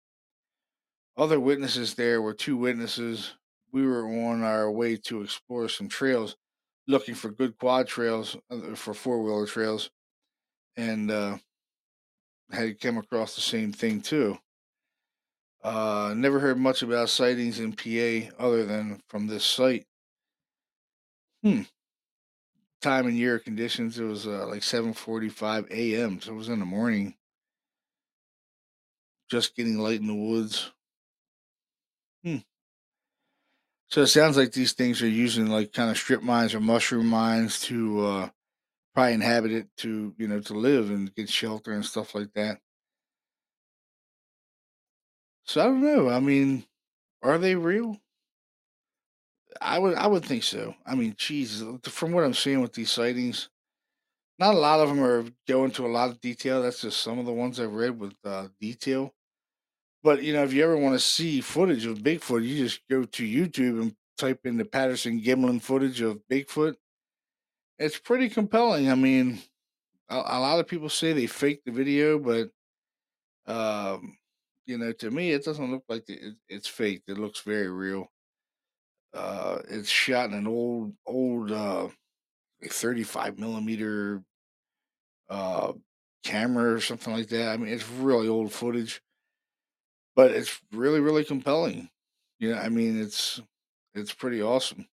Other 1.17 1.39
witnesses 1.39 1.95
there 1.95 2.21
were 2.21 2.35
two 2.35 2.57
witnesses. 2.57 3.35
We 3.73 3.87
were 3.87 4.07
on 4.07 4.43
our 4.43 4.71
way 4.71 4.97
to 4.97 5.23
explore 5.23 5.69
some 5.69 5.89
trails, 5.89 6.37
looking 6.87 7.15
for 7.15 7.31
good 7.31 7.59
quad 7.59 7.89
trails 7.89 8.37
uh, 8.51 8.75
for 8.75 8.95
four 8.95 9.23
wheeler 9.23 9.47
trails, 9.47 9.91
and 10.77 11.11
uh, 11.11 11.39
had 12.51 12.81
come 12.81 12.97
across 12.99 13.35
the 13.35 13.41
same 13.41 13.73
thing 13.73 14.01
too. 14.01 14.39
Uh, 15.63 16.15
never 16.17 16.39
heard 16.41 16.59
much 16.59 16.83
about 16.83 17.09
sightings 17.09 17.59
in 17.59 17.73
PA 17.73 18.31
other 18.39 18.65
than 18.65 19.01
from 19.09 19.27
this 19.27 19.45
site. 19.45 19.87
Hmm. 21.43 21.63
Time 22.81 23.07
and 23.07 23.17
year 23.17 23.39
conditions. 23.39 23.99
It 23.99 24.05
was 24.05 24.27
uh, 24.27 24.47
like 24.47 24.63
7:45 24.63 25.71
a.m. 25.71 26.21
So 26.21 26.33
it 26.33 26.37
was 26.37 26.49
in 26.49 26.61
the 26.61 26.67
morning. 26.67 27.17
Just 29.31 29.57
getting 29.57 29.79
light 29.79 30.01
in 30.01 30.07
the 30.07 30.15
woods. 30.15 30.71
Hmm. 32.23 32.39
So 33.89 34.03
it 34.03 34.09
sounds 34.09 34.37
like 34.37 34.53
these 34.53 34.73
things 34.73 35.03
are 35.03 35.09
using 35.09 35.47
like 35.47 35.73
kind 35.73 35.91
of 35.91 35.97
strip 35.97 36.23
mines 36.23 36.55
or 36.55 36.61
mushroom 36.61 37.07
mines 37.07 37.61
to 37.63 38.07
uh, 38.07 38.29
probably 38.95 39.15
inhabit 39.15 39.53
it 39.53 39.69
to 39.79 40.15
you 40.19 40.29
know 40.29 40.41
to 40.41 40.55
live 40.55 40.91
and 40.91 41.15
get 41.15 41.29
shelter 41.29 41.73
and 41.73 41.85
stuff 41.85 42.15
like 42.15 42.33
that. 42.35 42.59
So 45.45 45.61
I 45.61 45.65
don't 45.65 45.83
know. 45.83 46.09
I 46.09 46.21
mean, 46.21 46.65
are 47.23 47.39
they 47.39 47.55
real? 47.55 47.99
I 49.61 49.79
would 49.79 49.95
I 49.95 50.07
would 50.07 50.25
think 50.25 50.43
so. 50.43 50.75
I 50.87 50.95
mean, 50.95 51.15
Jesus, 51.17 51.63
from 51.85 52.13
what 52.13 52.25
I'm 52.25 52.35
seeing 52.35 52.61
with 52.61 52.73
these 52.73 52.91
sightings, 52.91 53.49
not 54.39 54.55
a 54.55 54.59
lot 54.59 54.81
of 54.81 54.89
them 54.89 55.03
are 55.03 55.25
going 55.47 55.71
to 55.73 55.87
a 55.87 55.89
lot 55.89 56.11
of 56.11 56.21
detail. 56.21 56.63
That's 56.63 56.81
just 56.81 57.01
some 57.01 57.19
of 57.19 57.27
the 57.27 57.33
ones 57.33 57.61
I've 57.61 57.73
read 57.73 57.99
with 57.99 58.15
uh, 58.25 58.49
detail. 58.61 59.15
But 60.03 60.23
you 60.23 60.33
know, 60.33 60.45
if 60.45 60.53
you 60.53 60.63
ever 60.65 60.77
want 60.77 60.95
to 60.95 61.01
see 61.01 61.41
footage 61.41 61.87
of 61.87 61.99
Bigfoot, 61.99 62.45
you 62.45 62.57
just 62.59 62.81
go 62.91 63.05
to 63.05 63.23
YouTube 63.23 63.81
and 63.81 63.97
type 64.19 64.41
in 64.45 64.57
the 64.57 64.65
Patterson 64.65 65.21
Gimlin 65.21 65.63
footage 65.63 66.01
of 66.01 66.21
Bigfoot. 66.31 66.75
It's 67.79 67.99
pretty 67.99 68.29
compelling. 68.29 68.91
I 68.91 68.95
mean, 68.95 69.41
a, 70.09 70.17
a 70.17 70.41
lot 70.41 70.61
of 70.61 70.69
people 70.69 70.89
say 70.89 71.13
they 71.13 71.27
faked 71.27 71.65
the 71.65 71.73
video, 71.73 72.19
but 72.19 72.51
um, 73.47 74.17
you 74.67 74.79
know, 74.79 74.93
to 74.93 75.11
me, 75.11 75.33
it 75.33 75.45
doesn't 75.45 75.71
look 75.71 75.85
like 75.89 76.05
it, 76.09 76.35
it's 76.49 76.69
faked. 76.69 77.09
It 77.09 77.19
looks 77.19 77.41
very 77.41 77.69
real. 77.69 78.11
Uh, 79.13 79.59
it's 79.69 79.89
shot 79.89 80.31
in 80.31 80.35
an 80.35 80.47
old, 80.47 80.93
old, 81.07 81.53
uh, 81.53 81.89
35 82.71 83.39
millimeter 83.39 84.23
uh, 85.29 85.73
camera 86.25 86.75
or 86.75 86.81
something 86.81 87.13
like 87.13 87.29
that. 87.29 87.53
I 87.53 87.57
mean, 87.57 87.73
it's 87.73 87.89
really 87.89 88.29
old 88.29 88.53
footage, 88.53 89.03
but 90.17 90.31
it's 90.31 90.61
really, 90.73 91.01
really 91.01 91.25
compelling. 91.25 91.89
You 92.39 92.53
know, 92.53 92.59
I 92.59 92.69
mean, 92.69 93.01
it's 93.01 93.41
it's 93.95 94.13
pretty 94.13 94.43
awesome. 94.43 94.87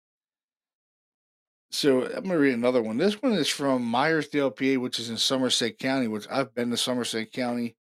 So 1.71 2.07
I'm 2.07 2.25
gonna 2.25 2.39
read 2.39 2.55
another 2.55 2.83
one. 2.83 2.97
This 2.97 3.21
one 3.23 3.33
is 3.33 3.49
from 3.49 3.91
Meyersdale, 3.91 4.57
PA, 4.57 4.81
which 4.81 4.99
is 4.99 5.11
in 5.11 5.19
Somerset 5.19 5.79
County. 5.79 6.09
Which 6.09 6.27
I've 6.31 6.55
been 6.55 6.71
to 6.71 6.77
Somerset 6.77 7.33
County 7.33 7.77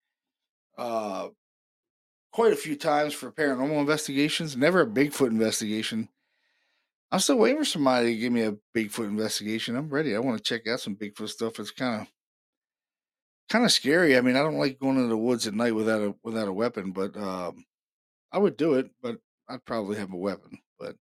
uh, 0.77 1.29
quite 2.33 2.53
a 2.53 2.57
few 2.57 2.75
times 2.75 3.13
for 3.13 3.31
paranormal 3.31 3.79
investigations. 3.79 4.57
Never 4.57 4.81
a 4.81 4.87
Bigfoot 4.87 5.29
investigation. 5.29 6.09
I'm 7.15 7.21
still 7.21 7.37
waiting 7.37 7.59
for 7.59 7.63
somebody 7.63 8.13
to 8.13 8.19
give 8.19 8.33
me 8.33 8.41
a 8.41 8.57
Bigfoot 8.75 9.05
investigation. 9.05 9.77
I'm 9.77 9.89
ready. 9.89 10.17
I 10.17 10.19
want 10.19 10.37
to 10.37 10.43
check 10.43 10.67
out 10.67 10.81
some 10.81 10.97
Bigfoot 10.97 11.29
stuff. 11.29 11.61
It's 11.61 11.71
kind 11.71 12.01
of 12.01 12.07
kind 13.47 13.63
of 13.63 13.71
scary. 13.71 14.17
I 14.17 14.21
mean, 14.21 14.35
I 14.35 14.39
don't 14.39 14.57
like 14.57 14.79
going 14.79 14.97
into 14.97 15.07
the 15.07 15.15
woods 15.15 15.47
at 15.47 15.53
night 15.53 15.75
without 15.75 16.01
a 16.01 16.13
without 16.25 16.49
a 16.49 16.53
weapon, 16.53 16.91
but 16.91 17.15
um, 17.15 17.63
I 18.33 18.37
would 18.37 18.57
do 18.57 18.73
it. 18.73 18.89
But 19.01 19.19
I'd 19.47 19.63
probably 19.63 19.95
have 19.95 20.11
a 20.11 20.17
weapon. 20.17 20.59
But 20.77 20.97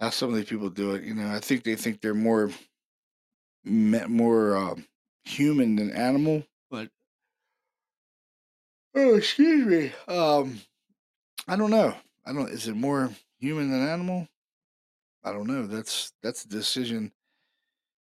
how 0.00 0.08
some 0.08 0.30
of 0.30 0.36
these 0.36 0.46
people 0.46 0.70
do 0.70 0.94
it, 0.94 1.04
you 1.04 1.12
know, 1.12 1.30
I 1.30 1.40
think 1.40 1.62
they 1.62 1.76
think 1.76 2.00
they're 2.00 2.14
more 2.14 2.50
more 3.62 4.56
uh, 4.56 4.74
human 5.24 5.76
than 5.76 5.90
animal. 5.90 6.44
But 6.70 6.88
oh, 8.94 9.16
excuse 9.16 9.66
me. 9.66 9.92
Um, 10.08 10.62
I 11.46 11.56
don't 11.56 11.70
know. 11.70 11.94
I 12.24 12.32
don't. 12.32 12.48
Is 12.48 12.68
it 12.68 12.74
more 12.74 13.10
human 13.40 13.72
and 13.72 13.88
animal? 13.88 14.28
I 15.24 15.32
don't 15.32 15.46
know. 15.46 15.66
That's 15.66 16.12
that's 16.22 16.44
a 16.44 16.48
decision 16.48 17.12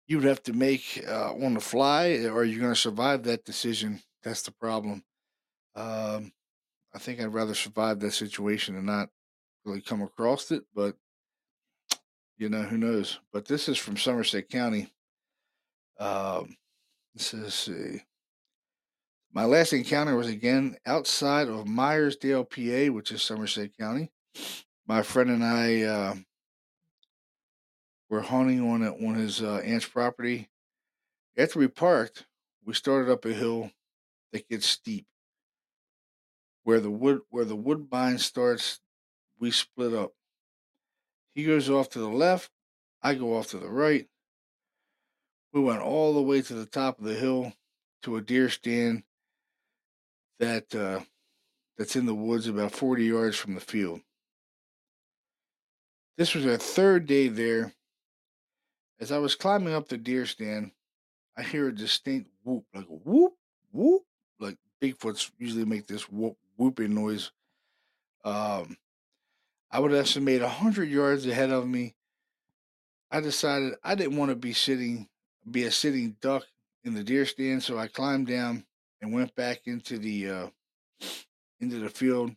you 0.06 0.16
would 0.16 0.26
have 0.26 0.42
to 0.44 0.52
make 0.54 1.04
uh, 1.06 1.34
on 1.34 1.54
the 1.54 1.60
fly, 1.60 2.24
or 2.24 2.44
you're 2.44 2.60
going 2.60 2.72
to 2.72 2.80
survive 2.80 3.22
that 3.24 3.44
decision. 3.44 4.00
That's 4.22 4.42
the 4.42 4.52
problem. 4.52 5.04
Um, 5.76 6.32
I 6.94 6.98
think 6.98 7.20
I'd 7.20 7.26
rather 7.26 7.54
survive 7.54 8.00
that 8.00 8.12
situation 8.12 8.74
and 8.74 8.86
not 8.86 9.10
really 9.64 9.82
come 9.82 10.02
across 10.02 10.50
it, 10.50 10.64
but 10.74 10.96
you 12.38 12.48
know, 12.48 12.62
who 12.62 12.78
knows? 12.78 13.20
But 13.32 13.46
this 13.46 13.68
is 13.68 13.76
from 13.76 13.96
Somerset 13.96 14.48
County. 14.48 14.92
Um, 15.98 16.56
this 17.14 17.34
is 17.34 17.68
a, 17.68 18.00
my 19.32 19.44
last 19.44 19.72
encounter 19.72 20.16
was 20.16 20.28
again 20.28 20.76
outside 20.86 21.48
of 21.48 21.66
Meyersdale, 21.66 22.48
PA, 22.48 22.92
which 22.92 23.12
is 23.12 23.22
Somerset 23.22 23.76
County. 23.76 24.10
My 24.88 25.02
friend 25.02 25.28
and 25.28 25.44
I 25.44 25.82
uh, 25.82 26.14
were 28.08 28.22
hunting 28.22 28.66
on 28.66 28.82
it 28.82 28.94
on 29.06 29.16
his 29.16 29.42
uh, 29.42 29.56
aunt's 29.56 29.86
property. 29.86 30.48
After 31.36 31.58
we 31.58 31.68
parked, 31.68 32.24
we 32.64 32.72
started 32.72 33.12
up 33.12 33.26
a 33.26 33.34
hill 33.34 33.70
that 34.32 34.48
gets 34.48 34.66
steep. 34.66 35.04
Where 36.64 36.80
the 36.80 36.90
wood 36.90 37.20
where 37.28 37.44
the 37.44 37.54
woodbine 37.54 38.16
starts, 38.16 38.80
we 39.38 39.50
split 39.50 39.92
up. 39.92 40.12
He 41.34 41.44
goes 41.44 41.68
off 41.68 41.90
to 41.90 41.98
the 41.98 42.08
left, 42.08 42.50
I 43.02 43.14
go 43.14 43.36
off 43.36 43.48
to 43.48 43.58
the 43.58 43.68
right. 43.68 44.06
We 45.52 45.60
went 45.60 45.82
all 45.82 46.14
the 46.14 46.22
way 46.22 46.40
to 46.40 46.54
the 46.54 46.66
top 46.66 46.98
of 46.98 47.04
the 47.04 47.14
hill 47.14 47.52
to 48.04 48.16
a 48.16 48.22
deer 48.22 48.48
stand 48.48 49.02
that 50.38 50.74
uh, 50.74 51.00
that's 51.76 51.96
in 51.96 52.06
the 52.06 52.14
woods 52.14 52.46
about 52.46 52.72
40 52.72 53.04
yards 53.04 53.36
from 53.36 53.54
the 53.54 53.60
field. 53.60 54.00
This 56.18 56.34
was 56.34 56.44
our 56.46 56.56
third 56.56 57.06
day 57.06 57.28
there. 57.28 57.72
As 58.98 59.12
I 59.12 59.18
was 59.18 59.36
climbing 59.36 59.72
up 59.72 59.86
the 59.86 59.96
deer 59.96 60.26
stand, 60.26 60.72
I 61.36 61.44
hear 61.44 61.68
a 61.68 61.74
distinct 61.74 62.28
whoop, 62.42 62.64
like 62.74 62.88
a 62.88 62.92
whoop, 62.92 63.34
whoop, 63.70 64.02
like 64.40 64.56
Bigfoots 64.82 65.30
usually 65.38 65.64
make 65.64 65.86
this 65.86 66.10
whoop, 66.10 66.36
whooping 66.56 66.92
noise. 66.92 67.30
Um, 68.24 68.76
I 69.70 69.78
would 69.78 69.92
estimate 69.92 70.42
a 70.42 70.48
hundred 70.48 70.88
yards 70.90 71.24
ahead 71.24 71.52
of 71.52 71.68
me. 71.68 71.94
I 73.12 73.20
decided 73.20 73.74
I 73.84 73.94
didn't 73.94 74.16
want 74.16 74.30
to 74.30 74.36
be 74.36 74.52
sitting, 74.52 75.08
be 75.48 75.62
a 75.64 75.70
sitting 75.70 76.16
duck 76.20 76.42
in 76.82 76.94
the 76.94 77.04
deer 77.04 77.26
stand, 77.26 77.62
so 77.62 77.78
I 77.78 77.86
climbed 77.86 78.26
down 78.26 78.64
and 79.00 79.12
went 79.12 79.36
back 79.36 79.68
into 79.68 79.98
the 79.98 80.28
uh, 80.28 80.46
into 81.60 81.78
the 81.78 81.88
field 81.88 82.32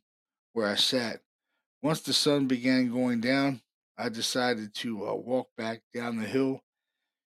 where 0.53 0.67
I 0.67 0.75
sat. 0.75 1.21
Once 1.81 2.01
the 2.01 2.13
sun 2.13 2.45
began 2.45 2.91
going 2.91 3.21
down, 3.21 3.59
I 3.97 4.09
decided 4.09 4.73
to 4.75 5.07
uh, 5.07 5.15
walk 5.15 5.49
back 5.57 5.81
down 5.93 6.17
the 6.17 6.25
hill. 6.25 6.61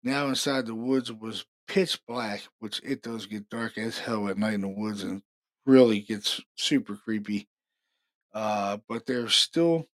Now 0.03 0.27
inside 0.27 0.65
the 0.65 0.75
woods 0.75 1.11
was 1.11 1.45
pitch 1.67 1.99
black, 2.07 2.41
which 2.59 2.81
it 2.83 3.01
does 3.01 3.25
get 3.25 3.49
dark 3.49 3.77
as 3.77 3.99
hell 3.99 4.27
at 4.27 4.37
night 4.37 4.55
in 4.55 4.61
the 4.61 4.67
woods 4.67 5.03
and 5.03 5.23
really 5.65 5.99
gets 5.99 6.41
super 6.55 6.95
creepy. 6.95 7.47
Uh, 8.33 8.77
but 8.87 9.05
there's 9.05 9.35
still 9.35 9.87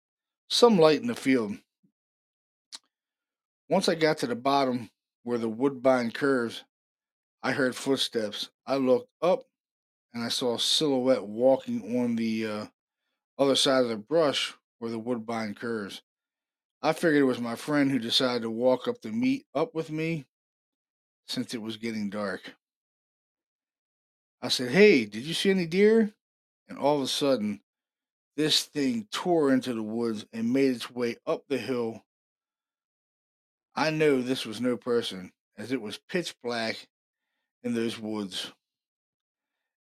some 0.48 0.78
light 0.78 1.00
in 1.00 1.06
the 1.06 1.14
field. 1.14 1.56
Once 3.68 3.88
I 3.88 3.94
got 3.94 4.18
to 4.18 4.26
the 4.26 4.36
bottom 4.36 4.90
where 5.24 5.38
the 5.38 5.48
woodbine 5.48 6.12
curves, 6.12 6.64
I 7.42 7.52
heard 7.52 7.74
footsteps. 7.74 8.50
I 8.66 8.76
looked 8.76 9.10
up 9.20 9.44
and 10.14 10.22
I 10.22 10.28
saw 10.28 10.54
a 10.54 10.60
silhouette 10.60 11.26
walking 11.26 11.98
on 11.98 12.16
the 12.16 12.46
uh, 12.46 12.66
other 13.38 13.56
side 13.56 13.82
of 13.82 13.88
the 13.88 13.96
brush 13.96 14.54
where 14.78 14.90
the 14.90 14.98
woodbine 14.98 15.54
curves. 15.54 16.02
I 16.86 16.92
figured 16.92 17.16
it 17.16 17.24
was 17.24 17.40
my 17.40 17.56
friend 17.56 17.90
who 17.90 17.98
decided 17.98 18.42
to 18.42 18.50
walk 18.50 18.86
up 18.86 19.00
to 19.00 19.10
meet 19.10 19.44
up 19.56 19.74
with 19.74 19.90
me 19.90 20.24
since 21.26 21.52
it 21.52 21.60
was 21.60 21.78
getting 21.78 22.10
dark. 22.10 22.54
I 24.40 24.46
said, 24.46 24.70
Hey, 24.70 25.04
did 25.04 25.24
you 25.24 25.34
see 25.34 25.50
any 25.50 25.66
deer? 25.66 26.14
And 26.68 26.78
all 26.78 26.94
of 26.94 27.02
a 27.02 27.08
sudden, 27.08 27.60
this 28.36 28.62
thing 28.62 29.08
tore 29.10 29.52
into 29.52 29.74
the 29.74 29.82
woods 29.82 30.26
and 30.32 30.52
made 30.52 30.76
its 30.76 30.88
way 30.88 31.16
up 31.26 31.42
the 31.48 31.58
hill. 31.58 32.04
I 33.74 33.90
know 33.90 34.22
this 34.22 34.46
was 34.46 34.60
no 34.60 34.76
person, 34.76 35.32
as 35.58 35.72
it 35.72 35.80
was 35.80 35.98
pitch 36.08 36.36
black 36.40 36.86
in 37.64 37.74
those 37.74 37.98
woods. 37.98 38.52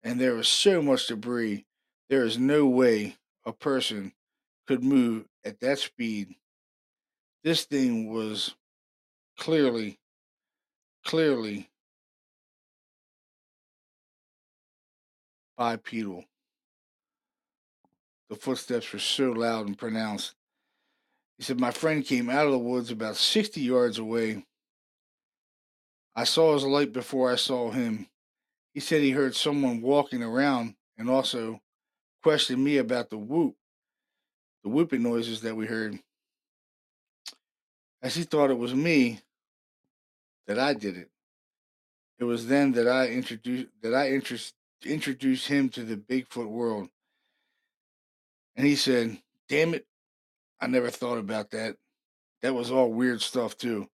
And 0.05 0.21
there 0.21 0.37
was 0.37 0.47
so 0.47 0.81
much 0.81 1.09
debris, 1.09 1.67
there 2.09 2.23
is 2.23 2.39
no 2.39 2.65
way 2.69 3.17
a 3.45 3.53
person 3.53 4.13
could 4.69 4.85
move 4.85 5.27
at 5.45 5.59
that 5.59 5.81
speed. 5.81 6.37
This 7.45 7.65
thing 7.65 8.13
was 8.13 8.55
clearly, 9.39 9.99
clearly 11.05 11.69
bipedal. 15.57 16.25
the 18.33 18.39
footsteps 18.39 18.91
were 18.91 18.99
so 18.99 19.31
loud 19.31 19.67
and 19.67 19.77
pronounced. 19.77 20.35
He 21.37 21.45
said, 21.45 21.61
My 21.61 21.71
friend 21.71 22.03
came 22.03 22.31
out 22.31 22.47
of 22.47 22.53
the 22.53 22.59
woods 22.59 22.91
about 22.91 23.17
60 23.17 23.61
yards 23.61 23.99
away. 23.99 24.47
I 26.17 26.25
saw 26.25 26.55
his 26.55 26.65
light 26.65 26.95
before 26.95 27.31
I 27.31 27.37
saw 27.37 27.71
him. 27.71 28.07
He 28.73 28.81
said 28.81 29.03
he 29.03 29.11
heard 29.11 29.37
someone 29.37 29.83
walking 29.83 30.23
around 30.23 30.77
and 30.97 31.11
also 31.11 31.61
questioned 32.23 32.65
me 32.65 32.79
about 32.79 33.11
the 33.11 33.19
whoop, 33.19 33.55
the 34.65 34.71
whooping 34.71 35.03
noises 35.03 35.43
that 35.43 35.55
we 35.55 35.67
heard. 35.67 35.99
As 38.03 38.15
he 38.17 38.25
thought 38.25 38.51
it 38.51 38.59
was 38.59 38.75
me 38.75 39.21
that 40.47 40.59
I 40.59 40.75
did 40.75 40.97
it. 40.97 41.09
It 42.19 42.25
was 42.25 42.47
then 42.47 42.73
that 42.73 42.89
I 42.89 43.09
introduced 43.09 43.69
that 43.83 43.95
I 43.95 44.11
interest, 44.11 44.55
introduced 44.85 45.49
him 45.49 45.69
to 45.71 45.83
the 45.83 45.97
Bigfoot 45.97 46.49
world. 46.49 46.89
And 48.57 48.67
he 48.67 48.77
said, 48.77 49.19
Damn 49.49 49.75
it, 49.75 49.87
I 50.61 50.67
never 50.67 50.91
thought 50.91 51.19
about 51.19 51.51
that. 51.51 51.77
That 52.43 52.55
was 52.55 52.71
all 52.71 52.93
weird 52.93 53.23
stuff 53.23 53.57
too. 53.57 53.89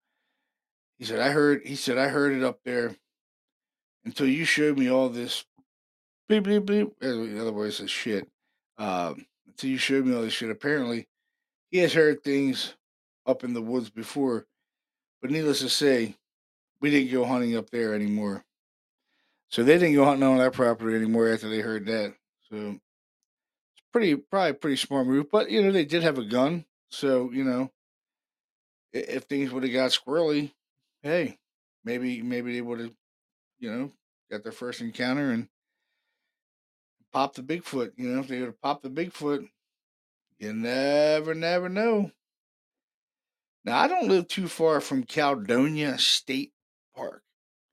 He 0.97 1.05
said, 1.05 1.19
I 1.19 1.29
heard 1.29 1.61
he 1.65 1.75
said, 1.75 1.97
I 1.97 2.07
heard 2.07 2.33
it 2.33 2.43
up 2.43 2.59
there 2.63 2.95
until 4.05 4.27
you 4.27 4.45
showed 4.45 4.77
me 4.77 4.89
all 4.89 5.09
this 5.09 5.45
bleep 6.29 6.43
bleep 6.43 6.65
bleep. 6.65 6.91
In 7.01 7.39
other 7.39 7.51
words, 7.51 7.79
it's 7.79 7.91
shit. 7.91 8.27
Um, 8.77 9.25
until 9.47 9.69
you 9.69 9.77
showed 9.77 10.05
me 10.05 10.15
all 10.15 10.21
this 10.21 10.33
shit. 10.33 10.49
Apparently, 10.49 11.07
he 11.71 11.79
has 11.79 11.93
heard 11.93 12.23
things 12.23 12.75
up 13.27 13.43
in 13.43 13.53
the 13.53 13.61
woods 13.61 13.89
before, 13.89 14.47
but 15.21 15.29
needless 15.29 15.59
to 15.59 15.69
say, 15.69 16.15
we 16.79 16.89
didn't 16.89 17.11
go 17.11 17.25
hunting 17.25 17.55
up 17.55 17.69
there 17.69 17.93
anymore. 17.93 18.45
So 19.49 19.63
they 19.63 19.77
didn't 19.77 19.95
go 19.95 20.05
hunting 20.05 20.27
on 20.27 20.37
that 20.37 20.53
property 20.53 20.95
anymore 20.95 21.29
after 21.29 21.49
they 21.49 21.59
heard 21.59 21.85
that. 21.85 22.13
So 22.49 22.55
it's 22.55 23.83
pretty, 23.91 24.15
probably 24.15 24.53
pretty 24.53 24.77
smart 24.77 25.07
move. 25.07 25.31
But 25.31 25.49
you 25.49 25.61
know, 25.61 25.71
they 25.71 25.85
did 25.85 26.03
have 26.03 26.17
a 26.17 26.25
gun, 26.25 26.65
so 26.89 27.31
you 27.31 27.43
know, 27.43 27.71
if 28.93 29.23
things 29.23 29.51
would 29.51 29.63
have 29.63 29.73
got 29.73 29.91
squirrely, 29.91 30.51
hey, 31.01 31.37
maybe 31.83 32.21
maybe 32.21 32.53
they 32.53 32.61
would 32.61 32.79
have, 32.79 32.93
you 33.59 33.71
know, 33.71 33.91
got 34.29 34.43
their 34.43 34.51
first 34.51 34.81
encounter 34.81 35.31
and 35.31 35.47
popped 37.13 37.35
the 37.35 37.43
Bigfoot. 37.43 37.93
You 37.95 38.09
know, 38.09 38.19
if 38.19 38.27
they 38.27 38.39
would 38.39 38.47
have 38.47 38.61
popped 38.61 38.83
the 38.83 38.89
Bigfoot, 38.89 39.47
you 40.39 40.53
never, 40.53 41.33
never 41.33 41.69
know. 41.69 42.11
Now 43.67 43.79
I 43.79 43.89
don't 43.89 44.07
live 44.07 44.29
too 44.29 44.47
far 44.47 44.79
from 44.79 45.03
Caledonia 45.03 45.97
State 45.97 46.53
Park. 46.95 47.21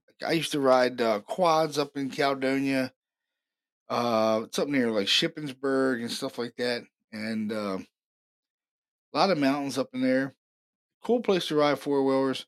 Like, 0.09 0.29
I 0.29 0.33
used 0.33 0.51
to 0.51 0.59
ride 0.59 1.01
uh, 1.01 1.21
quads 1.21 1.79
up 1.79 1.97
in 1.97 2.11
Caledonia. 2.11 2.93
Uh, 3.89 4.41
it's 4.43 4.59
up 4.59 4.67
near 4.67 4.91
like 4.91 5.07
Shippensburg 5.07 6.01
and 6.01 6.11
stuff 6.11 6.37
like 6.37 6.57
that, 6.57 6.83
and 7.13 7.53
uh, 7.53 7.79
a 7.79 9.17
lot 9.17 9.31
of 9.31 9.39
mountains 9.39 9.79
up 9.79 9.91
in 9.95 10.01
there. 10.01 10.35
Cool 11.05 11.21
place 11.21 11.47
to 11.47 11.55
ride 11.55 11.79
four 11.79 12.03
wheelers. 12.03 12.45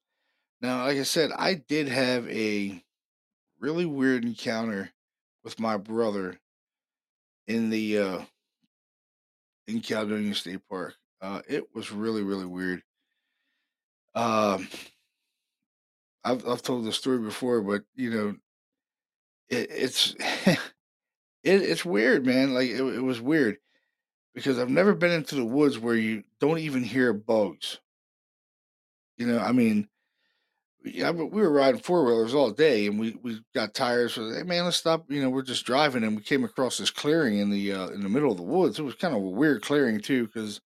Now, 0.61 0.83
like 0.83 0.97
I 0.97 1.05
said, 1.05 1.31
I 1.31 1.55
did 1.55 1.87
have 1.87 2.29
a 2.29 2.83
really 3.61 3.87
weird 3.87 4.25
encounter 4.25 4.91
with 5.45 5.61
my 5.61 5.77
brother 5.77 6.41
in 7.47 7.71
the 7.71 7.99
uh, 7.99 8.19
in 9.69 9.83
Caledonia 9.83 10.35
State 10.35 10.69
Park. 10.69 10.97
Uh, 11.21 11.43
it 11.49 11.73
was 11.77 11.93
really 11.93 12.25
really 12.25 12.45
weird. 12.45 12.83
Um, 14.17 14.69
I've 16.25 16.47
I've 16.47 16.63
told 16.63 16.85
this 16.85 16.97
story 16.97 17.19
before, 17.19 17.63
but 17.63 17.85
you 17.95 18.11
know, 18.11 18.37
it, 19.49 19.69
it's 19.71 20.15
it, 20.47 20.59
it's 21.45 21.85
weird, 21.85 22.27
man. 22.27 22.55
Like 22.55 22.71
it, 22.71 22.81
it 22.81 23.03
was 23.03 23.21
weird 23.21 23.59
because 24.35 24.59
I've 24.59 24.71
never 24.71 24.95
been 24.95 25.13
into 25.13 25.37
the 25.37 25.45
woods 25.45 25.79
where 25.79 25.97
you 25.97 26.25
don't 26.41 26.59
even 26.61 26.85
hear 26.85 27.13
bugs. 27.13 27.81
You 29.17 29.27
know, 29.27 29.39
I 29.39 29.53
mean, 29.53 29.89
yeah, 30.85 31.13
but 31.13 31.27
we 31.27 31.43
were 31.43 31.51
riding 31.53 31.81
four 31.81 32.05
wheelers 32.05 32.35
all 32.35 32.51
day, 32.51 32.87
and 32.87 32.99
we, 33.01 33.17
we 33.23 33.41
got 33.55 33.75
tires. 33.75 34.15
So, 34.15 34.31
hey 34.33 34.45
man, 34.45 34.65
let's 34.65 34.77
stop. 34.77 35.11
You 35.11 35.23
know, 35.23 35.31
we're 35.31 35.43
just 35.43 35.67
driving, 35.67 36.05
and 36.05 36.17
we 36.17 36.23
came 36.23 36.45
across 36.45 36.79
this 36.79 36.91
clearing 36.91 37.39
in 37.39 37.51
the 37.51 37.73
uh, 37.73 37.89
in 37.89 38.03
the 38.03 38.09
middle 38.09 38.31
of 38.31 38.37
the 38.39 38.45
woods. 38.45 38.79
It 38.79 38.85
was 38.85 38.95
kind 38.95 39.15
of 39.15 39.23
a 39.23 39.27
weird 39.31 39.63
clearing 39.63 40.01
too, 40.01 40.27
because 40.27 40.61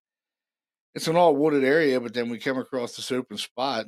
it's 0.95 1.07
an 1.07 1.15
all 1.15 1.35
wooded 1.35 1.63
area. 1.63 1.99
But 1.99 2.13
then 2.13 2.29
we 2.29 2.37
came 2.37 2.57
across 2.57 2.95
this 2.95 3.11
open 3.11 3.37
spot 3.37 3.85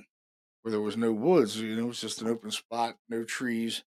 where 0.62 0.72
there 0.72 0.82
was 0.82 0.98
no 0.98 1.12
woods. 1.12 1.60
You 1.60 1.76
know, 1.76 1.84
it 1.84 1.88
was 1.88 2.02
just 2.02 2.22
an 2.22 2.28
open 2.28 2.52
spot, 2.52 2.96
no 3.10 3.24
trees. 3.24 3.84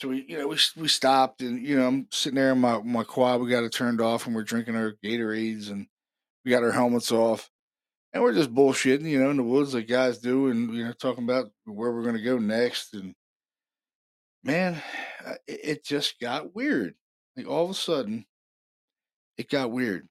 So 0.00 0.08
we, 0.08 0.24
you 0.28 0.38
know, 0.38 0.48
we 0.48 0.56
we 0.76 0.88
stopped, 0.88 1.42
and 1.42 1.64
you 1.66 1.76
know, 1.76 1.86
I'm 1.86 2.06
sitting 2.10 2.36
there 2.36 2.52
in 2.52 2.60
my 2.60 2.80
my 2.82 3.04
quad. 3.04 3.40
We 3.40 3.50
got 3.50 3.64
it 3.64 3.72
turned 3.72 4.00
off, 4.00 4.26
and 4.26 4.34
we're 4.34 4.44
drinking 4.44 4.76
our 4.76 4.94
Gatorades, 5.04 5.70
and 5.70 5.86
we 6.44 6.50
got 6.50 6.62
our 6.62 6.72
helmets 6.72 7.12
off 7.12 7.50
and 8.12 8.22
we're 8.22 8.34
just 8.34 8.54
bullshitting, 8.54 9.08
you 9.08 9.22
know, 9.22 9.30
in 9.30 9.36
the 9.36 9.42
woods 9.42 9.74
like 9.74 9.86
guys 9.86 10.18
do, 10.18 10.48
and 10.48 10.74
you 10.74 10.84
know, 10.84 10.92
talking 10.92 11.24
about 11.24 11.50
where 11.64 11.92
we're 11.92 12.10
to 12.12 12.22
go 12.22 12.38
next. 12.38 12.94
And 12.94 13.14
man, 14.42 14.82
it, 15.46 15.60
it 15.64 15.84
just 15.84 16.18
got 16.20 16.54
weird. 16.54 16.94
Like 17.36 17.46
all 17.46 17.64
of 17.64 17.70
a 17.70 17.74
sudden, 17.74 18.26
it 19.36 19.48
got 19.48 19.70
weird. 19.70 20.08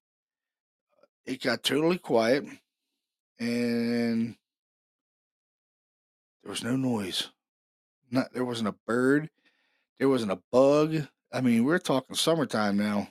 It 1.30 1.43
got 1.43 1.61
totally 1.61 1.99
quiet, 1.99 2.43
and 3.39 4.36
there 6.41 6.49
was 6.49 6.63
no 6.63 6.75
noise. 6.75 7.30
Not 8.09 8.34
there 8.34 8.43
wasn't 8.43 8.69
a 8.69 8.75
bird. 8.88 9.30
There 9.99 10.09
wasn't 10.09 10.32
a 10.32 10.41
bug. 10.51 11.07
I 11.32 11.41
mean, 11.41 11.65
we're 11.65 11.77
talking 11.77 12.15
summertime 12.15 12.77
now. 12.77 13.09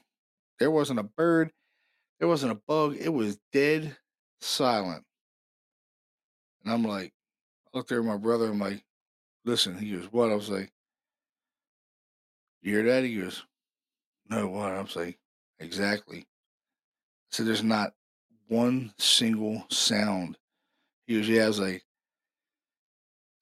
There 0.59 0.73
wasn't 0.73 0.99
a 0.99 1.05
bird. 1.05 1.53
There 2.19 2.27
wasn't 2.27 2.51
a 2.51 2.61
bug. 2.67 2.97
It 2.99 3.11
was 3.11 3.39
dead 3.53 3.97
silent. 4.41 5.05
And 6.65 6.73
I'm 6.73 6.83
like, 6.83 7.13
I 7.73 7.77
looked 7.77 7.89
there 7.89 8.01
at 8.01 8.05
my 8.05 8.17
brother. 8.17 8.47
I'm 8.47 8.59
like, 8.59 8.83
listen. 9.45 9.79
He 9.79 9.93
goes, 9.93 10.11
what? 10.11 10.33
I 10.33 10.35
was 10.35 10.51
like, 10.51 10.73
you 12.63 12.73
hear 12.75 12.83
that? 12.83 13.05
He 13.05 13.21
goes, 13.21 13.45
no, 14.29 14.49
what? 14.49 14.73
I 14.73 14.81
was 14.81 14.97
like, 14.97 15.21
exactly. 15.61 16.19
I 16.19 17.31
said, 17.31 17.47
there's 17.47 17.63
not 17.63 17.93
one 18.49 18.93
single 18.99 19.65
sound. 19.71 20.37
He. 21.07 21.41
I 21.41 21.47
was 21.47 21.61
like, 21.61 21.83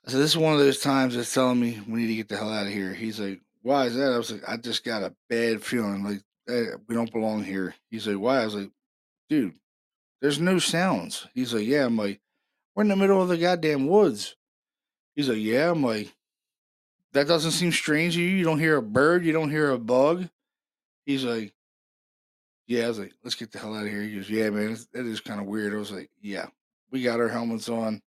I 0.06 0.10
said, 0.10 0.20
this 0.20 0.30
is 0.30 0.36
one 0.36 0.52
of 0.52 0.58
those 0.58 0.80
times 0.80 1.16
that's 1.16 1.32
telling 1.32 1.58
me 1.58 1.80
we 1.88 2.00
need 2.00 2.08
to 2.08 2.16
get 2.16 2.28
the 2.28 2.36
hell 2.36 2.52
out 2.52 2.66
of 2.66 2.72
here. 2.72 2.94
He's 2.94 3.18
like, 3.18 3.40
why 3.62 3.86
is 3.86 3.96
that? 3.96 4.12
I 4.12 4.18
was 4.18 4.30
like, 4.30 4.48
I 4.48 4.56
just 4.56 4.84
got 4.84 5.02
a 5.02 5.14
bad 5.28 5.62
feeling 5.62 6.04
like 6.04 6.22
hey, 6.46 6.66
we 6.88 6.94
don't 6.94 7.12
belong 7.12 7.44
here. 7.44 7.74
He's 7.90 8.06
like, 8.06 8.18
why? 8.18 8.40
I 8.40 8.44
was 8.44 8.54
like, 8.54 8.70
dude, 9.28 9.54
there's 10.20 10.38
no 10.38 10.58
sounds. 10.58 11.26
He's 11.34 11.52
like, 11.52 11.66
yeah. 11.66 11.84
I'm 11.84 11.96
like, 11.96 12.20
we're 12.74 12.82
in 12.82 12.88
the 12.88 12.96
middle 12.96 13.20
of 13.20 13.28
the 13.28 13.38
goddamn 13.38 13.88
woods. 13.88 14.36
He's 15.14 15.28
like, 15.28 15.38
yeah. 15.38 15.70
I'm 15.70 15.82
like, 15.82 16.12
that 17.12 17.28
doesn't 17.28 17.52
seem 17.52 17.72
strange 17.72 18.14
to 18.14 18.22
you. 18.22 18.28
You 18.28 18.44
don't 18.44 18.60
hear 18.60 18.76
a 18.76 18.82
bird. 18.82 19.24
You 19.24 19.32
don't 19.32 19.50
hear 19.50 19.70
a 19.70 19.78
bug. 19.78 20.28
He's 21.04 21.24
like, 21.24 21.52
yeah. 22.66 22.84
I 22.84 22.88
was 22.88 22.98
like, 22.98 23.12
let's 23.22 23.36
get 23.36 23.52
the 23.52 23.58
hell 23.58 23.74
out 23.74 23.84
of 23.84 23.90
here. 23.90 24.02
He 24.02 24.16
goes, 24.16 24.30
yeah, 24.30 24.50
man, 24.50 24.76
that 24.92 25.06
is 25.06 25.20
kind 25.20 25.40
of 25.40 25.46
weird. 25.46 25.72
I 25.72 25.76
was 25.76 25.92
like, 25.92 26.10
yeah, 26.20 26.46
we 26.90 27.02
got 27.02 27.20
our 27.20 27.28
helmets 27.28 27.68
on. 27.68 28.02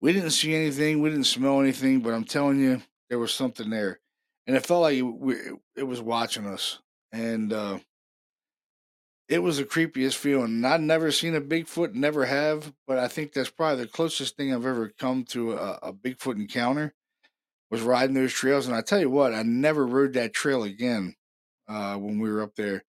We 0.00 0.12
didn't 0.12 0.30
see 0.30 0.54
anything. 0.54 1.00
We 1.00 1.10
didn't 1.10 1.24
smell 1.24 1.60
anything, 1.60 2.00
but 2.00 2.14
I'm 2.14 2.24
telling 2.24 2.60
you, 2.60 2.82
there 3.08 3.18
was 3.18 3.32
something 3.32 3.70
there. 3.70 4.00
And 4.46 4.56
it 4.56 4.64
felt 4.64 4.82
like 4.82 4.96
it, 5.76 5.84
was 5.84 6.00
watching 6.00 6.46
us. 6.46 6.78
And, 7.12 7.52
uh, 7.52 7.78
it 9.28 9.42
was 9.42 9.58
the 9.58 9.64
creepiest 9.64 10.14
feeling. 10.14 10.64
I've 10.64 10.80
never 10.80 11.12
seen 11.12 11.34
a 11.34 11.40
Bigfoot, 11.40 11.94
never 11.94 12.24
have, 12.24 12.72
but 12.86 12.98
I 12.98 13.08
think 13.08 13.32
that's 13.32 13.50
probably 13.50 13.84
the 13.84 13.90
closest 13.90 14.36
thing 14.36 14.54
I've 14.54 14.64
ever 14.64 14.88
come 14.98 15.24
to 15.24 15.52
a, 15.52 15.78
a 15.82 15.92
Bigfoot 15.92 16.36
encounter 16.36 16.94
was 17.70 17.82
riding 17.82 18.14
those 18.14 18.32
trails. 18.32 18.66
And 18.66 18.74
I 18.74 18.80
tell 18.80 18.98
you 18.98 19.10
what, 19.10 19.34
I 19.34 19.42
never 19.42 19.86
rode 19.86 20.14
that 20.14 20.32
trail 20.32 20.62
again 20.62 21.14
uh, 21.68 21.96
when 21.96 22.18
we 22.18 22.30
were 22.30 22.42
up 22.42 22.54
there. 22.54 22.84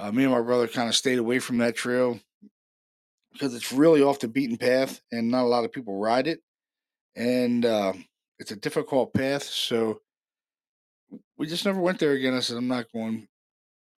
Uh, 0.00 0.10
me 0.10 0.24
and 0.24 0.32
my 0.32 0.40
brother 0.40 0.66
kind 0.66 0.88
of 0.88 0.96
stayed 0.96 1.18
away 1.18 1.38
from 1.38 1.58
that 1.58 1.76
trail 1.76 2.18
because 3.34 3.54
it's 3.54 3.70
really 3.70 4.02
off 4.02 4.18
the 4.18 4.28
beaten 4.28 4.56
path 4.56 5.02
and 5.12 5.30
not 5.30 5.42
a 5.42 5.46
lot 5.46 5.64
of 5.64 5.72
people 5.72 5.98
ride 5.98 6.26
it. 6.26 6.40
And 7.14 7.66
uh, 7.66 7.92
it's 8.38 8.50
a 8.50 8.56
difficult 8.56 9.12
path. 9.12 9.42
So 9.42 10.00
we 11.36 11.46
just 11.46 11.66
never 11.66 11.80
went 11.80 11.98
there 11.98 12.12
again. 12.12 12.34
I 12.34 12.40
said, 12.40 12.56
I'm 12.56 12.66
not 12.66 12.90
going 12.94 13.28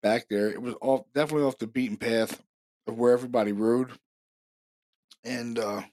back 0.01 0.27
there. 0.27 0.49
It 0.49 0.59
was 0.61 0.73
off 0.81 1.05
definitely 1.13 1.45
off 1.45 1.59
the 1.59 1.67
beaten 1.67 1.97
path 1.97 2.41
of 2.87 2.97
where 2.97 3.13
everybody 3.13 3.51
rode, 3.51 3.91
and 5.23 5.59
uh, 5.59 5.83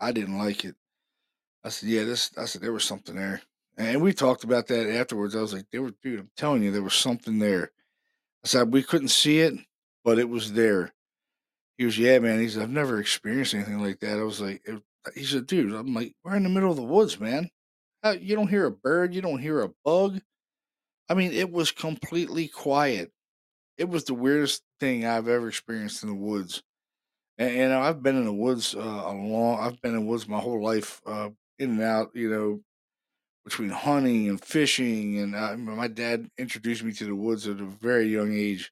I 0.00 0.10
didn't 0.10 0.38
like 0.38 0.64
it. 0.64 0.74
I 1.62 1.68
said, 1.68 1.88
"Yeah, 1.88 2.04
this." 2.04 2.32
I 2.36 2.46
said 2.46 2.60
there 2.60 2.72
was 2.72 2.84
something 2.84 3.14
there, 3.14 3.42
and 3.76 4.02
we 4.02 4.12
talked 4.12 4.42
about 4.42 4.66
that 4.66 4.92
afterwards. 4.92 5.36
I 5.36 5.40
was 5.40 5.52
like, 5.52 5.66
"There 5.70 5.82
was, 5.82 5.92
dude. 6.02 6.18
I'm 6.18 6.30
telling 6.36 6.64
you, 6.64 6.72
there 6.72 6.82
was 6.82 6.94
something 6.94 7.38
there." 7.38 7.70
I 8.44 8.48
said 8.48 8.72
we 8.72 8.82
couldn't 8.82 9.08
see 9.08 9.40
it, 9.40 9.54
but 10.04 10.18
it 10.18 10.28
was 10.28 10.52
there. 10.52 10.92
He 11.78 11.84
was, 11.84 11.98
"Yeah, 11.98 12.18
man." 12.18 12.40
He 12.40 12.48
said, 12.48 12.62
"I've 12.62 12.70
never 12.70 13.00
experienced 13.00 13.54
anything 13.54 13.80
like 13.80 14.00
that." 14.00 14.18
I 14.18 14.22
was 14.22 14.40
like, 14.40 14.62
it, 14.64 14.82
"He 15.14 15.24
said, 15.24 15.46
dude, 15.46 15.74
I'm 15.74 15.94
like, 15.94 16.14
we're 16.24 16.36
in 16.36 16.44
the 16.44 16.48
middle 16.48 16.70
of 16.70 16.76
the 16.76 16.82
woods, 16.82 17.18
man. 17.20 17.50
You 18.20 18.36
don't 18.36 18.48
hear 18.48 18.66
a 18.66 18.70
bird, 18.70 19.14
you 19.14 19.22
don't 19.22 19.40
hear 19.40 19.62
a 19.62 19.70
bug. 19.84 20.20
I 21.08 21.14
mean, 21.14 21.32
it 21.32 21.50
was 21.50 21.72
completely 21.72 22.48
quiet." 22.48 23.12
it 23.76 23.88
was 23.88 24.04
the 24.04 24.14
weirdest 24.14 24.62
thing 24.80 25.04
I've 25.04 25.28
ever 25.28 25.48
experienced 25.48 26.02
in 26.02 26.08
the 26.08 26.14
woods. 26.14 26.62
And, 27.38 27.50
and 27.50 27.72
I've 27.72 28.02
been 28.02 28.16
in 28.16 28.24
the 28.24 28.32
woods 28.32 28.74
uh, 28.74 28.80
a 28.80 29.12
long. 29.12 29.60
I've 29.60 29.80
been 29.80 29.94
in 29.94 30.00
the 30.00 30.06
woods 30.06 30.28
my 30.28 30.38
whole 30.38 30.62
life, 30.62 31.00
uh, 31.06 31.30
in 31.58 31.70
and 31.70 31.82
out. 31.82 32.10
You 32.14 32.30
know, 32.30 32.60
between 33.44 33.70
hunting 33.70 34.28
and 34.28 34.42
fishing, 34.42 35.18
and 35.18 35.34
uh, 35.34 35.56
my 35.56 35.88
dad 35.88 36.28
introduced 36.38 36.82
me 36.82 36.92
to 36.92 37.04
the 37.06 37.14
woods 37.14 37.46
at 37.46 37.60
a 37.60 37.66
very 37.66 38.06
young 38.08 38.34
age. 38.34 38.70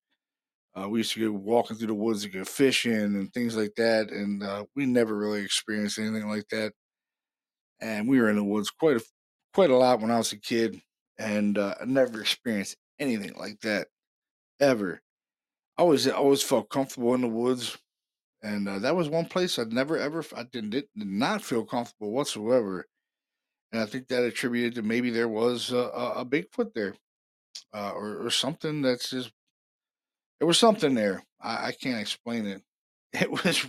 Uh, 0.75 0.89
we 0.89 1.01
used 1.01 1.13
to 1.15 1.21
go 1.21 1.33
walking 1.39 1.77
through 1.77 1.89
the 1.89 1.95
woods 1.95 2.23
to 2.23 2.31
go 2.31 2.45
fishing 2.45 2.93
and 2.95 3.33
things 3.35 3.57
like 3.57 3.75
that, 3.77 4.11
and 4.11 4.43
uh, 4.43 4.65
we 4.77 4.87
never 4.87 5.17
really 5.17 5.43
experienced 5.45 5.99
anything 5.99 6.29
like 6.29 6.49
that. 6.51 6.73
And 7.81 8.09
we 8.09 8.21
were 8.21 8.31
in 8.31 8.37
the 8.37 8.45
woods 8.45 8.71
quite 8.71 8.97
a 8.97 9.05
quite 9.55 9.71
a 9.71 9.77
lot 9.77 10.01
when 10.01 10.11
I 10.11 10.19
was 10.19 10.33
a 10.33 10.39
kid, 10.39 10.81
and 11.19 11.59
uh, 11.59 11.75
I 11.81 11.85
never 11.85 12.21
experienced 12.21 12.77
anything 12.99 13.35
like 13.35 13.61
that 13.61 13.89
ever. 14.61 15.03
I 15.79 15.83
always 15.83 16.09
I 16.09 16.13
always 16.13 16.43
felt 16.43 16.71
comfortable 16.71 17.15
in 17.15 17.23
the 17.23 17.29
woods, 17.29 17.79
and 18.43 18.69
uh, 18.69 18.81
that 18.81 18.97
was 18.97 19.09
one 19.09 19.27
place 19.27 19.59
I'd 19.59 19.73
never 19.73 19.99
ever 19.99 20.25
I 20.37 20.45
did, 20.45 20.71
did 20.71 20.89
not 20.97 21.43
feel 21.43 21.65
comfortable 21.67 22.13
whatsoever. 22.13 22.87
And 23.73 23.81
I 23.81 23.87
think 23.87 24.09
that 24.09 24.23
attributed 24.23 24.75
to 24.75 24.83
maybe 24.83 25.11
there 25.11 25.29
was 25.29 25.73
a, 25.73 25.77
a, 25.79 26.27
Bigfoot 26.27 26.75
there, 26.75 26.95
uh, 27.73 27.93
or, 27.95 28.27
or 28.27 28.31
something 28.31 28.83
that's 28.83 29.11
just 29.11 29.33
there 30.39 30.47
was 30.47 30.59
something 30.59 30.95
there. 30.95 31.23
I, 31.41 31.69
I 31.69 31.73
can't 31.73 32.01
explain 32.01 32.47
it. 32.47 32.63
It 33.15 33.31
was 33.31 33.67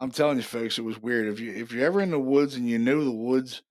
I'm 0.00 0.10
telling 0.10 0.36
you, 0.36 0.42
folks, 0.42 0.78
it 0.78 0.84
was 0.84 1.00
weird. 1.00 1.28
If 1.28 1.40
you 1.40 1.52
if 1.52 1.72
you're 1.72 1.86
ever 1.86 2.00
in 2.00 2.10
the 2.10 2.18
woods 2.18 2.54
and 2.54 2.68
you 2.68 2.78
know 2.78 3.04
the 3.04 3.10
woods, 3.10 3.62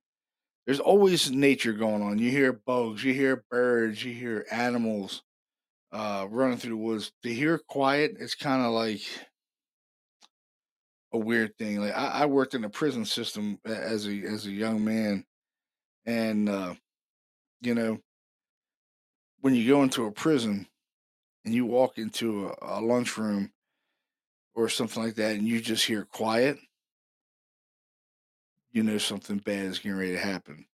there's 0.65 0.79
always 0.79 1.31
nature 1.31 1.73
going 1.73 2.01
on. 2.01 2.19
You 2.19 2.29
hear 2.29 2.53
bugs, 2.53 3.03
you 3.03 3.13
hear 3.13 3.43
birds, 3.49 4.03
you 4.03 4.13
hear 4.13 4.45
animals 4.51 5.23
uh, 5.91 6.27
running 6.29 6.57
through 6.57 6.71
the 6.71 6.77
woods. 6.77 7.11
To 7.23 7.33
hear 7.33 7.57
quiet, 7.57 8.17
it's 8.19 8.35
kind 8.35 8.65
of 8.65 8.73
like 8.73 9.01
a 11.13 11.17
weird 11.17 11.57
thing. 11.57 11.79
Like 11.79 11.97
I, 11.97 12.07
I, 12.07 12.25
worked 12.25 12.53
in 12.53 12.61
the 12.61 12.69
prison 12.69 13.05
system 13.05 13.59
as 13.65 14.07
a 14.07 14.21
as 14.23 14.45
a 14.45 14.51
young 14.51 14.83
man, 14.83 15.23
and 16.07 16.49
uh, 16.49 16.73
you 17.61 17.75
know, 17.75 17.99
when 19.41 19.53
you 19.53 19.67
go 19.67 19.83
into 19.83 20.05
a 20.05 20.11
prison 20.11 20.65
and 21.45 21.53
you 21.53 21.65
walk 21.65 21.97
into 21.99 22.47
a, 22.47 22.79
a 22.79 22.81
lunchroom 22.81 23.51
or 24.55 24.69
something 24.69 25.03
like 25.03 25.15
that, 25.15 25.35
and 25.35 25.47
you 25.47 25.61
just 25.61 25.85
hear 25.85 26.05
quiet, 26.05 26.57
you 28.71 28.81
know 28.81 28.97
something 28.97 29.37
bad 29.37 29.65
is 29.65 29.79
getting 29.79 29.97
ready 29.97 30.13
to 30.13 30.19
happen. 30.19 30.65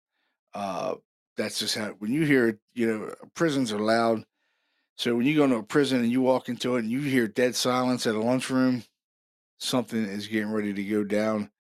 Uh, 0.55 0.95
that's 1.37 1.59
just 1.59 1.77
how 1.77 1.89
when 1.99 2.13
you 2.13 2.25
hear 2.25 2.59
you 2.75 2.87
know 2.87 3.15
prisons 3.35 3.73
are 3.73 3.79
loud. 3.81 4.23
So 4.97 5.17
when 5.17 5.27
you 5.27 5.37
go 5.37 5.45
into 5.45 5.57
a 5.57 5.63
prison 5.63 6.01
and 6.01 6.13
you 6.13 6.21
walk 6.21 6.49
into 6.51 6.77
it 6.77 6.81
and 6.81 6.91
you 6.91 7.01
hear 7.01 7.27
dead 7.27 7.57
silence 7.57 8.07
at 8.07 8.15
a 8.15 8.21
lunchroom, 8.21 8.85
something 9.59 10.05
is 10.05 10.27
getting 10.27 10.53
ready 10.53 10.75
to 10.75 10.85
go 10.85 11.03
down, 11.03 11.51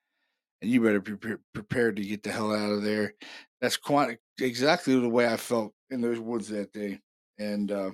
and 0.60 0.70
you 0.70 0.82
better 0.82 1.00
be 1.00 1.16
pre- 1.16 1.36
prepared 1.54 1.96
to 1.96 2.02
get 2.02 2.22
the 2.22 2.30
hell 2.30 2.54
out 2.54 2.70
of 2.70 2.82
there. 2.82 3.14
That's 3.62 3.78
quite 3.78 4.18
exactly 4.40 4.98
the 4.98 5.08
way 5.08 5.26
I 5.26 5.38
felt 5.38 5.72
in 5.88 6.00
those 6.00 6.18
woods 6.18 6.48
that 6.48 6.72
day, 6.72 6.98
and 7.38 7.70
uh, 7.70 7.92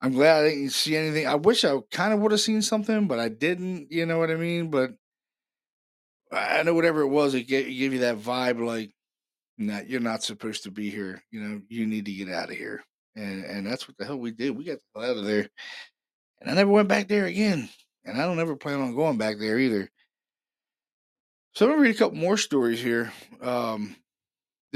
I'm 0.00 0.12
glad 0.12 0.44
I 0.44 0.48
didn't 0.48 0.70
see 0.70 0.96
anything. 0.96 1.26
I 1.26 1.34
wish 1.34 1.64
I 1.64 1.76
kind 1.92 2.14
of 2.14 2.20
would 2.20 2.32
have 2.32 2.40
seen 2.40 2.62
something, 2.62 3.06
but 3.06 3.18
I 3.18 3.28
didn't. 3.28 3.92
You 3.92 4.06
know 4.06 4.18
what 4.18 4.30
I 4.30 4.36
mean? 4.36 4.70
But 4.70 4.92
I 6.32 6.62
know 6.62 6.74
whatever 6.74 7.02
it 7.02 7.08
was, 7.08 7.34
it 7.34 7.44
gave, 7.44 7.68
you 7.68 7.98
that 7.98 8.18
vibe 8.18 8.64
like, 8.64 8.92
nah, 9.58 9.80
you're 9.86 10.00
not 10.00 10.22
supposed 10.22 10.64
to 10.64 10.70
be 10.70 10.88
here. 10.90 11.22
You 11.30 11.40
know, 11.40 11.60
you 11.68 11.86
need 11.86 12.06
to 12.06 12.12
get 12.12 12.30
out 12.30 12.50
of 12.50 12.56
here. 12.56 12.82
And 13.14 13.44
and 13.44 13.66
that's 13.66 13.86
what 13.86 13.98
the 13.98 14.06
hell 14.06 14.18
we 14.18 14.30
did. 14.30 14.56
We 14.56 14.64
got 14.64 14.78
the 14.94 15.00
hell 15.02 15.10
out 15.10 15.16
of 15.18 15.24
there. 15.24 15.48
And 16.40 16.50
I 16.50 16.54
never 16.54 16.70
went 16.70 16.88
back 16.88 17.08
there 17.08 17.26
again. 17.26 17.68
And 18.06 18.20
I 18.20 18.24
don't 18.24 18.40
ever 18.40 18.56
plan 18.56 18.80
on 18.80 18.94
going 18.94 19.18
back 19.18 19.38
there 19.38 19.58
either. 19.58 19.90
So 21.54 21.66
I'm 21.66 21.72
gonna 21.72 21.82
read 21.82 21.94
a 21.94 21.98
couple 21.98 22.18
more 22.18 22.36
stories 22.36 22.80
here. 22.82 23.12
Um, 23.42 23.96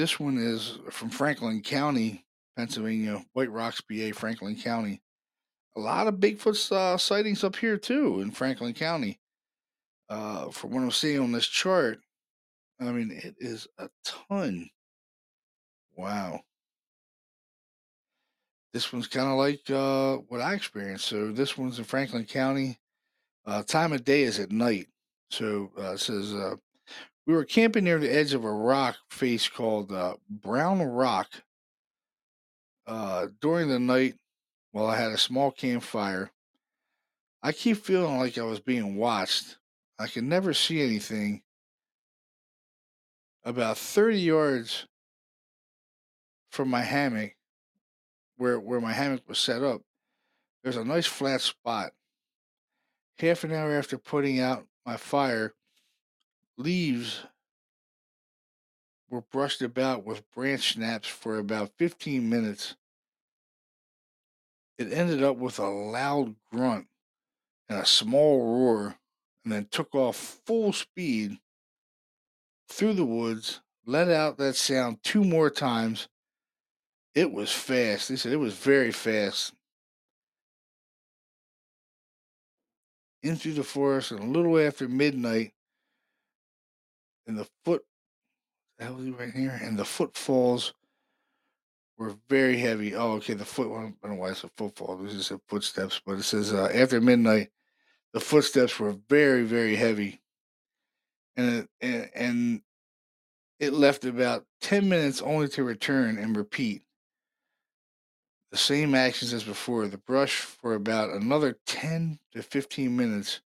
this 0.01 0.18
one 0.18 0.38
is 0.38 0.78
from 0.90 1.11
Franklin 1.11 1.61
County, 1.61 2.24
Pennsylvania, 2.57 3.22
White 3.34 3.51
Rocks, 3.51 3.82
PA, 3.82 4.12
Franklin 4.14 4.57
County. 4.57 5.03
A 5.76 5.80
lot 5.80 6.07
of 6.07 6.14
Bigfoot 6.14 6.72
uh, 6.72 6.96
sightings 6.96 7.44
up 7.44 7.55
here 7.55 7.76
too 7.76 8.22
in 8.22 8.30
Franklin 8.30 8.72
County. 8.72 9.20
Uh, 10.09 10.48
from 10.48 10.70
what 10.70 10.82
I'm 10.82 10.90
seeing 10.90 11.20
on 11.20 11.32
this 11.32 11.46
chart, 11.46 11.98
I 12.80 12.84
mean 12.84 13.11
it 13.11 13.34
is 13.38 13.68
a 13.76 13.90
ton. 14.03 14.70
Wow. 15.98 16.40
This 18.72 18.94
one's 18.94 19.07
kind 19.07 19.28
of 19.28 19.36
like 19.36 19.68
uh, 19.68 20.22
what 20.28 20.40
I 20.40 20.55
experienced. 20.55 21.07
So 21.07 21.30
this 21.30 21.59
one's 21.59 21.78
in 21.78 21.84
Franklin 21.84 22.24
County. 22.24 22.78
Uh, 23.44 23.62
time 23.64 23.92
of 23.92 24.05
day 24.05 24.22
is 24.22 24.40
at 24.40 24.51
night. 24.51 24.86
So 25.30 25.70
uh, 25.78 25.92
it 25.92 26.01
says 26.01 26.32
uh, 26.32 26.55
we 27.27 27.35
were 27.35 27.45
camping 27.45 27.85
near 27.85 27.99
the 27.99 28.12
edge 28.12 28.35
of 28.35 28.45
a 28.45 28.51
rock 28.51 28.97
face 29.11 29.49
called 29.49 29.93
uh, 29.93 30.14
Brown 30.29 30.83
Rock. 30.83 31.29
Uh, 32.87 33.29
during 33.41 33.68
the 33.68 33.79
night, 33.79 34.14
while 34.73 34.87
I 34.87 34.97
had 34.97 35.12
a 35.12 35.18
small 35.18 35.51
campfire, 35.51 36.31
I 37.43 37.53
keep 37.53 37.77
feeling 37.77 38.18
like 38.18 38.37
I 38.37 38.43
was 38.43 38.61
being 38.61 38.97
watched. 38.97 39.59
I 39.99 40.07
could 40.07 40.25
never 40.25 40.53
see 40.55 40.83
anything. 40.83 41.43
About 43.45 43.79
30 43.79 44.21
yards 44.21 44.87
from 46.51 46.68
my 46.68 46.83
hammock, 46.83 47.37
where, 48.37 48.59
where 48.59 48.81
my 48.81 48.93
hammock 48.93 49.23
was 49.29 49.39
set 49.39 49.62
up, 49.62 49.83
there's 50.62 50.77
a 50.77 50.85
nice 50.85 51.07
flat 51.07 51.41
spot. 51.41 51.93
Half 53.18 53.45
an 53.45 53.53
hour 53.53 53.73
after 53.73 53.99
putting 53.99 54.41
out 54.41 54.66
my 54.85 54.97
fire, 54.97 55.55
leaves 56.61 57.24
were 59.08 59.22
brushed 59.22 59.62
about 59.62 60.04
with 60.04 60.30
branch 60.30 60.74
snaps 60.74 61.08
for 61.08 61.38
about 61.38 61.72
15 61.78 62.28
minutes. 62.28 62.76
It 64.78 64.92
ended 64.92 65.22
up 65.22 65.36
with 65.36 65.58
a 65.58 65.68
loud 65.68 66.36
grunt 66.50 66.86
and 67.68 67.78
a 67.78 67.86
small 67.86 68.44
roar, 68.44 68.96
and 69.44 69.52
then 69.52 69.66
took 69.70 69.94
off 69.94 70.16
full 70.16 70.72
speed 70.72 71.38
through 72.68 72.94
the 72.94 73.04
woods, 73.04 73.61
let 73.84 74.08
out 74.08 74.38
that 74.38 74.56
sound 74.56 75.02
two 75.02 75.24
more 75.24 75.50
times. 75.50 76.08
It 77.14 77.32
was 77.32 77.50
fast. 77.50 78.08
They 78.08 78.16
said 78.16 78.32
it 78.32 78.36
was 78.36 78.54
very 78.54 78.92
fast. 78.92 79.52
Into 83.22 83.52
the 83.52 83.64
forest, 83.64 84.12
and 84.12 84.20
a 84.20 84.26
little 84.26 84.58
after 84.58 84.88
midnight, 84.88 85.52
and 87.27 87.39
the 87.39 87.47
foot 87.64 87.85
that 88.79 88.95
was 88.95 89.11
right 89.11 89.33
here, 89.33 89.61
and 89.62 89.79
the 89.79 89.85
footfalls 89.85 90.73
were 91.99 92.14
very 92.29 92.57
heavy. 92.57 92.95
Oh, 92.95 93.12
okay. 93.12 93.35
The 93.35 93.45
foot. 93.45 93.66
I 93.66 93.93
don't 94.03 94.14
know 94.14 94.14
why 94.14 94.31
it's 94.31 94.45
a 94.45 94.49
footfall. 94.57 94.97
This 94.97 95.12
is 95.12 95.31
a 95.31 95.41
footsteps, 95.49 96.01
but 96.05 96.18
it 96.18 96.23
says 96.23 96.53
uh, 96.53 96.71
after 96.73 97.01
midnight, 97.01 97.51
the 98.14 98.21
footsteps 98.21 98.81
were 98.81 98.97
very, 99.09 99.45
very 99.45 99.77
heavy, 99.77 100.21
and 101.37 101.57
it, 101.57 101.68
and, 101.81 102.11
and 102.14 102.62
it 103.59 103.75
left 103.75 104.07
about 104.07 104.47
ten 104.62 104.89
minutes 104.89 105.21
only 105.21 105.49
to 105.49 105.62
return 105.62 106.16
and 106.16 106.37
repeat 106.37 106.83
the 108.51 108.57
same 108.57 108.95
actions 108.95 109.35
as 109.35 109.45
before. 109.45 109.87
The 109.87 109.99
brush 109.99 110.41
for 110.41 110.75
about 110.75 111.11
another 111.11 111.59
ten 111.66 112.18
to 112.33 112.43
fifteen 112.43 112.97
minutes, 112.97 113.43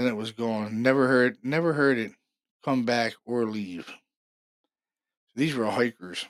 then 0.00 0.08
it 0.08 0.16
was 0.16 0.32
gone. 0.32 0.82
Never 0.82 1.06
heard, 1.06 1.36
never 1.42 1.72
heard 1.72 1.98
it 1.98 2.12
come 2.64 2.84
back 2.84 3.14
or 3.26 3.44
leave. 3.44 3.92
These 5.34 5.54
were 5.54 5.66
hikers. 5.66 6.26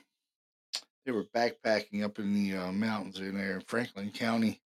They 1.05 1.11
were 1.11 1.23
backpacking 1.23 2.03
up 2.03 2.19
in 2.19 2.33
the 2.33 2.57
uh, 2.57 2.71
mountains 2.71 3.19
in 3.19 3.35
there 3.35 3.55
in 3.55 3.61
Franklin 3.61 4.11
County. 4.11 4.61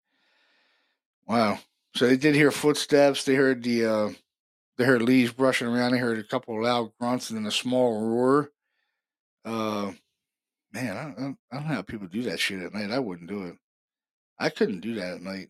Wow. 1.26 1.58
So 1.94 2.06
they 2.06 2.16
did 2.16 2.34
hear 2.34 2.50
footsteps. 2.50 3.24
They 3.24 3.34
heard 3.34 3.62
the 3.62 3.86
uh, 3.86 4.10
they 4.76 4.84
heard 4.84 5.02
leaves 5.02 5.32
brushing 5.32 5.68
around. 5.68 5.92
They 5.92 5.98
heard 5.98 6.18
a 6.18 6.24
couple 6.24 6.56
of 6.56 6.62
loud 6.62 6.92
grunts 7.00 7.30
and 7.30 7.38
then 7.38 7.46
a 7.46 7.52
small 7.52 8.00
roar. 8.00 8.50
Uh, 9.44 9.92
man, 10.72 10.96
I, 10.96 11.00
I, 11.00 11.26
I 11.52 11.56
don't 11.56 11.68
know 11.68 11.74
how 11.74 11.82
people 11.82 12.06
do 12.06 12.22
that 12.24 12.38
shit 12.38 12.60
at 12.60 12.74
night. 12.74 12.90
I 12.90 12.98
wouldn't 12.98 13.30
do 13.30 13.44
it. 13.44 13.56
I 14.38 14.50
couldn't 14.50 14.80
do 14.80 14.96
that 14.96 15.14
at 15.14 15.22
night. 15.22 15.48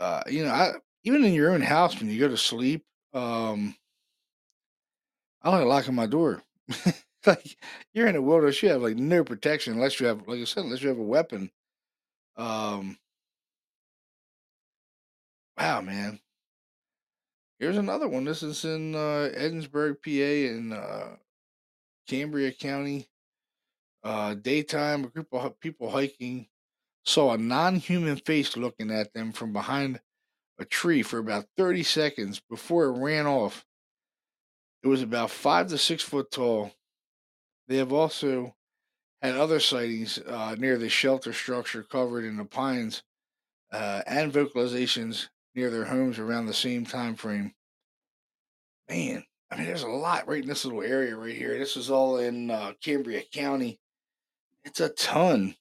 Uh, 0.00 0.22
you 0.28 0.44
know, 0.44 0.50
I 0.50 0.72
even 1.08 1.24
in 1.24 1.32
your 1.32 1.52
own 1.54 1.62
house 1.62 1.98
when 1.98 2.10
you 2.10 2.20
go 2.20 2.28
to 2.28 2.36
sleep, 2.36 2.84
um, 3.14 3.74
I 5.40 5.48
like 5.48 5.64
locking 5.64 5.94
my 5.94 6.04
door. 6.04 6.42
like 7.26 7.56
you're 7.94 8.08
in 8.08 8.14
the 8.14 8.20
wilderness, 8.20 8.62
you 8.62 8.68
have 8.68 8.82
like 8.82 8.96
no 8.96 9.24
protection 9.24 9.72
unless 9.72 9.98
you 9.98 10.06
have, 10.06 10.28
like 10.28 10.38
I 10.38 10.44
said, 10.44 10.64
unless 10.64 10.82
you 10.82 10.90
have 10.90 10.98
a 10.98 11.02
weapon. 11.02 11.50
Um, 12.36 12.98
wow, 15.56 15.80
man. 15.80 16.20
Here's 17.58 17.78
another 17.78 18.06
one. 18.06 18.24
This 18.24 18.42
is 18.42 18.66
in 18.66 18.94
uh, 18.94 19.30
Ebensburg, 19.34 20.02
PA, 20.04 20.10
in 20.10 20.74
uh, 20.74 21.16
Cambria 22.06 22.52
County. 22.52 23.08
Uh, 24.04 24.34
daytime, 24.34 25.04
a 25.04 25.08
group 25.08 25.28
of 25.32 25.58
people 25.58 25.90
hiking 25.90 26.48
saw 27.06 27.32
a 27.32 27.38
non 27.38 27.76
human 27.76 28.16
face 28.16 28.58
looking 28.58 28.90
at 28.90 29.14
them 29.14 29.32
from 29.32 29.54
behind 29.54 29.98
a 30.58 30.64
tree 30.64 31.02
for 31.02 31.18
about 31.18 31.46
30 31.56 31.82
seconds 31.82 32.40
before 32.50 32.86
it 32.86 32.98
ran 32.98 33.26
off. 33.26 33.64
It 34.82 34.88
was 34.88 35.02
about 35.02 35.30
five 35.30 35.68
to 35.68 35.78
six 35.78 36.02
foot 36.02 36.30
tall. 36.30 36.72
They 37.66 37.76
have 37.76 37.92
also 37.92 38.54
had 39.20 39.36
other 39.36 39.60
sightings 39.60 40.18
uh, 40.18 40.54
near 40.58 40.78
the 40.78 40.88
shelter 40.88 41.32
structure 41.32 41.82
covered 41.82 42.24
in 42.24 42.36
the 42.36 42.44
pines 42.44 43.02
uh, 43.72 44.02
and 44.06 44.32
vocalizations 44.32 45.28
near 45.54 45.70
their 45.70 45.84
homes 45.84 46.18
around 46.18 46.46
the 46.46 46.54
same 46.54 46.86
time 46.86 47.14
frame. 47.14 47.52
Man, 48.88 49.24
I 49.50 49.56
mean, 49.56 49.66
there's 49.66 49.82
a 49.82 49.88
lot 49.88 50.28
right 50.28 50.42
in 50.42 50.48
this 50.48 50.64
little 50.64 50.82
area 50.82 51.16
right 51.16 51.34
here. 51.34 51.58
This 51.58 51.76
is 51.76 51.90
all 51.90 52.18
in 52.18 52.50
uh, 52.50 52.72
Cambria 52.82 53.22
County. 53.32 53.80
It's 54.64 54.80
a 54.80 54.88
ton. 54.90 55.54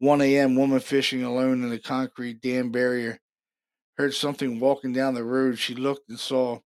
1 0.00 0.20
a.m. 0.20 0.54
Woman 0.54 0.80
fishing 0.80 1.24
alone 1.24 1.62
in 1.62 1.70
the 1.70 1.78
concrete 1.78 2.40
dam 2.40 2.70
barrier 2.70 3.18
heard 3.96 4.14
something 4.14 4.60
walking 4.60 4.92
down 4.92 5.14
the 5.14 5.24
road. 5.24 5.58
She 5.58 5.74
looked 5.74 6.08
and 6.08 6.18
saw 6.18 6.60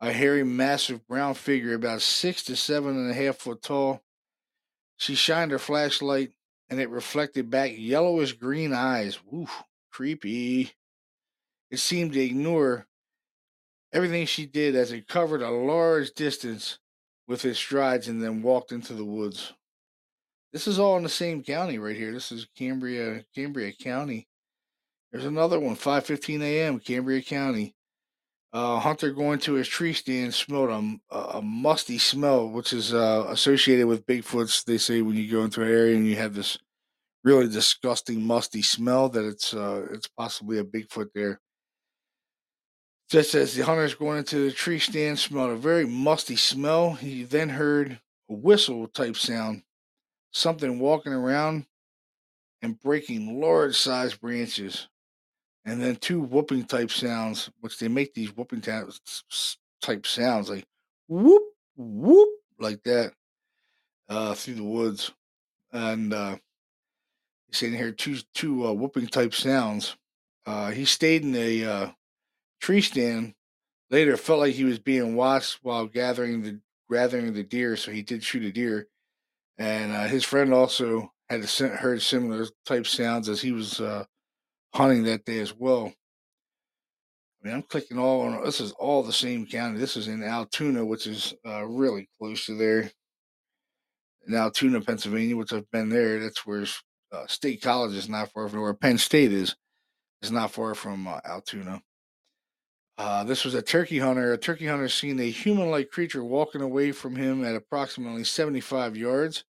a 0.00 0.12
hairy, 0.12 0.42
massive 0.42 1.06
brown 1.06 1.34
figure 1.34 1.74
about 1.74 2.02
six 2.02 2.42
to 2.44 2.56
seven 2.56 2.96
and 2.96 3.10
a 3.10 3.14
half 3.14 3.36
foot 3.36 3.62
tall. 3.62 4.02
She 4.96 5.14
shined 5.14 5.52
her 5.52 5.58
flashlight 5.58 6.32
and 6.68 6.80
it 6.80 6.90
reflected 6.90 7.48
back 7.50 7.72
yellowish 7.76 8.32
green 8.32 8.72
eyes. 8.72 9.18
Oof, 9.32 9.62
creepy. 9.92 10.72
It 11.70 11.78
seemed 11.78 12.12
to 12.14 12.20
ignore 12.20 12.86
everything 13.92 14.26
she 14.26 14.46
did 14.46 14.74
as 14.74 14.90
it 14.90 15.06
covered 15.06 15.42
a 15.42 15.50
large 15.50 16.12
distance 16.14 16.78
with 17.28 17.44
its 17.44 17.58
strides 17.58 18.08
and 18.08 18.22
then 18.22 18.42
walked 18.42 18.72
into 18.72 18.94
the 18.94 19.04
woods. 19.04 19.52
This 20.54 20.68
is 20.68 20.78
all 20.78 20.96
in 20.96 21.02
the 21.02 21.08
same 21.08 21.42
county 21.42 21.80
right 21.80 21.96
here. 21.96 22.12
This 22.12 22.30
is 22.30 22.46
Cambria, 22.56 23.24
Cambria 23.34 23.72
County. 23.72 24.28
There's 25.10 25.24
another 25.24 25.58
one, 25.58 25.74
5:15 25.74 26.42
a.m., 26.42 26.78
Cambria 26.78 27.22
County. 27.22 27.74
Uh, 28.52 28.78
hunter 28.78 29.10
going 29.10 29.40
to 29.40 29.54
his 29.54 29.66
tree 29.66 29.92
stand 29.92 30.32
smelled 30.32 30.70
a, 31.10 31.16
a 31.16 31.42
musty 31.42 31.98
smell, 31.98 32.48
which 32.48 32.72
is 32.72 32.94
uh, 32.94 33.26
associated 33.30 33.88
with 33.88 34.06
Bigfoots. 34.06 34.64
They 34.64 34.78
say 34.78 35.02
when 35.02 35.16
you 35.16 35.28
go 35.28 35.42
into 35.42 35.60
an 35.60 35.68
area 35.68 35.96
and 35.96 36.06
you 36.06 36.14
have 36.14 36.34
this 36.34 36.56
really 37.24 37.48
disgusting 37.48 38.24
musty 38.24 38.62
smell, 38.62 39.08
that 39.08 39.24
it's 39.24 39.54
uh, 39.54 39.88
it's 39.90 40.06
possibly 40.06 40.58
a 40.58 40.64
Bigfoot 40.64 41.08
there. 41.16 41.40
Just 43.10 43.34
as 43.34 43.56
the 43.56 43.64
hunter's 43.64 43.96
going 43.96 44.18
into 44.18 44.44
the 44.44 44.52
tree 44.52 44.78
stand, 44.78 45.18
smelled 45.18 45.50
a 45.50 45.56
very 45.56 45.84
musty 45.84 46.36
smell. 46.36 46.92
He 46.92 47.24
then 47.24 47.48
heard 47.48 47.98
a 48.30 48.34
whistle 48.34 48.86
type 48.86 49.16
sound, 49.16 49.64
something 50.34 50.78
walking 50.78 51.12
around 51.12 51.64
and 52.60 52.78
breaking 52.80 53.40
large 53.40 53.76
sized 53.76 54.20
branches 54.20 54.88
and 55.64 55.80
then 55.80 55.96
two 55.96 56.20
whooping 56.20 56.64
type 56.64 56.90
sounds, 56.90 57.50
which 57.60 57.78
they 57.78 57.88
make 57.88 58.12
these 58.12 58.36
whooping 58.36 58.60
type 58.60 60.06
sounds 60.06 60.50
like 60.50 60.66
whoop 61.08 61.42
whoop 61.76 62.28
like 62.58 62.82
that 62.82 63.12
uh, 64.08 64.34
through 64.34 64.54
the 64.54 64.64
woods, 64.64 65.12
and 65.72 66.12
uh, 66.12 66.36
he's 67.46 67.58
saying 67.58 67.72
here 67.72 67.92
two 67.92 68.18
two 68.34 68.66
uh, 68.66 68.72
whooping 68.72 69.06
type 69.06 69.34
sounds. 69.34 69.96
Uh, 70.46 70.70
he 70.70 70.84
stayed 70.84 71.22
in 71.22 71.34
a 71.34 71.64
uh, 71.64 71.90
tree 72.60 72.80
stand. 72.80 73.34
Later, 73.90 74.16
felt 74.16 74.40
like 74.40 74.54
he 74.54 74.64
was 74.64 74.78
being 74.78 75.14
watched 75.14 75.60
while 75.62 75.86
gathering 75.86 76.42
the 76.42 76.60
gathering 76.90 77.32
the 77.32 77.42
deer, 77.42 77.76
so 77.76 77.90
he 77.90 78.02
did 78.02 78.22
shoot 78.22 78.44
a 78.44 78.52
deer. 78.52 78.88
And 79.58 79.92
uh, 79.92 80.04
his 80.04 80.24
friend 80.24 80.52
also 80.52 81.12
had 81.28 81.44
heard 81.44 82.02
similar 82.02 82.46
type 82.66 82.86
sounds 82.86 83.28
as 83.28 83.40
he 83.40 83.52
was 83.52 83.80
uh, 83.80 84.04
hunting 84.74 85.04
that 85.04 85.24
day 85.24 85.38
as 85.38 85.54
well. 85.54 85.92
I 87.42 87.46
mean, 87.46 87.54
I'm 87.54 87.62
clicking 87.62 87.98
all 87.98 88.22
on 88.22 88.42
this 88.44 88.60
is 88.60 88.72
all 88.72 89.02
the 89.02 89.12
same 89.12 89.46
county. 89.46 89.78
This 89.78 89.96
is 89.96 90.08
in 90.08 90.22
Altoona, 90.22 90.84
which 90.84 91.06
is 91.06 91.34
uh, 91.46 91.64
really 91.64 92.08
close 92.18 92.46
to 92.46 92.56
there. 92.56 92.90
In 94.26 94.34
Altoona, 94.34 94.80
Pennsylvania, 94.80 95.36
which 95.36 95.52
I've 95.52 95.70
been 95.70 95.90
there. 95.90 96.18
That's 96.18 96.46
where 96.46 96.64
uh, 97.12 97.26
State 97.26 97.60
College 97.62 97.94
is 97.94 98.08
not 98.08 98.32
far 98.32 98.48
from 98.48 98.62
where 98.62 98.72
Penn 98.72 98.96
State 98.96 99.32
is. 99.32 99.54
It's 100.22 100.30
not 100.30 100.52
far 100.52 100.74
from 100.74 101.06
uh, 101.06 101.20
Altoona. 101.24 101.82
Uh, 102.96 103.24
this 103.24 103.44
was 103.44 103.54
a 103.54 103.62
turkey 103.62 103.98
hunter. 103.98 104.32
A 104.32 104.38
turkey 104.38 104.66
hunter 104.66 104.88
seen 104.88 105.18
a 105.18 105.30
human-like 105.30 105.90
creature 105.90 106.22
walking 106.22 106.60
away 106.60 106.92
from 106.92 107.16
him 107.16 107.44
at 107.44 107.56
approximately 107.56 108.24
75 108.24 108.96
yards. 108.96 109.44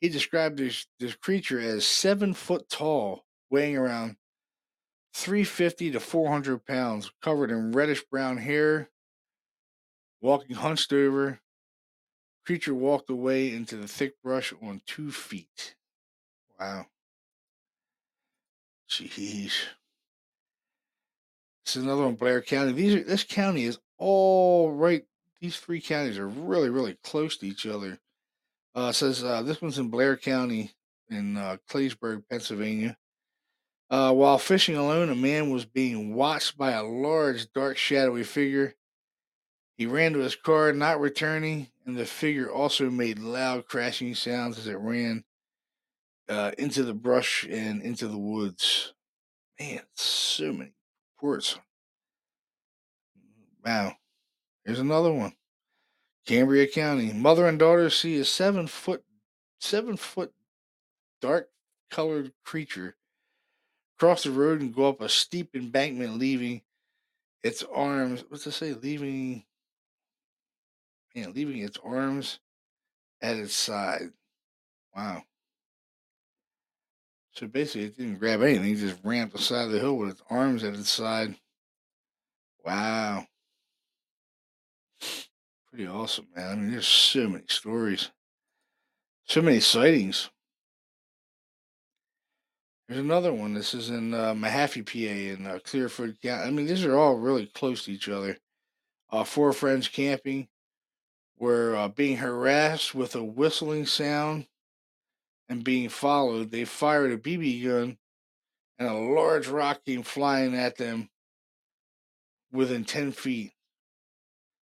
He 0.00 0.08
described 0.08 0.58
this, 0.58 0.86
this 1.00 1.14
creature 1.14 1.58
as 1.58 1.86
seven 1.86 2.34
foot 2.34 2.68
tall, 2.68 3.24
weighing 3.50 3.76
around 3.76 4.16
350 5.14 5.92
to 5.92 6.00
400 6.00 6.66
pounds, 6.66 7.10
covered 7.22 7.50
in 7.50 7.72
reddish 7.72 8.04
brown 8.04 8.36
hair, 8.36 8.90
walking 10.20 10.56
hunched 10.56 10.92
over. 10.92 11.40
Creature 12.44 12.74
walked 12.74 13.08
away 13.08 13.52
into 13.52 13.76
the 13.76 13.88
thick 13.88 14.20
brush 14.22 14.52
on 14.62 14.82
two 14.86 15.10
feet. 15.10 15.76
Wow. 16.60 16.86
Jeez. 18.88 19.52
This 21.66 21.74
is 21.74 21.82
another 21.82 22.04
one, 22.04 22.14
Blair 22.14 22.40
County. 22.42 22.70
These 22.70 22.94
are 22.94 23.02
this 23.02 23.24
county 23.24 23.64
is 23.64 23.80
all 23.98 24.70
right. 24.70 25.02
These 25.40 25.56
three 25.56 25.80
counties 25.80 26.16
are 26.16 26.28
really, 26.28 26.70
really 26.70 26.96
close 27.02 27.36
to 27.38 27.46
each 27.46 27.66
other. 27.66 27.98
Uh, 28.76 28.92
says 28.92 29.24
uh, 29.24 29.42
this 29.42 29.60
one's 29.60 29.80
in 29.80 29.88
Blair 29.88 30.16
County 30.16 30.70
in 31.10 31.36
uh, 31.36 31.56
Claysburg, 31.68 32.22
Pennsylvania. 32.30 32.96
Uh, 33.90 34.12
while 34.12 34.38
fishing 34.38 34.76
alone, 34.76 35.10
a 35.10 35.16
man 35.16 35.50
was 35.50 35.64
being 35.64 36.14
watched 36.14 36.56
by 36.56 36.70
a 36.70 36.84
large, 36.84 37.52
dark, 37.52 37.76
shadowy 37.76 38.22
figure. 38.22 38.74
He 39.76 39.86
ran 39.86 40.12
to 40.12 40.20
his 40.20 40.36
car, 40.36 40.72
not 40.72 41.00
returning, 41.00 41.68
and 41.84 41.96
the 41.96 42.06
figure 42.06 42.48
also 42.48 42.90
made 42.90 43.18
loud 43.18 43.66
crashing 43.66 44.14
sounds 44.14 44.56
as 44.56 44.68
it 44.68 44.78
ran 44.78 45.24
uh, 46.28 46.52
into 46.58 46.84
the 46.84 46.94
brush 46.94 47.44
and 47.50 47.82
into 47.82 48.06
the 48.06 48.18
woods. 48.18 48.94
Man, 49.58 49.80
so 49.94 50.52
many 50.52 50.75
Wow. 53.64 53.96
Here's 54.64 54.80
another 54.80 55.12
one. 55.12 55.34
Cambria 56.26 56.66
County. 56.66 57.12
Mother 57.12 57.46
and 57.46 57.58
daughter 57.58 57.90
see 57.90 58.16
a 58.18 58.24
seven 58.24 58.66
foot, 58.66 59.04
seven 59.60 59.96
foot 59.96 60.32
dark 61.20 61.48
colored 61.90 62.32
creature 62.44 62.96
cross 63.98 64.24
the 64.24 64.30
road 64.30 64.60
and 64.60 64.74
go 64.74 64.88
up 64.88 65.00
a 65.00 65.08
steep 65.08 65.54
embankment, 65.54 66.18
leaving 66.18 66.62
its 67.42 67.64
arms. 67.74 68.24
What's 68.28 68.46
it 68.46 68.52
say? 68.52 68.74
Leaving, 68.74 69.44
man, 71.14 71.32
leaving 71.32 71.58
its 71.58 71.78
arms 71.82 72.40
at 73.22 73.36
its 73.36 73.54
side. 73.54 74.10
Wow. 74.94 75.22
So 77.36 77.46
basically, 77.46 77.84
it 77.84 77.98
didn't 77.98 78.18
grab 78.18 78.40
anything; 78.40 78.72
it 78.72 78.76
just 78.76 79.04
ran 79.04 79.24
up 79.24 79.32
the 79.32 79.38
side 79.38 79.66
of 79.66 79.70
the 79.72 79.78
hill 79.78 79.98
with 79.98 80.10
its 80.10 80.22
arms 80.30 80.64
at 80.64 80.74
its 80.74 80.88
side. 80.90 81.36
Wow. 82.64 83.26
Pretty 85.68 85.86
awesome, 85.86 86.28
man. 86.34 86.50
I 86.50 86.54
mean, 86.54 86.70
there's 86.70 86.86
so 86.86 87.28
many 87.28 87.44
stories, 87.48 88.10
so 89.26 89.42
many 89.42 89.60
sightings. 89.60 90.30
There's 92.88 93.00
another 93.00 93.34
one. 93.34 93.52
This 93.52 93.74
is 93.74 93.90
in 93.90 94.14
uh, 94.14 94.32
Mahaffey, 94.32 94.86
PA, 94.86 95.42
in 95.42 95.46
uh, 95.46 95.58
Clearfield 95.62 96.18
County. 96.22 96.48
I 96.48 96.50
mean, 96.50 96.66
these 96.66 96.86
are 96.86 96.96
all 96.96 97.16
really 97.16 97.46
close 97.46 97.84
to 97.84 97.92
each 97.92 98.08
other. 98.08 98.38
Uh, 99.10 99.24
four 99.24 99.52
friends 99.52 99.88
camping 99.88 100.48
were 101.38 101.76
uh, 101.76 101.88
being 101.88 102.16
harassed 102.16 102.94
with 102.94 103.14
a 103.14 103.22
whistling 103.22 103.84
sound 103.84 104.46
and 105.48 105.64
being 105.64 105.88
followed. 105.88 106.50
They 106.50 106.64
fired 106.64 107.12
a 107.12 107.18
BB 107.18 107.64
gun, 107.64 107.98
and 108.78 108.88
a 108.88 108.94
large 108.94 109.48
rock 109.48 109.84
came 109.84 110.02
flying 110.02 110.54
at 110.54 110.76
them 110.76 111.08
within 112.52 112.84
10 112.84 113.12
feet. 113.12 113.52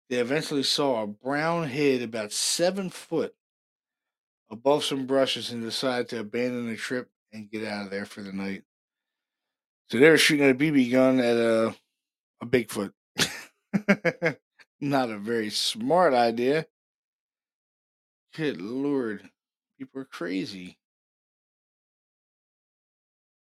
They 0.09 0.19
eventually 0.19 0.63
saw 0.63 1.03
a 1.03 1.07
brown 1.07 1.69
head 1.69 2.03
about 2.03 2.33
seven 2.33 2.91
foot 2.91 3.35
above 4.51 4.85
some 4.85 5.07
brushes 5.07 5.51
and 5.51 5.63
decided 5.63 6.09
to 6.11 6.21
abandon 6.21 6.69
the 6.69 6.77
trip 6.77 7.09
and 7.33 7.51
get 7.51 7.67
out 7.67 7.87
of 7.87 7.91
there 7.91 8.05
for 8.05 8.21
the 8.21 8.33
night. 8.33 8.63
So 9.91 9.99
they 9.99 10.11
were 10.11 10.19
shooting 10.19 10.51
a 10.51 10.55
BB 10.55 10.93
gun 10.93 11.19
at 11.19 11.37
a 11.37 11.75
a 12.43 12.47
Bigfoot. 12.47 12.93
Not 14.81 15.11
a 15.11 15.19
very 15.19 15.49
smart 15.51 16.13
idea. 16.13 16.67
Good 18.35 18.61
lord, 18.61 19.31
people 19.83 20.01
are 20.01 20.05
crazy. 20.05 20.79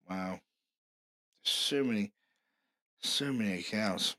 Wow, 0.09 0.39
so 1.43 1.83
many, 1.83 2.13
so 3.01 3.33
many 3.33 3.59
accounts. 3.59 4.15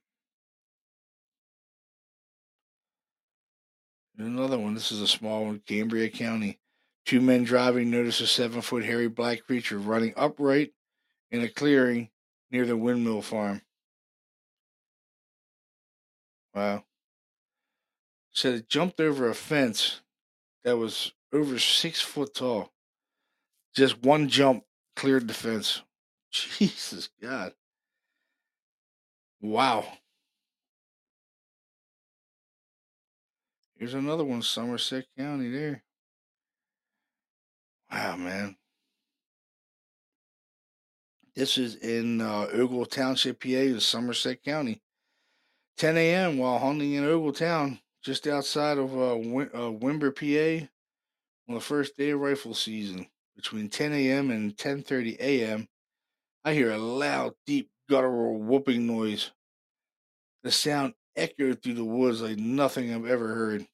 another 4.18 4.58
one. 4.58 4.74
This 4.74 4.92
is 4.92 5.00
a 5.00 5.08
small 5.08 5.46
one, 5.46 5.62
Cambria 5.66 6.08
County. 6.10 6.60
Two 7.06 7.20
men 7.20 7.44
driving 7.44 7.90
notice 7.90 8.20
a 8.20 8.26
seven 8.26 8.60
foot 8.60 8.84
hairy 8.84 9.08
black 9.08 9.44
creature 9.46 9.78
running 9.78 10.12
upright 10.14 10.72
in 11.30 11.40
a 11.40 11.48
clearing 11.48 12.10
near 12.50 12.66
the 12.66 12.76
windmill 12.76 13.22
farm. 13.22 13.62
Wow. 16.54 16.84
Said 18.32 18.54
it 18.54 18.68
jumped 18.68 19.00
over 19.00 19.28
a 19.28 19.34
fence 19.34 20.02
that 20.62 20.76
was 20.76 21.12
over 21.32 21.58
six 21.58 22.00
foot 22.00 22.34
tall. 22.34 22.70
Just 23.74 24.02
one 24.02 24.28
jump 24.28 24.64
cleared 24.96 25.28
the 25.28 25.34
fence. 25.34 25.82
Jesus 26.30 27.08
God. 27.20 27.52
Wow. 29.40 29.84
Here's 33.76 33.94
another 33.94 34.24
one, 34.24 34.42
Somerset 34.42 35.06
County 35.18 35.50
there. 35.50 35.82
Wow, 37.90 38.16
man. 38.16 38.56
This 41.34 41.58
is 41.58 41.76
in 41.76 42.20
uh, 42.20 42.46
Ogle 42.52 42.86
Township, 42.86 43.42
PA, 43.42 43.48
in 43.48 43.80
Somerset 43.80 44.42
County. 44.44 44.82
10 45.78 45.96
a.m. 45.96 46.38
while 46.38 46.58
hunting 46.58 46.92
in 46.92 47.04
Ogle 47.04 47.32
Town, 47.32 47.80
just 48.02 48.26
outside 48.26 48.78
of 48.78 48.94
uh, 48.96 49.16
uh, 49.16 49.72
Windber, 49.72 50.14
PA, 50.14 50.68
on 51.48 51.54
the 51.54 51.60
first 51.60 51.96
day 51.96 52.10
of 52.10 52.20
rifle 52.20 52.54
season. 52.54 53.06
Between 53.36 53.68
10 53.68 53.92
a.m. 53.92 54.30
and 54.30 54.56
10:30 54.56 55.18
a.m., 55.18 55.68
I 56.44 56.54
hear 56.54 56.72
a 56.72 56.78
loud, 56.78 57.34
deep, 57.46 57.70
guttural 57.88 58.38
whooping 58.38 58.86
noise. 58.86 59.30
The 60.42 60.50
sound 60.50 60.94
echoed 61.16 61.62
through 61.62 61.74
the 61.74 61.84
woods 61.84 62.20
like 62.20 62.36
nothing 62.36 62.92
I've 62.92 63.06
ever 63.06 63.34
heard. 63.34 63.66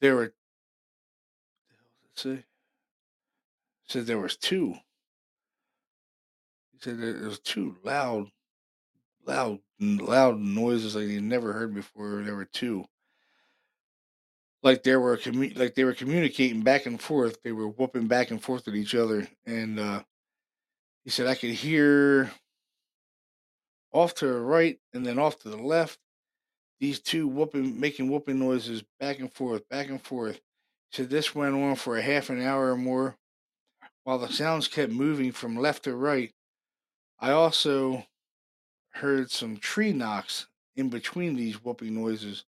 There 0.00 0.16
were, 0.16 0.32
see, 2.14 2.44
said 3.86 4.06
there 4.06 4.18
was 4.18 4.36
two. 4.36 4.74
He 6.72 6.78
said 6.80 7.00
there 7.00 7.28
was 7.28 7.40
two 7.40 7.76
loud, 7.82 8.30
loud, 9.26 9.58
loud 9.80 10.38
noises 10.38 10.94
like 10.94 11.08
he 11.08 11.20
never 11.20 11.52
heard 11.52 11.74
before. 11.74 12.22
There 12.22 12.36
were 12.36 12.44
two. 12.44 12.84
Like 14.62 14.82
they 14.82 14.96
were 14.96 15.16
commu- 15.16 15.56
like 15.56 15.74
they 15.74 15.84
were 15.84 15.94
communicating 15.94 16.62
back 16.62 16.86
and 16.86 17.00
forth. 17.00 17.38
They 17.42 17.52
were 17.52 17.68
whooping 17.68 18.08
back 18.08 18.30
and 18.30 18.42
forth 18.42 18.66
at 18.66 18.74
each 18.74 18.94
other. 18.94 19.28
And 19.46 19.78
uh, 19.78 20.02
he 21.04 21.10
said 21.10 21.26
I 21.26 21.34
could 21.34 21.50
hear 21.50 22.32
off 23.92 24.14
to 24.16 24.26
the 24.26 24.40
right 24.40 24.78
and 24.92 25.06
then 25.06 25.18
off 25.18 25.38
to 25.40 25.48
the 25.48 25.56
left. 25.56 25.98
These 26.80 27.00
two 27.00 27.26
whooping, 27.26 27.78
making 27.78 28.08
whooping 28.10 28.38
noises 28.38 28.84
back 29.00 29.18
and 29.18 29.32
forth, 29.32 29.68
back 29.68 29.88
and 29.88 30.00
forth. 30.00 30.40
Said 30.92 31.10
this 31.10 31.34
went 31.34 31.54
on 31.54 31.76
for 31.76 31.96
a 31.98 32.02
half 32.02 32.30
an 32.30 32.40
hour 32.40 32.72
or 32.72 32.76
more, 32.76 33.16
while 34.04 34.18
the 34.18 34.28
sounds 34.32 34.68
kept 34.68 34.92
moving 34.92 35.32
from 35.32 35.56
left 35.56 35.84
to 35.84 35.94
right. 35.94 36.32
I 37.18 37.32
also 37.32 38.06
heard 38.92 39.30
some 39.30 39.56
tree 39.56 39.92
knocks 39.92 40.46
in 40.76 40.88
between 40.88 41.36
these 41.36 41.62
whooping 41.62 41.94
noises. 41.94 42.44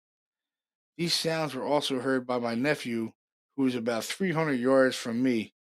These 0.96 1.14
sounds 1.14 1.54
were 1.54 1.64
also 1.64 2.00
heard 2.00 2.26
by 2.26 2.38
my 2.38 2.54
nephew, 2.54 3.12
who 3.56 3.62
was 3.62 3.74
about 3.74 4.04
300 4.04 4.52
yards 4.54 4.96
from 4.96 5.22
me. 5.22 5.54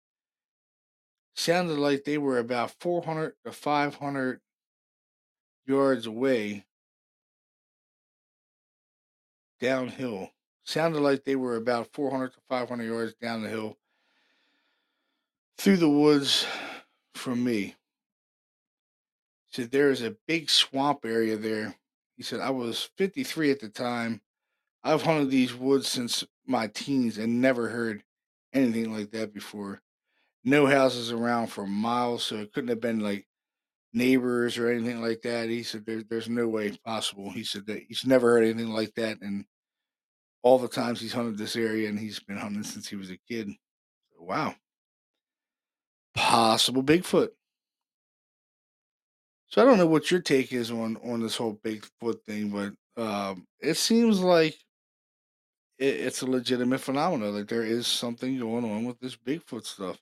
Sounded 1.35 1.79
like 1.79 2.05
they 2.05 2.19
were 2.19 2.39
about 2.39 2.75
400 2.81 3.35
to 3.45 3.53
500 3.53 4.41
yards 5.67 6.07
away 6.07 6.65
downhill. 9.61 10.31
Sounded 10.65 11.01
like 11.01 11.25
they 11.25 11.37
were 11.37 11.57
about 11.57 11.93
400 11.93 12.33
to 12.33 12.39
500 12.49 12.85
yards 12.85 13.15
down 13.15 13.43
the 13.43 13.49
hill 13.49 13.77
through 15.59 15.77
the 15.77 15.89
woods 15.89 16.47
from 17.15 17.43
me. 17.45 17.77
He 19.49 19.63
said 19.63 19.71
there 19.71 19.91
is 19.91 20.03
a 20.03 20.17
big 20.27 20.51
swamp 20.51 21.05
area 21.05 21.37
there. 21.37 21.77
He 22.17 22.23
said 22.23 22.41
I 22.41 22.51
was 22.51 22.91
53 22.97 23.51
at 23.51 23.61
the 23.61 23.69
time. 23.69 24.21
I've 24.87 25.03
hunted 25.03 25.31
these 25.31 25.53
woods 25.55 25.89
since 25.89 26.25
my 26.47 26.69
teens 26.69 27.19
and 27.19 27.41
never 27.41 27.69
heard 27.69 28.05
anything 28.53 28.93
like 28.93 29.11
that 29.11 29.35
before. 29.35 29.83
No 30.45 30.67
houses 30.67 31.11
around 31.11 31.49
for 31.49 31.67
miles, 31.67 32.23
so 32.23 32.37
it 32.37 32.53
couldn't 32.53 32.69
have 32.69 32.81
been 32.81 33.01
like 33.01 33.27
neighbors 33.93 34.59
or 34.59 34.71
anything 34.71 35.01
like 35.03 35.23
that. 35.23 35.49
He 35.49 35.65
said 35.65 35.85
there, 35.87 36.05
there's 36.09 36.29
no 36.29 36.47
way 36.47 36.71
possible. 36.85 37.31
He 37.31 37.43
said 37.43 37.67
that 37.67 37.83
he's 37.89 38.07
never 38.07 38.31
heard 38.31 38.45
anything 38.45 38.73
like 38.73 38.95
that, 38.95 39.21
and 39.23 39.45
all 40.43 40.59
the 40.59 40.69
times 40.69 41.01
he's 41.01 41.13
hunted 41.13 41.37
this 41.37 41.57
area, 41.57 41.89
and 41.89 41.99
he's 41.99 42.21
been 42.21 42.37
hunting 42.37 42.63
since 42.63 42.87
he 42.89 42.95
was 42.95 43.11
a 43.11 43.19
kid. 43.29 43.51
Wow, 44.19 44.55
possible 46.15 46.85
Bigfoot. 46.85 47.31
So 49.49 49.63
I 49.63 49.65
don't 49.65 49.79
know 49.79 49.87
what 49.87 50.11
your 50.11 50.21
take 50.21 50.53
is 50.53 50.71
on 50.71 50.97
on 50.99 51.21
this 51.21 51.37
whole 51.37 51.55
Bigfoot 51.65 52.23
thing, 52.25 52.51
but 52.51 53.03
um, 53.03 53.47
it 53.61 53.75
seems 53.75 54.21
like 54.21 54.57
it, 55.79 55.85
it's 55.85 56.23
a 56.23 56.27
legitimate 56.27 56.81
phenomenon. 56.81 57.35
Like 57.35 57.49
there 57.49 57.63
is 57.63 57.87
something 57.87 58.39
going 58.39 58.65
on 58.65 58.85
with 58.85 59.01
this 59.01 59.17
Bigfoot 59.17 59.65
stuff. 59.65 59.99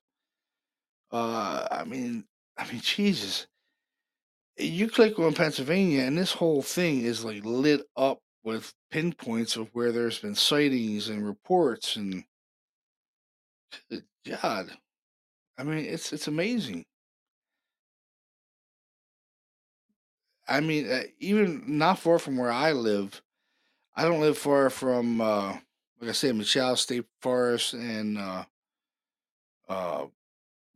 Uh, 1.10 1.66
I 1.70 1.84
mean, 1.84 2.24
I 2.56 2.70
mean, 2.70 2.80
Jesus. 2.80 3.46
You 4.56 4.88
click 4.88 5.18
on 5.18 5.34
Pennsylvania, 5.34 6.02
and 6.02 6.16
this 6.16 6.32
whole 6.32 6.62
thing 6.62 7.00
is 7.00 7.24
like 7.24 7.44
lit 7.44 7.82
up 7.96 8.20
with 8.44 8.72
pinpoints 8.90 9.56
of 9.56 9.68
where 9.72 9.90
there's 9.90 10.20
been 10.20 10.36
sightings 10.36 11.08
and 11.08 11.26
reports, 11.26 11.96
and 11.96 12.24
God, 14.26 14.70
I 15.58 15.64
mean, 15.64 15.84
it's 15.84 16.12
it's 16.12 16.28
amazing. 16.28 16.84
I 20.46 20.60
mean, 20.60 20.90
uh, 20.90 21.04
even 21.18 21.64
not 21.66 21.98
far 21.98 22.18
from 22.18 22.36
where 22.36 22.50
I 22.52 22.72
live, 22.72 23.22
I 23.96 24.04
don't 24.04 24.20
live 24.20 24.36
far 24.36 24.70
from, 24.70 25.20
uh, 25.20 25.56
like 26.00 26.10
I 26.10 26.12
said, 26.12 26.34
Michaux 26.34 26.76
State 26.76 27.06
Forest 27.20 27.74
and 27.74 28.18
uh, 28.18 28.44
uh, 29.68 30.06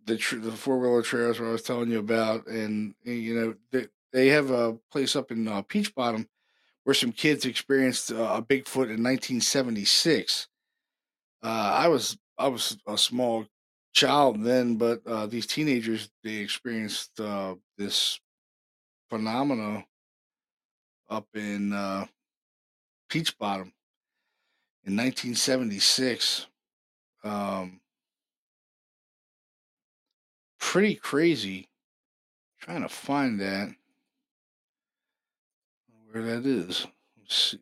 the 0.06 0.16
tr- 0.16 0.38
the 0.38 0.52
four 0.52 0.78
wheeler 0.78 1.02
trails 1.02 1.38
where 1.38 1.48
I 1.48 1.52
was 1.52 1.62
telling 1.62 1.90
you 1.90 1.98
about, 1.98 2.46
and, 2.46 2.94
and, 3.04 3.22
you 3.22 3.34
know 3.34 3.54
they 3.70 3.86
they 4.12 4.28
have 4.28 4.50
a 4.50 4.78
place 4.90 5.14
up 5.16 5.30
in 5.30 5.46
uh, 5.46 5.62
Peach 5.62 5.94
Bottom 5.94 6.28
where 6.84 6.94
some 6.94 7.12
kids 7.12 7.44
experienced 7.44 8.10
uh, 8.10 8.36
a 8.38 8.42
Bigfoot 8.42 8.88
in 8.88 9.02
1976. 9.04 10.48
Uh, 11.42 11.46
I 11.46 11.88
was 11.88 12.16
I 12.38 12.48
was 12.48 12.78
a 12.86 12.96
small 12.96 13.44
child 13.92 14.42
then, 14.42 14.76
but 14.76 15.06
uh, 15.06 15.26
these 15.26 15.46
teenagers 15.46 16.10
they 16.24 16.36
experienced 16.36 17.20
uh, 17.20 17.56
this 17.76 18.18
phenomena 19.10 19.84
up 21.10 21.26
in 21.34 21.72
uh, 21.72 22.06
Peach 23.08 23.36
Bottom 23.38 23.72
in 24.88 24.96
1976. 24.96 26.46
Um, 27.22 27.80
pretty 30.58 30.94
crazy. 30.94 31.68
trying 32.60 32.82
to 32.82 32.88
find 32.88 33.38
that 33.40 33.74
where 36.10 36.22
that 36.22 36.46
is. 36.46 36.86
Let's 37.20 37.34
see. 37.34 37.60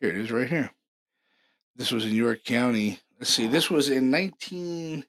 Here 0.00 0.10
it 0.10 0.16
is, 0.16 0.30
right 0.30 0.48
here. 0.48 0.70
This 1.76 1.92
was 1.92 2.06
in 2.06 2.14
York 2.14 2.44
County. 2.44 3.00
Let's 3.18 3.30
see. 3.30 3.46
This 3.46 3.70
was 3.70 3.90
in 3.90 4.10
19. 4.10 5.04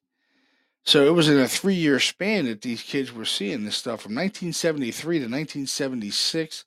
So 0.83 1.05
it 1.05 1.13
was 1.13 1.29
in 1.29 1.39
a 1.39 1.47
three-year 1.47 1.99
span 1.99 2.45
that 2.45 2.61
these 2.61 2.83
kids 2.83 3.13
were 3.13 3.25
seeing 3.25 3.63
this 3.63 3.77
stuff 3.77 4.01
from 4.01 4.15
1973 4.15 5.19
to 5.19 5.23
1976. 5.23 6.65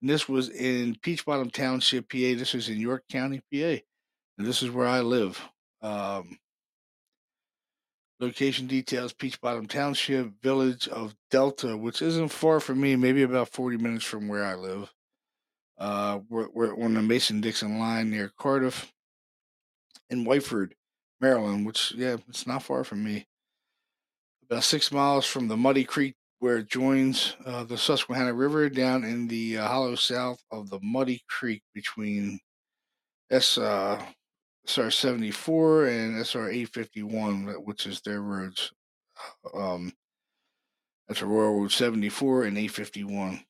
And 0.00 0.08
this 0.08 0.28
was 0.28 0.48
in 0.48 0.96
Peach 1.02 1.24
Bottom 1.24 1.50
Township, 1.50 2.08
PA. 2.08 2.16
This 2.18 2.54
was 2.54 2.68
in 2.68 2.78
York 2.78 3.04
County, 3.10 3.40
PA. 3.52 3.82
And 4.38 4.46
this 4.46 4.62
is 4.62 4.70
where 4.70 4.86
I 4.86 5.00
live. 5.00 5.40
Um, 5.82 6.38
location 8.20 8.66
details 8.66 9.12
Peach 9.12 9.40
Bottom 9.40 9.66
Township, 9.66 10.40
village 10.42 10.86
of 10.88 11.14
Delta, 11.30 11.76
which 11.76 12.02
isn't 12.02 12.28
far 12.28 12.60
from 12.60 12.80
me, 12.80 12.96
maybe 12.96 13.22
about 13.22 13.48
40 13.48 13.76
minutes 13.78 14.04
from 14.04 14.28
where 14.28 14.44
I 14.44 14.54
live. 14.54 14.92
Uh, 15.78 16.20
we're, 16.28 16.48
we're 16.50 16.84
on 16.84 16.94
the 16.94 17.02
Mason 17.02 17.40
Dixon 17.40 17.78
line 17.78 18.10
near 18.10 18.32
Cardiff 18.38 18.92
in 20.10 20.24
Whiteford, 20.24 20.72
Maryland, 21.20 21.66
which, 21.66 21.92
yeah, 21.96 22.16
it's 22.28 22.46
not 22.46 22.62
far 22.62 22.84
from 22.84 23.04
me. 23.04 23.26
About 24.50 24.64
six 24.64 24.90
miles 24.90 25.26
from 25.26 25.46
the 25.46 25.56
Muddy 25.56 25.84
Creek 25.84 26.14
where 26.40 26.58
it 26.58 26.68
joins 26.68 27.36
uh, 27.44 27.64
the 27.64 27.76
Susquehanna 27.76 28.32
River 28.32 28.68
down 28.68 29.04
in 29.04 29.26
the 29.26 29.58
uh, 29.58 29.66
hollow 29.66 29.94
south 29.94 30.42
of 30.50 30.70
the 30.70 30.78
Muddy 30.82 31.22
Creek 31.28 31.62
between 31.74 32.38
S 33.30 33.58
uh, 33.58 34.00
SR 34.66 34.90
74 34.90 35.86
and 35.86 36.26
SR 36.26 36.50
851, 36.50 37.46
which 37.64 37.86
is 37.86 38.00
their 38.02 38.20
roads. 38.20 38.70
Um, 39.54 39.92
that's 41.08 41.22
a 41.22 41.26
Royal 41.26 41.60
Road 41.60 41.72
74 41.72 42.44
and 42.44 42.58
851. 42.58 43.40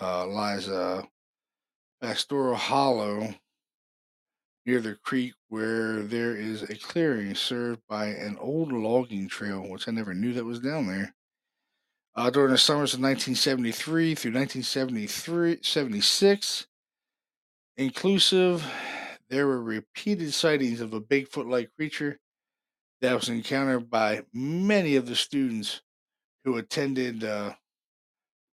Uh, 0.00 0.26
lies 0.26 0.68
uh, 0.68 1.02
Pastoral 2.00 2.56
Hollow 2.56 3.32
near 4.66 4.80
the 4.80 4.96
creek 5.04 5.32
where 5.48 6.02
there 6.02 6.36
is 6.36 6.62
a 6.62 6.74
clearing 6.74 7.36
served 7.36 7.80
by 7.88 8.06
an 8.06 8.36
old 8.40 8.72
logging 8.72 9.28
trail, 9.28 9.68
which 9.68 9.86
I 9.86 9.92
never 9.92 10.12
knew 10.12 10.32
that 10.32 10.44
was 10.44 10.58
down 10.58 10.88
there. 10.88 11.14
Uh, 12.14 12.28
during 12.28 12.52
the 12.52 12.58
summers 12.58 12.92
of 12.92 13.00
1973 13.00 14.14
through 14.14 14.32
1976, 14.32 16.66
inclusive, 17.78 18.70
there 19.30 19.46
were 19.46 19.62
repeated 19.62 20.34
sightings 20.34 20.82
of 20.82 20.92
a 20.92 21.00
Bigfoot 21.00 21.48
like 21.48 21.74
creature 21.74 22.20
that 23.00 23.14
was 23.14 23.30
encountered 23.30 23.88
by 23.88 24.22
many 24.32 24.96
of 24.96 25.06
the 25.06 25.16
students 25.16 25.80
who 26.44 26.58
attended 26.58 27.24
uh, 27.24 27.54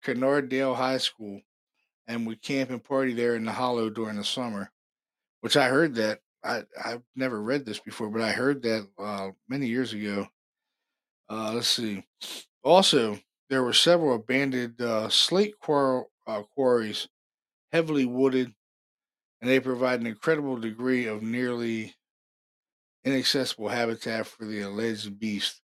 High 0.04 0.98
School 0.98 1.42
and 2.08 2.26
would 2.26 2.42
camp 2.42 2.72
and 2.72 2.84
party 2.84 3.14
there 3.14 3.36
in 3.36 3.46
the 3.46 3.52
hollow 3.52 3.90
during 3.90 4.18
the 4.18 4.24
summer. 4.24 4.72
Which 5.42 5.58
I 5.58 5.68
heard 5.68 5.96
that 5.96 6.22
I 6.44 6.64
I've 6.84 7.04
never 7.16 7.42
read 7.42 7.66
this 7.66 7.80
before, 7.80 8.10
but 8.10 8.22
I 8.22 8.32
heard 8.32 8.64
that 8.64 8.88
uh, 8.98 9.32
many 9.48 9.68
years 9.68 9.94
ago. 9.94 10.28
Uh, 11.30 11.54
let's 11.54 11.68
see. 11.68 12.04
Also, 12.64 13.20
there 13.50 13.64
were 13.64 13.74
several 13.74 14.16
abandoned 14.16 14.82
uh, 14.82 15.10
slate 15.10 15.60
quar- 15.60 16.08
uh, 16.26 16.44
quarries, 16.44 17.08
heavily 17.72 18.06
wooded, 18.06 18.54
and 19.42 19.50
they 19.50 19.60
provide 19.60 20.00
an 20.00 20.08
incredible 20.08 20.58
degree 20.58 21.06
of 21.06 21.22
nearly 21.22 21.96
inaccessible 23.04 23.70
habitat 23.70 24.26
for 24.26 24.46
the 24.46 24.62
alleged 24.62 25.20
beast. 25.20 25.62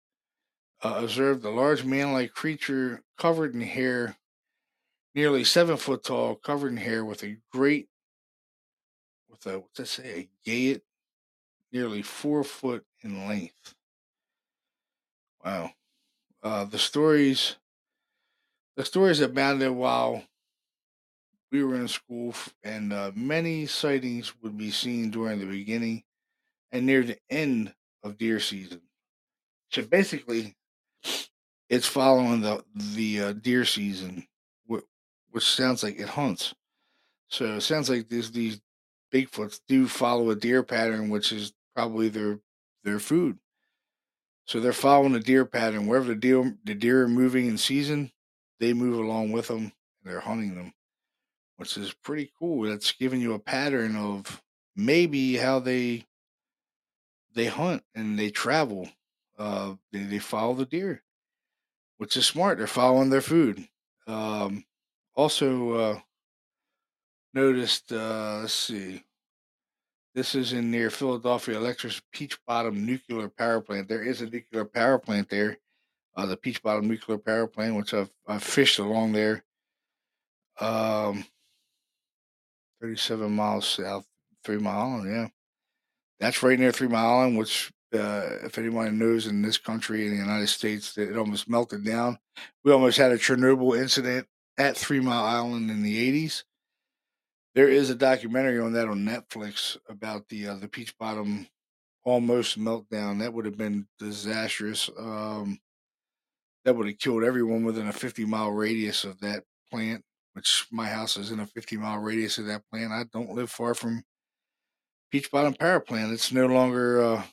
Uh, 0.84 0.96
observed 1.04 1.44
a 1.44 1.50
large 1.50 1.84
man-like 1.84 2.32
creature 2.32 3.02
covered 3.18 3.54
in 3.54 3.62
hair, 3.62 4.18
nearly 5.16 5.44
seven 5.44 5.78
foot 5.78 6.04
tall, 6.04 6.36
covered 6.36 6.72
in 6.72 6.78
hair, 6.78 7.04
with 7.04 7.24
a 7.24 7.38
great, 7.52 7.90
with 9.30 9.46
a 9.48 9.60
what's 9.60 9.78
that 9.78 9.88
say, 9.88 10.30
a 10.46 10.50
gayet, 10.50 10.82
nearly 11.72 12.02
four 12.02 12.44
foot 12.44 12.86
in 13.02 13.28
length. 13.28 13.76
Wow. 15.44 15.72
Uh, 16.44 16.66
the 16.66 16.78
stories, 16.78 17.58
the 18.78 18.86
stories 18.86 19.20
abounded 19.20 19.72
while 19.72 20.24
we 21.52 21.64
were 21.64 21.76
in 21.76 21.88
school, 21.88 22.34
and 22.64 22.92
uh, 22.92 23.12
many 23.16 23.66
sightings 23.66 24.34
would 24.42 24.58
be 24.58 24.72
seen 24.72 25.10
during 25.10 25.40
the 25.40 25.46
beginning 25.46 26.04
and 26.72 26.86
near 26.86 27.04
the 27.04 27.20
end 27.30 27.76
of 28.04 28.18
deer 28.18 28.40
season. 28.40 28.82
So 29.72 29.84
basically, 29.86 30.56
it's 31.70 31.88
following 31.88 32.42
the 32.42 32.64
the 32.76 33.22
uh, 33.22 33.32
deer 33.34 33.66
season, 33.66 34.28
wh- 34.70 34.86
which 35.32 35.44
sounds 35.50 35.84
like 35.84 36.00
it 36.00 36.10
hunts. 36.10 36.54
So 37.30 37.56
it 37.58 37.62
sounds 37.62 37.90
like 37.90 38.10
these 38.10 38.32
these 38.32 38.62
Bigfoots 39.14 39.62
do 39.68 39.88
follow 39.88 40.32
a 40.32 40.36
deer 40.36 40.64
pattern, 40.64 41.10
which 41.10 41.32
is 41.32 41.54
probably 41.76 42.10
their 42.10 42.42
their 42.84 43.00
food. 43.00 43.40
So 44.46 44.60
they're 44.60 44.74
following 44.74 45.14
the 45.14 45.20
deer 45.20 45.46
pattern. 45.46 45.88
Wherever 45.88 46.08
the 46.08 46.16
deer 46.16 46.58
the 46.64 46.74
deer 46.74 47.04
are 47.04 47.08
moving 47.08 47.48
in 47.48 47.58
season, 47.58 48.12
they 48.60 48.74
move 48.74 49.00
along 49.00 49.32
with 49.32 49.48
them. 49.48 49.72
And 50.04 50.06
they're 50.06 50.20
hunting 50.20 50.56
them, 50.56 50.74
which 51.58 51.78
is 51.78 51.94
pretty 51.94 52.32
cool. 52.40 52.70
That's 52.70 52.92
giving 52.92 53.22
you 53.22 53.34
a 53.34 53.40
pattern 53.40 53.96
of 53.96 54.42
maybe 54.76 55.38
how 55.38 55.60
they 55.60 56.06
they 57.34 57.46
hunt 57.46 57.84
and 57.94 58.18
they 58.18 58.30
travel. 58.30 58.90
Uh, 59.38 59.76
they, 59.92 60.04
they 60.04 60.20
follow 60.20 60.56
the 60.56 60.66
deer, 60.66 61.04
which 61.98 62.18
is 62.18 62.26
smart. 62.26 62.58
They're 62.58 62.68
following 62.68 63.10
their 63.10 63.22
food. 63.22 63.68
Um, 64.08 64.66
also 65.16 65.72
uh, 65.74 66.00
noticed. 67.34 67.92
Uh, 67.92 68.40
let's 68.42 68.54
see. 68.54 69.04
This 70.16 70.34
is 70.34 70.54
in 70.54 70.72
near 70.72 70.90
Philadelphia 70.90 71.58
Electric's 71.58 72.02
Peach 72.12 72.40
Bottom 72.48 72.88
Nuclear 72.88 73.30
Power 73.30 73.62
Plant. 73.62 73.88
There 73.88 74.02
is 74.02 74.22
a 74.22 74.26
nuclear 74.28 74.66
power 74.66 74.98
plant 74.98 75.30
there, 75.30 75.60
uh, 76.18 76.26
the 76.26 76.36
Peach 76.36 76.64
Bottom 76.64 76.88
Nuclear 76.88 77.20
Power 77.20 77.48
Plant, 77.48 77.76
which 77.76 77.94
I've, 77.94 78.10
I've 78.28 78.44
fished 78.44 78.80
along 78.80 79.14
there. 79.14 79.44
Um, 80.60 81.24
37 82.82 83.32
miles 83.32 83.68
south, 83.68 84.06
Three 84.44 84.58
Mile 84.58 84.94
Island, 84.94 85.12
yeah. 85.12 85.28
That's 86.20 86.42
right 86.42 86.60
near 86.60 86.72
Three 86.72 86.88
Mile 86.88 87.20
Island, 87.20 87.38
which, 87.38 87.72
uh, 87.94 88.30
if 88.44 88.58
anyone 88.58 88.98
knows 88.98 89.28
in 89.28 89.44
this 89.44 89.60
country, 89.60 90.08
in 90.08 90.12
the 90.12 90.18
United 90.18 90.48
States, 90.48 90.98
it 90.98 91.16
almost 91.16 91.48
melted 91.48 91.86
down. 91.86 92.18
We 92.64 92.72
almost 92.72 92.98
had 92.98 93.12
a 93.12 93.18
Chernobyl 93.18 93.78
incident 93.80 94.28
at 94.58 94.76
Three 94.76 95.00
Mile 95.00 95.24
Island 95.24 95.70
in 95.70 95.84
the 95.84 96.28
80s. 96.28 96.44
There 97.54 97.70
is 97.70 97.92
a 97.92 97.96
documentary 97.96 98.60
on 98.60 98.74
that 98.74 98.88
on 98.88 99.06
Netflix 99.06 99.78
about 99.88 100.30
the 100.30 100.48
uh, 100.48 100.56
the 100.56 100.68
Peach 100.68 100.96
Bottom 100.98 101.48
almost 102.04 102.60
meltdown. 102.60 103.20
That 103.20 103.34
would 103.34 103.46
have 103.46 103.58
been 103.58 103.88
disastrous. 103.98 104.92
Um, 104.98 105.60
that 106.68 106.76
would 106.76 106.88
have 106.88 107.00
killed 107.00 107.24
everyone 107.24 107.64
within 107.64 107.88
a 107.88 107.94
50 107.94 108.26
mile 108.26 108.52
radius 108.52 109.06
of 109.06 109.18
that 109.22 109.42
plant, 109.72 110.04
which 110.34 110.68
my 110.70 110.86
house 110.86 111.16
is 111.16 111.32
in 111.32 111.40
a 111.40 111.48
50 111.48 111.78
mile 111.78 111.98
radius 111.98 112.40
of 112.40 112.46
that 112.48 112.62
plant. 112.70 112.92
I 112.92 113.06
don't 113.14 113.32
live 113.32 113.50
far 113.50 113.74
from 113.74 114.04
Peach 115.10 115.32
Bottom 115.32 115.54
Power 115.54 115.80
Plant. 115.80 116.12
It's 116.12 116.34
no 116.34 116.46
longer 116.46 117.02
uh, 117.02 117.24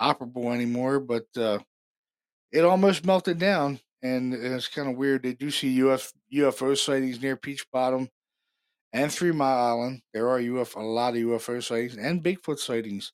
operable 0.00 0.54
anymore, 0.54 0.98
but 0.98 1.26
uh, 1.36 1.58
it 2.52 2.64
almost 2.64 3.04
melted 3.04 3.38
down. 3.38 3.80
And 4.00 4.32
it's 4.32 4.68
kind 4.68 4.88
of 4.88 4.96
weird. 4.96 5.24
They 5.24 5.34
do 5.34 5.50
see 5.50 5.86
UF, 5.86 6.10
UFO 6.32 6.74
sightings 6.74 7.20
near 7.20 7.36
Peach 7.36 7.66
Bottom 7.70 8.08
and 8.94 9.12
Three 9.12 9.32
Mile 9.32 9.58
Island. 9.58 10.00
There 10.14 10.26
are 10.30 10.38
a 10.38 10.82
lot 10.82 11.12
of 11.12 11.20
UFO 11.20 11.62
sightings 11.62 11.98
and 11.98 12.24
Bigfoot 12.24 12.58
sightings. 12.58 13.12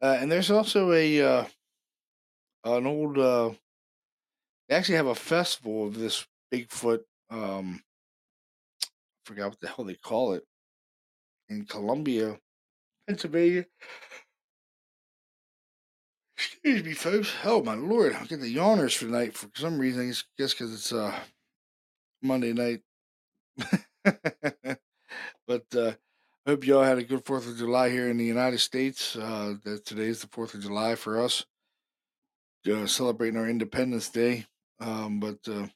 Uh, 0.00 0.16
and 0.18 0.32
there's 0.32 0.50
also 0.50 0.92
a 0.92 1.20
uh, 1.20 1.44
an 2.64 2.86
old. 2.86 3.18
They 4.70 4.76
actually 4.76 4.96
have 4.96 5.08
a 5.08 5.16
festival 5.16 5.88
of 5.88 5.98
this 5.98 6.24
Bigfoot. 6.54 7.00
Um, 7.28 7.82
I 8.84 8.86
forgot 9.24 9.48
what 9.50 9.60
the 9.60 9.66
hell 9.66 9.84
they 9.84 9.94
call 9.94 10.34
it 10.34 10.44
in 11.48 11.64
Columbia, 11.64 12.38
Pennsylvania. 13.08 13.66
Excuse 16.38 16.84
me, 16.84 16.92
folks. 16.92 17.34
Oh 17.44 17.64
my 17.64 17.74
lord, 17.74 18.14
I 18.14 18.24
get 18.26 18.40
the 18.40 18.54
yawners 18.54 18.96
for 18.96 19.06
tonight 19.06 19.36
for 19.36 19.48
some 19.54 19.76
reason. 19.76 20.08
I 20.08 20.14
guess 20.38 20.54
because 20.54 20.72
it's 20.72 20.92
uh 20.92 21.18
Monday 22.22 22.52
night. 22.52 22.82
but 25.46 25.64
uh, 25.74 25.92
I 26.46 26.50
hope 26.50 26.64
y'all 26.64 26.84
had 26.84 26.98
a 26.98 27.02
good 27.02 27.26
Fourth 27.26 27.48
of 27.48 27.58
July 27.58 27.90
here 27.90 28.08
in 28.08 28.18
the 28.18 28.24
United 28.24 28.60
States. 28.60 29.16
Uh, 29.16 29.56
that 29.64 29.84
today's 29.84 30.20
the 30.20 30.28
Fourth 30.28 30.54
of 30.54 30.62
July 30.62 30.94
for 30.94 31.20
us, 31.20 31.44
uh, 32.72 32.86
celebrating 32.86 33.36
our 33.36 33.48
Independence 33.48 34.08
Day. 34.08 34.46
Um, 34.80 35.20
but 35.20 35.38
uh, 35.48 35.66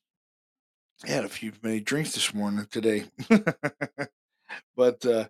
I 1.04 1.08
had 1.08 1.24
a 1.24 1.28
few 1.28 1.52
many 1.62 1.80
drinks 1.80 2.12
this 2.12 2.32
morning 2.32 2.66
today. 2.70 3.04
but 4.76 5.04
uh, 5.04 5.26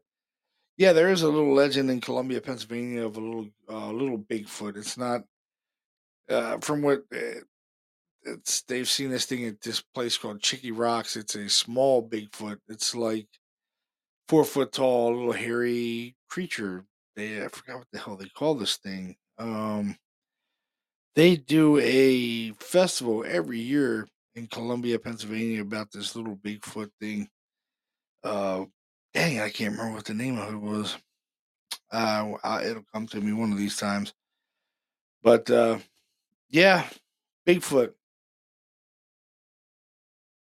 yeah, 0.77 0.93
there 0.93 1.11
is 1.11 1.23
a 1.23 1.29
little 1.29 1.55
legend 1.55 1.91
in 1.91 2.01
Columbia, 2.01 2.41
Pennsylvania, 2.41 3.05
of 3.07 3.17
a 3.17 3.21
little 3.21 3.49
uh, 3.69 3.91
little 3.91 4.19
Bigfoot. 4.19 4.77
It's 4.77 4.97
not 4.97 5.23
uh, 6.29 6.59
from 6.59 6.83
what 6.83 7.03
uh, 7.15 7.41
it's. 8.23 8.63
They've 8.63 8.89
seen 8.89 9.11
this 9.11 9.27
thing 9.27 9.45
at 9.47 9.61
this 9.61 9.81
place 9.81 10.17
called 10.17 10.43
Chickies 10.43 10.73
Rocks. 10.73 11.17
It's 11.17 11.35
a 11.35 11.49
small 11.49 12.09
Bigfoot. 12.09 12.59
It's 12.69 12.95
like 12.95 13.29
four 14.29 14.45
foot 14.45 14.73
tall, 14.73 15.15
little 15.15 15.33
hairy 15.33 16.17
creature. 16.29 16.85
They 17.17 17.45
I 17.45 17.49
forgot 17.49 17.79
what 17.79 17.89
the 17.93 17.99
hell 17.99 18.17
they 18.17 18.29
call 18.29 18.55
this 18.55 18.77
thing. 18.77 19.17
Um, 19.39 19.97
they 21.15 21.37
do 21.37 21.79
a 21.79 22.53
festival 22.53 23.25
every 23.27 23.61
year 23.61 24.09
in 24.35 24.47
Columbia, 24.49 24.99
Pennsylvania, 24.99 25.63
about 25.63 25.93
this 25.93 26.17
little 26.17 26.37
Bigfoot 26.37 26.91
thing. 27.01 27.29
Uh, 28.23 28.65
dang, 29.13 29.41
I 29.41 29.49
can't 29.51 29.73
remember 29.77 29.95
what 29.95 30.05
the 30.05 30.15
name 30.15 30.39
of 30.39 30.53
it 30.53 30.59
was. 30.59 30.97
Uh, 31.93 32.33
I, 32.43 32.65
it'll 32.65 32.85
come 32.93 33.07
to 33.09 33.21
me 33.21 33.33
one 33.33 33.53
of 33.53 33.59
these 33.59 33.77
times. 33.77 34.13
But 35.23 35.49
uh, 35.51 35.79
yeah, 36.51 36.85
Bigfoot. 37.47 37.93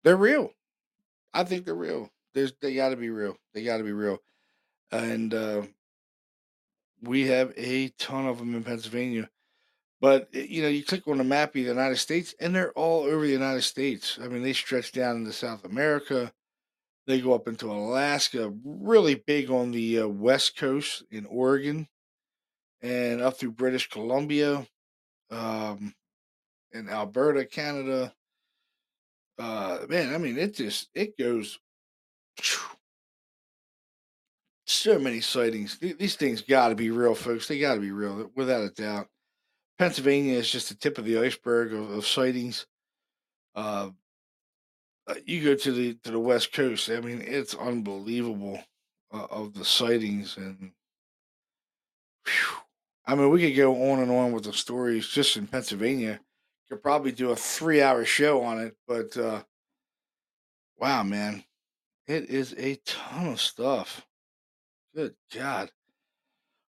They're 0.03 0.15
real. 0.15 0.51
I 1.33 1.43
think 1.43 1.65
they're 1.65 1.75
real. 1.75 2.09
There's 2.33 2.53
they 2.61 2.73
got 2.75 2.89
to 2.89 2.95
be 2.95 3.09
real. 3.09 3.37
They 3.53 3.63
got 3.63 3.77
to 3.77 3.83
be 3.83 3.91
real. 3.91 4.19
And 4.91 5.33
uh, 5.33 5.63
we 7.01 7.27
have 7.27 7.53
a 7.57 7.89
ton 7.99 8.25
of 8.25 8.37
them 8.37 8.55
in 8.55 8.63
Pennsylvania. 8.63 9.29
But 10.01 10.29
eh, 10.33 10.47
you 10.49 10.61
know, 10.63 10.67
you 10.67 10.83
click 10.83 11.07
on 11.07 11.19
the 11.19 11.23
map 11.23 11.49
of 11.49 11.53
the 11.53 11.61
United 11.61 11.97
States, 11.97 12.35
and 12.39 12.53
they're 12.53 12.73
all 12.73 13.03
over 13.03 13.25
the 13.25 13.31
United 13.31 13.61
States. 13.61 14.19
I 14.21 14.27
mean, 14.27 14.41
they 14.41 14.53
stretch 14.53 14.91
down 14.91 15.17
into 15.17 15.31
South 15.31 15.63
America. 15.63 16.33
They 17.07 17.21
go 17.21 17.33
up 17.33 17.47
into 17.47 17.67
Alaska, 17.71 18.51
really 18.63 19.15
big 19.15 19.49
on 19.49 19.71
the 19.71 20.01
uh, 20.01 20.07
west 20.07 20.57
coast 20.57 21.03
in 21.11 21.25
Oregon, 21.27 21.87
and 22.81 23.21
up 23.21 23.37
through 23.37 23.51
British 23.51 23.89
Columbia, 23.89 24.67
um, 25.29 25.93
and 26.73 26.89
Alberta, 26.89 27.45
Canada. 27.45 28.13
Uh, 29.39 29.79
man, 29.87 30.13
I 30.13 30.17
mean, 30.17 30.37
it 30.37 30.55
just 30.55 30.89
it 30.93 31.17
goes 31.17 31.59
so 34.65 34.97
many 34.99 35.21
sightings. 35.21 35.77
These 35.79 36.15
things 36.15 36.41
got 36.41 36.69
to 36.69 36.75
be 36.75 36.91
real, 36.91 37.15
folks. 37.15 37.47
They 37.47 37.59
got 37.59 37.75
to 37.75 37.81
be 37.81 37.91
real, 37.91 38.31
without 38.35 38.63
a 38.63 38.69
doubt. 38.69 39.07
Pennsylvania 39.81 40.37
is 40.37 40.51
just 40.51 40.69
the 40.69 40.75
tip 40.75 40.99
of 40.99 41.05
the 41.05 41.17
iceberg 41.17 41.73
of, 41.73 41.89
of 41.89 42.05
sightings. 42.05 42.67
Uh, 43.55 43.89
uh, 45.07 45.15
you 45.25 45.43
go 45.43 45.55
to 45.55 45.71
the 45.71 45.95
to 46.03 46.11
the 46.11 46.19
West 46.19 46.53
Coast. 46.53 46.87
I 46.91 46.99
mean, 46.99 47.19
it's 47.25 47.55
unbelievable 47.55 48.63
uh, 49.11 49.25
of 49.31 49.55
the 49.55 49.65
sightings, 49.65 50.37
and 50.37 50.73
whew, 52.27 52.57
I 53.07 53.15
mean, 53.15 53.31
we 53.31 53.41
could 53.41 53.57
go 53.57 53.91
on 53.91 54.01
and 54.01 54.11
on 54.11 54.33
with 54.33 54.43
the 54.43 54.53
stories 54.53 55.07
just 55.07 55.35
in 55.35 55.47
Pennsylvania. 55.47 56.19
Could 56.69 56.83
probably 56.83 57.11
do 57.11 57.31
a 57.31 57.35
three 57.35 57.81
hour 57.81 58.05
show 58.05 58.43
on 58.43 58.59
it, 58.59 58.75
but 58.87 59.17
uh, 59.17 59.41
wow, 60.77 61.01
man, 61.01 61.43
it 62.05 62.29
is 62.29 62.53
a 62.55 62.75
ton 62.85 63.29
of 63.29 63.41
stuff. 63.41 64.05
Good 64.93 65.15
God. 65.33 65.71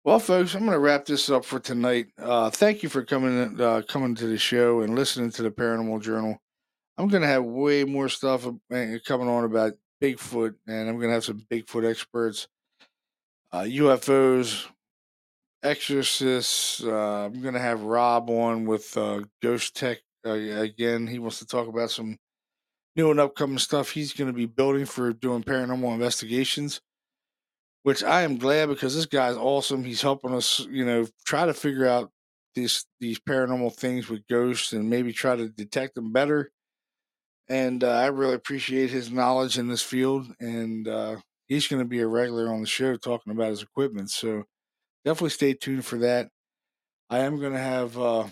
Well, 0.08 0.20
folks, 0.20 0.54
I'm 0.54 0.60
going 0.60 0.72
to 0.72 0.78
wrap 0.78 1.04
this 1.04 1.28
up 1.28 1.44
for 1.44 1.60
tonight. 1.60 2.06
Uh, 2.16 2.48
thank 2.48 2.82
you 2.82 2.88
for 2.88 3.04
coming 3.04 3.60
uh, 3.60 3.82
coming 3.86 4.14
to 4.14 4.26
the 4.26 4.38
show 4.38 4.80
and 4.80 4.94
listening 4.94 5.30
to 5.32 5.42
the 5.42 5.50
Paranormal 5.50 6.00
Journal. 6.00 6.40
I'm 6.96 7.08
going 7.08 7.20
to 7.20 7.28
have 7.28 7.44
way 7.44 7.84
more 7.84 8.08
stuff 8.08 8.46
uh, 8.46 8.52
coming 9.04 9.28
on 9.28 9.44
about 9.44 9.74
Bigfoot, 10.02 10.54
and 10.66 10.88
I'm 10.88 10.96
going 10.96 11.08
to 11.08 11.12
have 11.12 11.26
some 11.26 11.44
Bigfoot 11.52 11.86
experts, 11.86 12.48
uh, 13.52 13.64
UFOs, 13.64 14.64
exorcists. 15.62 16.82
Uh, 16.82 17.26
I'm 17.26 17.42
going 17.42 17.52
to 17.52 17.60
have 17.60 17.82
Rob 17.82 18.30
on 18.30 18.64
with 18.64 18.96
uh, 18.96 19.20
Ghost 19.42 19.76
Tech 19.76 19.98
again. 20.24 21.06
He 21.06 21.18
wants 21.18 21.38
to 21.40 21.46
talk 21.46 21.68
about 21.68 21.90
some 21.90 22.16
new 22.96 23.10
and 23.10 23.20
upcoming 23.20 23.58
stuff 23.58 23.90
he's 23.90 24.14
going 24.14 24.28
to 24.28 24.34
be 24.34 24.46
building 24.46 24.86
for 24.86 25.12
doing 25.12 25.42
paranormal 25.42 25.92
investigations 25.92 26.80
which 27.82 28.02
I 28.02 28.22
am 28.22 28.38
glad 28.38 28.68
because 28.68 28.94
this 28.94 29.06
guy's 29.06 29.36
awesome. 29.36 29.84
He's 29.84 30.02
helping 30.02 30.34
us, 30.34 30.66
you 30.70 30.84
know, 30.84 31.06
try 31.24 31.46
to 31.46 31.54
figure 31.54 31.86
out 31.86 32.10
these 32.54 32.86
these 33.00 33.18
paranormal 33.20 33.74
things 33.74 34.08
with 34.08 34.26
ghosts 34.26 34.72
and 34.72 34.90
maybe 34.90 35.12
try 35.12 35.36
to 35.36 35.48
detect 35.48 35.94
them 35.94 36.12
better. 36.12 36.50
And 37.48 37.82
uh, 37.82 37.92
I 37.92 38.06
really 38.06 38.34
appreciate 38.34 38.90
his 38.90 39.10
knowledge 39.10 39.58
in 39.58 39.68
this 39.68 39.82
field, 39.82 40.26
and 40.38 40.86
uh, 40.86 41.16
he's 41.46 41.66
going 41.66 41.80
to 41.80 41.88
be 41.88 42.00
a 42.00 42.06
regular 42.06 42.52
on 42.52 42.60
the 42.60 42.66
show 42.66 42.96
talking 42.96 43.32
about 43.32 43.50
his 43.50 43.62
equipment. 43.62 44.10
So 44.10 44.44
definitely 45.04 45.30
stay 45.30 45.54
tuned 45.54 45.86
for 45.86 45.98
that. 45.98 46.28
I 47.08 47.20
am 47.20 47.40
going 47.40 47.54
to 47.54 47.58
have 47.58 47.98
uh, 47.98 48.26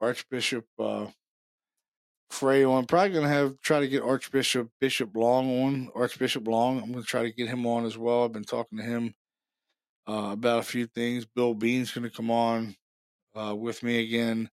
Archbishop 0.00 0.66
uh, 0.78 1.06
Frey 2.34 2.64
on. 2.64 2.86
Probably 2.86 3.10
going 3.10 3.24
to 3.24 3.32
have 3.32 3.60
try 3.60 3.80
to 3.80 3.88
get 3.88 4.02
Archbishop 4.02 4.68
Bishop 4.80 5.14
Long 5.14 5.62
on. 5.62 5.90
Archbishop 5.94 6.46
Long. 6.46 6.78
I'm 6.82 6.92
going 6.92 7.02
to 7.02 7.08
try 7.08 7.22
to 7.22 7.32
get 7.32 7.48
him 7.48 7.66
on 7.66 7.84
as 7.84 7.96
well. 7.96 8.24
I've 8.24 8.32
been 8.32 8.44
talking 8.44 8.78
to 8.78 8.84
him 8.84 9.14
uh, 10.08 10.30
about 10.32 10.58
a 10.58 10.64
few 10.64 10.86
things. 10.86 11.24
Bill 11.24 11.54
Bean's 11.54 11.92
going 11.92 12.08
to 12.08 12.14
come 12.14 12.30
on 12.30 12.74
uh, 13.34 13.54
with 13.56 13.82
me 13.82 14.00
again, 14.00 14.50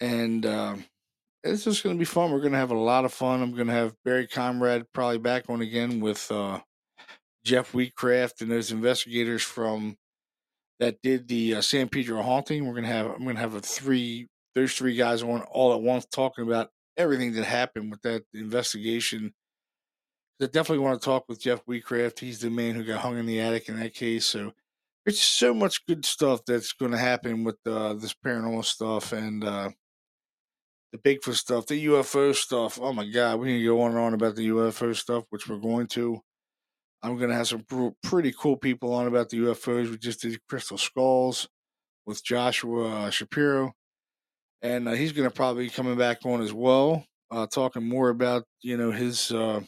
and 0.00 0.46
uh, 0.46 0.76
it's 1.44 1.64
just 1.64 1.82
going 1.82 1.96
to 1.96 1.98
be 1.98 2.04
fun. 2.04 2.30
We're 2.30 2.40
going 2.40 2.52
to 2.52 2.58
have 2.58 2.70
a 2.70 2.78
lot 2.78 3.04
of 3.04 3.12
fun. 3.12 3.42
I'm 3.42 3.54
going 3.54 3.66
to 3.66 3.72
have 3.72 3.94
Barry 4.04 4.26
Conrad 4.26 4.86
probably 4.92 5.18
back 5.18 5.50
on 5.50 5.60
again 5.60 6.00
with 6.00 6.30
uh, 6.30 6.60
Jeff 7.44 7.72
Wheatcraft 7.72 8.40
and 8.40 8.50
those 8.50 8.70
investigators 8.70 9.42
from 9.42 9.96
that 10.78 11.02
did 11.02 11.28
the 11.28 11.56
uh, 11.56 11.60
San 11.60 11.88
Pedro 11.88 12.22
haunting. 12.22 12.66
We're 12.66 12.74
going 12.74 12.84
to 12.84 12.90
have 12.90 13.06
I'm 13.06 13.24
going 13.24 13.36
to 13.36 13.40
have 13.40 13.54
a 13.54 13.60
three 13.60 14.28
those 14.54 14.74
three 14.74 14.94
guys 14.94 15.22
on 15.22 15.42
all 15.42 15.72
at 15.72 15.80
once 15.80 16.04
talking 16.06 16.44
about 16.44 16.70
everything 16.96 17.32
that 17.32 17.44
happened 17.44 17.90
with 17.90 18.02
that 18.02 18.24
investigation. 18.34 19.32
I 20.40 20.46
definitely 20.46 20.84
want 20.84 21.00
to 21.00 21.04
talk 21.04 21.24
with 21.28 21.40
Jeff 21.40 21.64
Wheatcraft. 21.66 22.18
He's 22.18 22.40
the 22.40 22.50
man 22.50 22.74
who 22.74 22.84
got 22.84 23.00
hung 23.00 23.16
in 23.16 23.26
the 23.26 23.40
attic 23.40 23.68
in 23.68 23.78
that 23.78 23.94
case. 23.94 24.26
So 24.26 24.52
there's 25.04 25.20
so 25.20 25.54
much 25.54 25.86
good 25.86 26.04
stuff 26.04 26.40
that's 26.46 26.72
going 26.72 26.90
to 26.90 26.98
happen 26.98 27.44
with 27.44 27.58
uh, 27.66 27.94
this 27.94 28.14
paranormal 28.14 28.64
stuff 28.64 29.12
and 29.12 29.44
uh, 29.44 29.70
the 30.92 30.98
Bigfoot 30.98 31.34
stuff, 31.34 31.66
the 31.66 31.86
UFO 31.86 32.34
stuff. 32.34 32.78
Oh 32.80 32.92
my 32.92 33.08
God, 33.08 33.38
we 33.38 33.48
can 33.48 33.64
go 33.64 33.82
on 33.82 33.92
and 33.92 34.00
on 34.00 34.14
about 34.14 34.36
the 34.36 34.48
UFO 34.48 34.94
stuff, 34.94 35.24
which 35.30 35.48
we're 35.48 35.58
going 35.58 35.86
to. 35.88 36.20
I'm 37.04 37.16
going 37.16 37.30
to 37.30 37.36
have 37.36 37.48
some 37.48 37.64
pretty 38.04 38.32
cool 38.38 38.56
people 38.56 38.94
on 38.94 39.08
about 39.08 39.28
the 39.28 39.38
UFOs. 39.38 39.90
We 39.90 39.98
just 39.98 40.22
did 40.22 40.38
Crystal 40.48 40.78
Skulls 40.78 41.48
with 42.06 42.22
Joshua 42.24 43.06
uh, 43.06 43.10
Shapiro 43.10 43.74
and 44.62 44.88
uh, 44.88 44.92
he's 44.92 45.12
going 45.12 45.28
to 45.28 45.34
probably 45.34 45.64
be 45.64 45.70
coming 45.70 45.96
back 45.98 46.24
on 46.24 46.40
as 46.40 46.52
well, 46.52 47.04
uh, 47.30 47.46
talking 47.46 47.86
more 47.86 48.08
about 48.08 48.44
you 48.62 48.76
know 48.76 48.92
his 48.92 49.32
uh, 49.32 49.60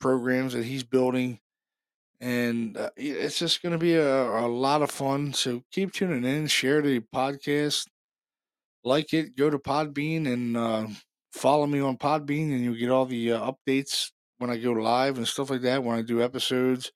programs 0.00 0.52
that 0.52 0.64
he's 0.64 0.82
building, 0.82 1.38
and 2.20 2.76
uh, 2.76 2.90
it's 2.96 3.38
just 3.38 3.62
going 3.62 3.72
to 3.72 3.78
be 3.78 3.94
a, 3.94 4.24
a 4.24 4.48
lot 4.48 4.82
of 4.82 4.90
fun. 4.90 5.32
So 5.32 5.62
keep 5.70 5.92
tuning 5.92 6.24
in, 6.24 6.48
share 6.48 6.82
the 6.82 7.00
podcast, 7.14 7.86
like 8.84 9.14
it, 9.14 9.36
go 9.36 9.48
to 9.48 9.58
Podbean 9.58 10.30
and 10.30 10.56
uh, 10.56 10.88
follow 11.32 11.66
me 11.66 11.80
on 11.80 11.96
Podbean, 11.96 12.52
and 12.52 12.64
you'll 12.64 12.74
get 12.74 12.90
all 12.90 13.06
the 13.06 13.32
uh, 13.32 13.52
updates 13.52 14.10
when 14.38 14.50
I 14.50 14.56
go 14.56 14.72
live 14.72 15.16
and 15.16 15.28
stuff 15.28 15.50
like 15.50 15.62
that 15.62 15.84
when 15.84 15.96
I 15.96 16.02
do 16.02 16.22
episodes, 16.22 16.90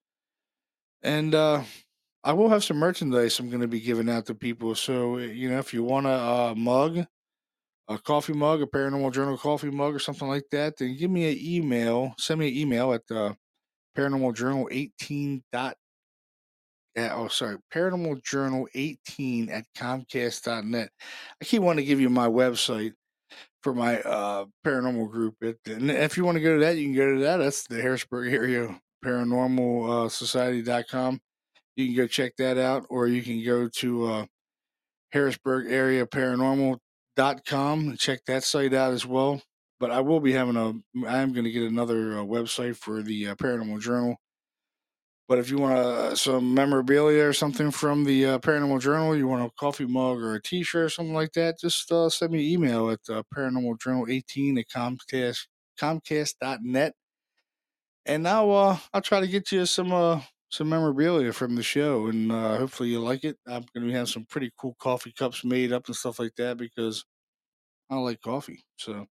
and. 1.03 1.35
I 2.27 2.33
will 2.33 2.49
have 2.49 2.65
some 2.65 2.79
merchandise 2.79 3.39
I'm 3.39 3.51
going 3.51 3.61
to 3.61 3.69
be 3.69 3.81
giving 3.81 4.09
out 4.09 4.25
to 4.29 4.35
people. 4.35 4.75
So, 4.75 5.19
you 5.19 5.51
know, 5.51 5.59
if 5.59 5.75
you 5.75 5.85
want 5.85 6.07
a 6.07 6.55
mug, 6.57 7.05
a 7.89 7.99
coffee 7.99 8.33
mug, 8.33 8.63
a 8.63 8.67
Paranormal 8.67 9.13
Journal 9.13 9.37
coffee 9.37 9.71
mug, 9.71 9.95
or 9.95 9.99
something 9.99 10.29
like 10.29 10.45
that, 10.51 10.77
then 10.79 10.97
give 10.97 11.11
me 11.11 11.31
an 11.31 11.39
email. 11.41 12.15
Send 12.19 12.41
me 12.41 12.49
an 12.49 12.55
email 12.57 12.93
at 12.93 13.03
uh, 13.11 13.35
Paranormal 13.97 14.35
Journal 14.35 14.69
18 14.71 15.43
dot. 15.53 15.77
oh, 16.97 17.29
sorry, 17.29 17.57
Paranormal 17.73 18.23
Journal 18.23 18.67
18 18.75 19.51
at 19.51 19.65
Comcast.net. 19.77 20.91
I 21.41 21.45
keep 21.45 21.63
wanting 21.63 21.85
to 21.85 21.89
give 21.89 22.01
you 22.01 22.11
my 22.11 22.29
website 22.29 22.93
for 23.63 23.75
my 23.75 24.01
uh, 24.03 24.45
paranormal 24.65 25.11
group. 25.11 25.37
And 25.67 25.91
if 25.91 26.17
you 26.17 26.25
want 26.25 26.37
to 26.37 26.43
go 26.43 26.55
to 26.55 26.65
that, 26.65 26.77
you 26.77 26.85
can 26.85 26.95
go 26.95 27.15
to 27.15 27.21
that. 27.21 27.39
That's 27.39 27.67
the 27.67 27.81
Harrisburg 27.81 28.33
Area 28.33 28.79
Paranormal 29.05 30.07
uh, 30.07 30.09
Society.com. 30.11 31.19
You 31.77 31.87
can 31.87 31.97
go 31.97 32.07
check 32.07 32.37
that 32.37 32.59
out, 32.59 32.87
or 32.91 33.09
you 33.09 33.23
can 33.23 33.43
go 33.45 33.69
to 33.69 34.07
uh, 34.07 34.27
Harrisburg 35.13 35.73
Area 35.73 36.07
Paranormal 36.07 36.79
dot 37.17 37.45
com. 37.45 37.97
Check 37.97 38.25
that 38.27 38.45
site 38.45 38.75
out 38.75 38.93
as 38.93 39.07
well. 39.07 39.43
But 39.81 39.91
I 39.91 40.01
will 40.01 40.21
be 40.21 40.33
having 40.33 40.57
a. 40.57 40.75
I 41.07 41.19
am 41.19 41.33
going 41.33 41.45
to 41.45 41.51
get 41.51 41.65
another 41.65 42.19
uh, 42.19 42.23
website 42.23 42.77
for 42.77 43.03
the 43.03 43.29
uh, 43.29 43.35
Paranormal 43.35 43.81
Journal. 43.81 44.17
But 45.27 45.39
if 45.39 45.51
you 45.51 45.57
want 45.57 45.79
uh, 45.79 46.15
some 46.15 46.53
memorabilia 46.53 47.25
or 47.25 47.33
something 47.33 47.71
from 47.71 48.05
the 48.05 48.27
uh, 48.27 48.39
Paranormal 48.41 48.81
Journal, 48.81 49.17
you 49.17 49.27
want 49.27 49.45
a 49.45 49.51
coffee 49.59 49.87
mug 49.87 50.19
or 50.19 50.35
a 50.35 50.43
T-shirt 50.43 50.85
or 50.85 50.89
something 50.91 51.15
like 51.15 51.33
that, 51.33 51.59
just 51.59 51.91
uh, 51.91 52.11
send 52.11 52.33
me 52.33 52.41
an 52.41 52.53
email 52.53 52.91
at 52.91 53.01
uh, 53.09 53.23
Paranormal 53.35 53.81
Journal 53.81 54.07
18 54.09 54.59
at 54.59 54.69
Comcast 54.69 55.47
Comcast.net, 55.81 56.93
and 58.07 58.23
now 58.23 58.51
uh, 58.51 58.79
I'll 58.93 59.01
try 59.01 59.21
to 59.21 59.27
get 59.27 59.51
you 59.51 59.65
some 59.67 59.93
uh, 59.93 60.21
some 60.55 60.69
memorabilia 60.69 61.33
from 61.33 61.57
the 61.57 61.63
show, 61.63 62.07
and 62.07 62.31
uh, 62.31 62.57
hopefully 62.59 62.91
you 62.91 63.01
like 63.01 63.25
it. 63.25 63.37
I'm 63.47 63.65
going 63.75 63.89
to 63.89 63.95
have 63.95 64.09
some 64.09 64.25
pretty 64.25 64.53
cool 64.59 64.77
coffee 64.79 65.13
cups 65.13 65.45
made 65.45 65.73
up 65.73 65.87
and 65.87 65.97
stuff 65.97 66.19
like 66.19 66.35
that 66.37 66.57
because 66.57 67.05
I 67.91 67.97
like 67.97 68.21
coffee. 68.21 68.65
So 68.77 69.07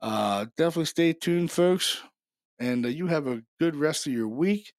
uh, 0.00 0.46
definitely 0.56 0.86
stay 0.86 1.12
tuned, 1.12 1.50
folks, 1.50 2.00
and 2.58 2.86
uh, 2.86 2.88
you 2.88 3.08
have 3.08 3.26
a 3.26 3.42
good 3.58 3.76
rest 3.76 4.06
of 4.06 4.12
your 4.12 4.28
week. 4.28 4.72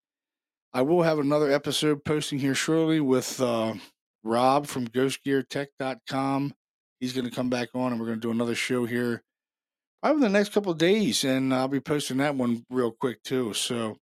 I 0.73 0.81
will 0.81 1.03
have 1.03 1.19
another 1.19 1.51
episode 1.51 2.03
posting 2.05 2.39
here 2.39 2.55
shortly 2.55 2.99
with 2.99 3.39
uh, 3.41 3.75
Rob 4.23 4.67
from 4.67 4.87
GhostGearTech.com. 4.87 6.53
He's 6.99 7.13
going 7.13 7.25
to 7.25 7.35
come 7.35 7.49
back 7.49 7.69
on, 7.75 7.91
and 7.91 7.99
we're 7.99 8.07
going 8.07 8.19
to 8.19 8.27
do 8.27 8.31
another 8.31 8.55
show 8.55 8.85
here 8.85 9.21
probably 10.03 10.21
the 10.21 10.29
next 10.29 10.51
couple 10.51 10.73
days, 10.73 11.23
and 11.23 11.53
I'll 11.53 11.69
be 11.69 11.79
posting 11.79 12.17
that 12.17 12.35
one 12.35 12.65
real 12.69 12.91
quick 12.91 13.23
too. 13.23 13.53
So 13.53 13.97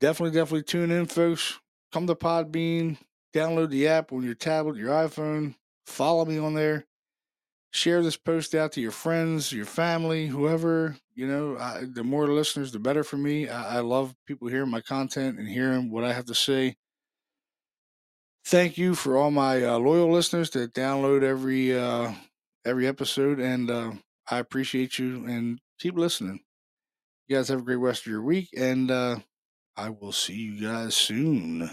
definitely, 0.00 0.36
definitely 0.38 0.62
tune 0.64 0.90
in, 0.90 1.06
folks. 1.06 1.58
Come 1.92 2.06
to 2.06 2.14
Podbean, 2.14 2.98
download 3.34 3.70
the 3.70 3.88
app 3.88 4.12
on 4.12 4.22
your 4.22 4.34
tablet, 4.34 4.76
your 4.76 4.90
iPhone. 4.90 5.54
Follow 5.86 6.24
me 6.24 6.38
on 6.38 6.54
there. 6.54 6.86
Share 7.72 8.02
this 8.02 8.16
post 8.16 8.54
out 8.54 8.72
to 8.72 8.80
your 8.80 8.90
friends, 8.90 9.52
your 9.52 9.64
family, 9.64 10.26
whoever. 10.26 10.96
You 11.14 11.26
know, 11.26 11.56
I, 11.56 11.84
the 11.84 12.02
more 12.02 12.26
listeners, 12.26 12.72
the 12.72 12.78
better 12.80 13.04
for 13.04 13.16
me. 13.16 13.48
I, 13.48 13.76
I 13.76 13.80
love 13.80 14.14
people 14.26 14.48
hearing 14.48 14.70
my 14.70 14.80
content 14.80 15.38
and 15.38 15.48
hearing 15.48 15.90
what 15.90 16.04
I 16.04 16.12
have 16.12 16.24
to 16.26 16.34
say. 16.34 16.76
Thank 18.44 18.78
you 18.78 18.94
for 18.94 19.16
all 19.16 19.30
my 19.30 19.62
uh, 19.64 19.78
loyal 19.78 20.10
listeners 20.10 20.50
that 20.50 20.74
download 20.74 21.22
every 21.22 21.78
uh, 21.78 22.12
every 22.64 22.86
episode, 22.86 23.38
and 23.38 23.70
uh, 23.70 23.92
I 24.28 24.38
appreciate 24.38 24.98
you 24.98 25.24
and 25.26 25.60
keep 25.78 25.96
listening. 25.96 26.40
You 27.28 27.36
guys 27.36 27.48
have 27.48 27.60
a 27.60 27.64
great 27.64 27.76
rest 27.76 28.02
of 28.02 28.10
your 28.10 28.22
week, 28.22 28.48
and 28.56 28.90
uh, 28.90 29.16
I 29.80 29.88
will 29.88 30.12
see 30.12 30.34
you 30.34 30.60
guys 30.60 30.94
soon. 30.94 31.70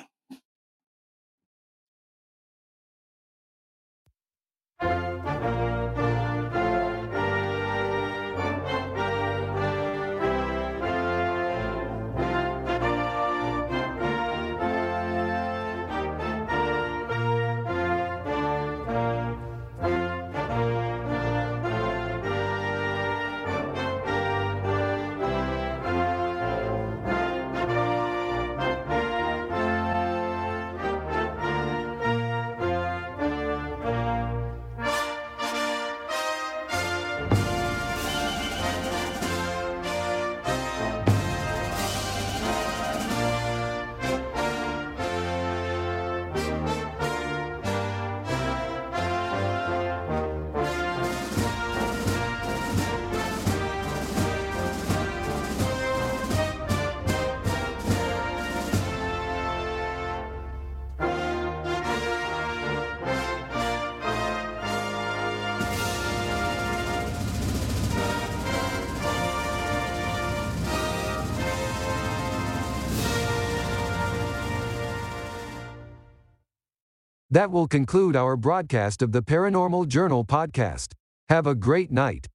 That 77.30 77.52
will 77.52 77.68
conclude 77.68 78.16
our 78.16 78.38
broadcast 78.38 79.02
of 79.02 79.12
the 79.12 79.22
Paranormal 79.22 79.90
Journal 79.90 80.24
podcast. 80.24 80.94
Have 81.28 81.46
a 81.46 81.56
great 81.56 81.92
night. 81.92 82.28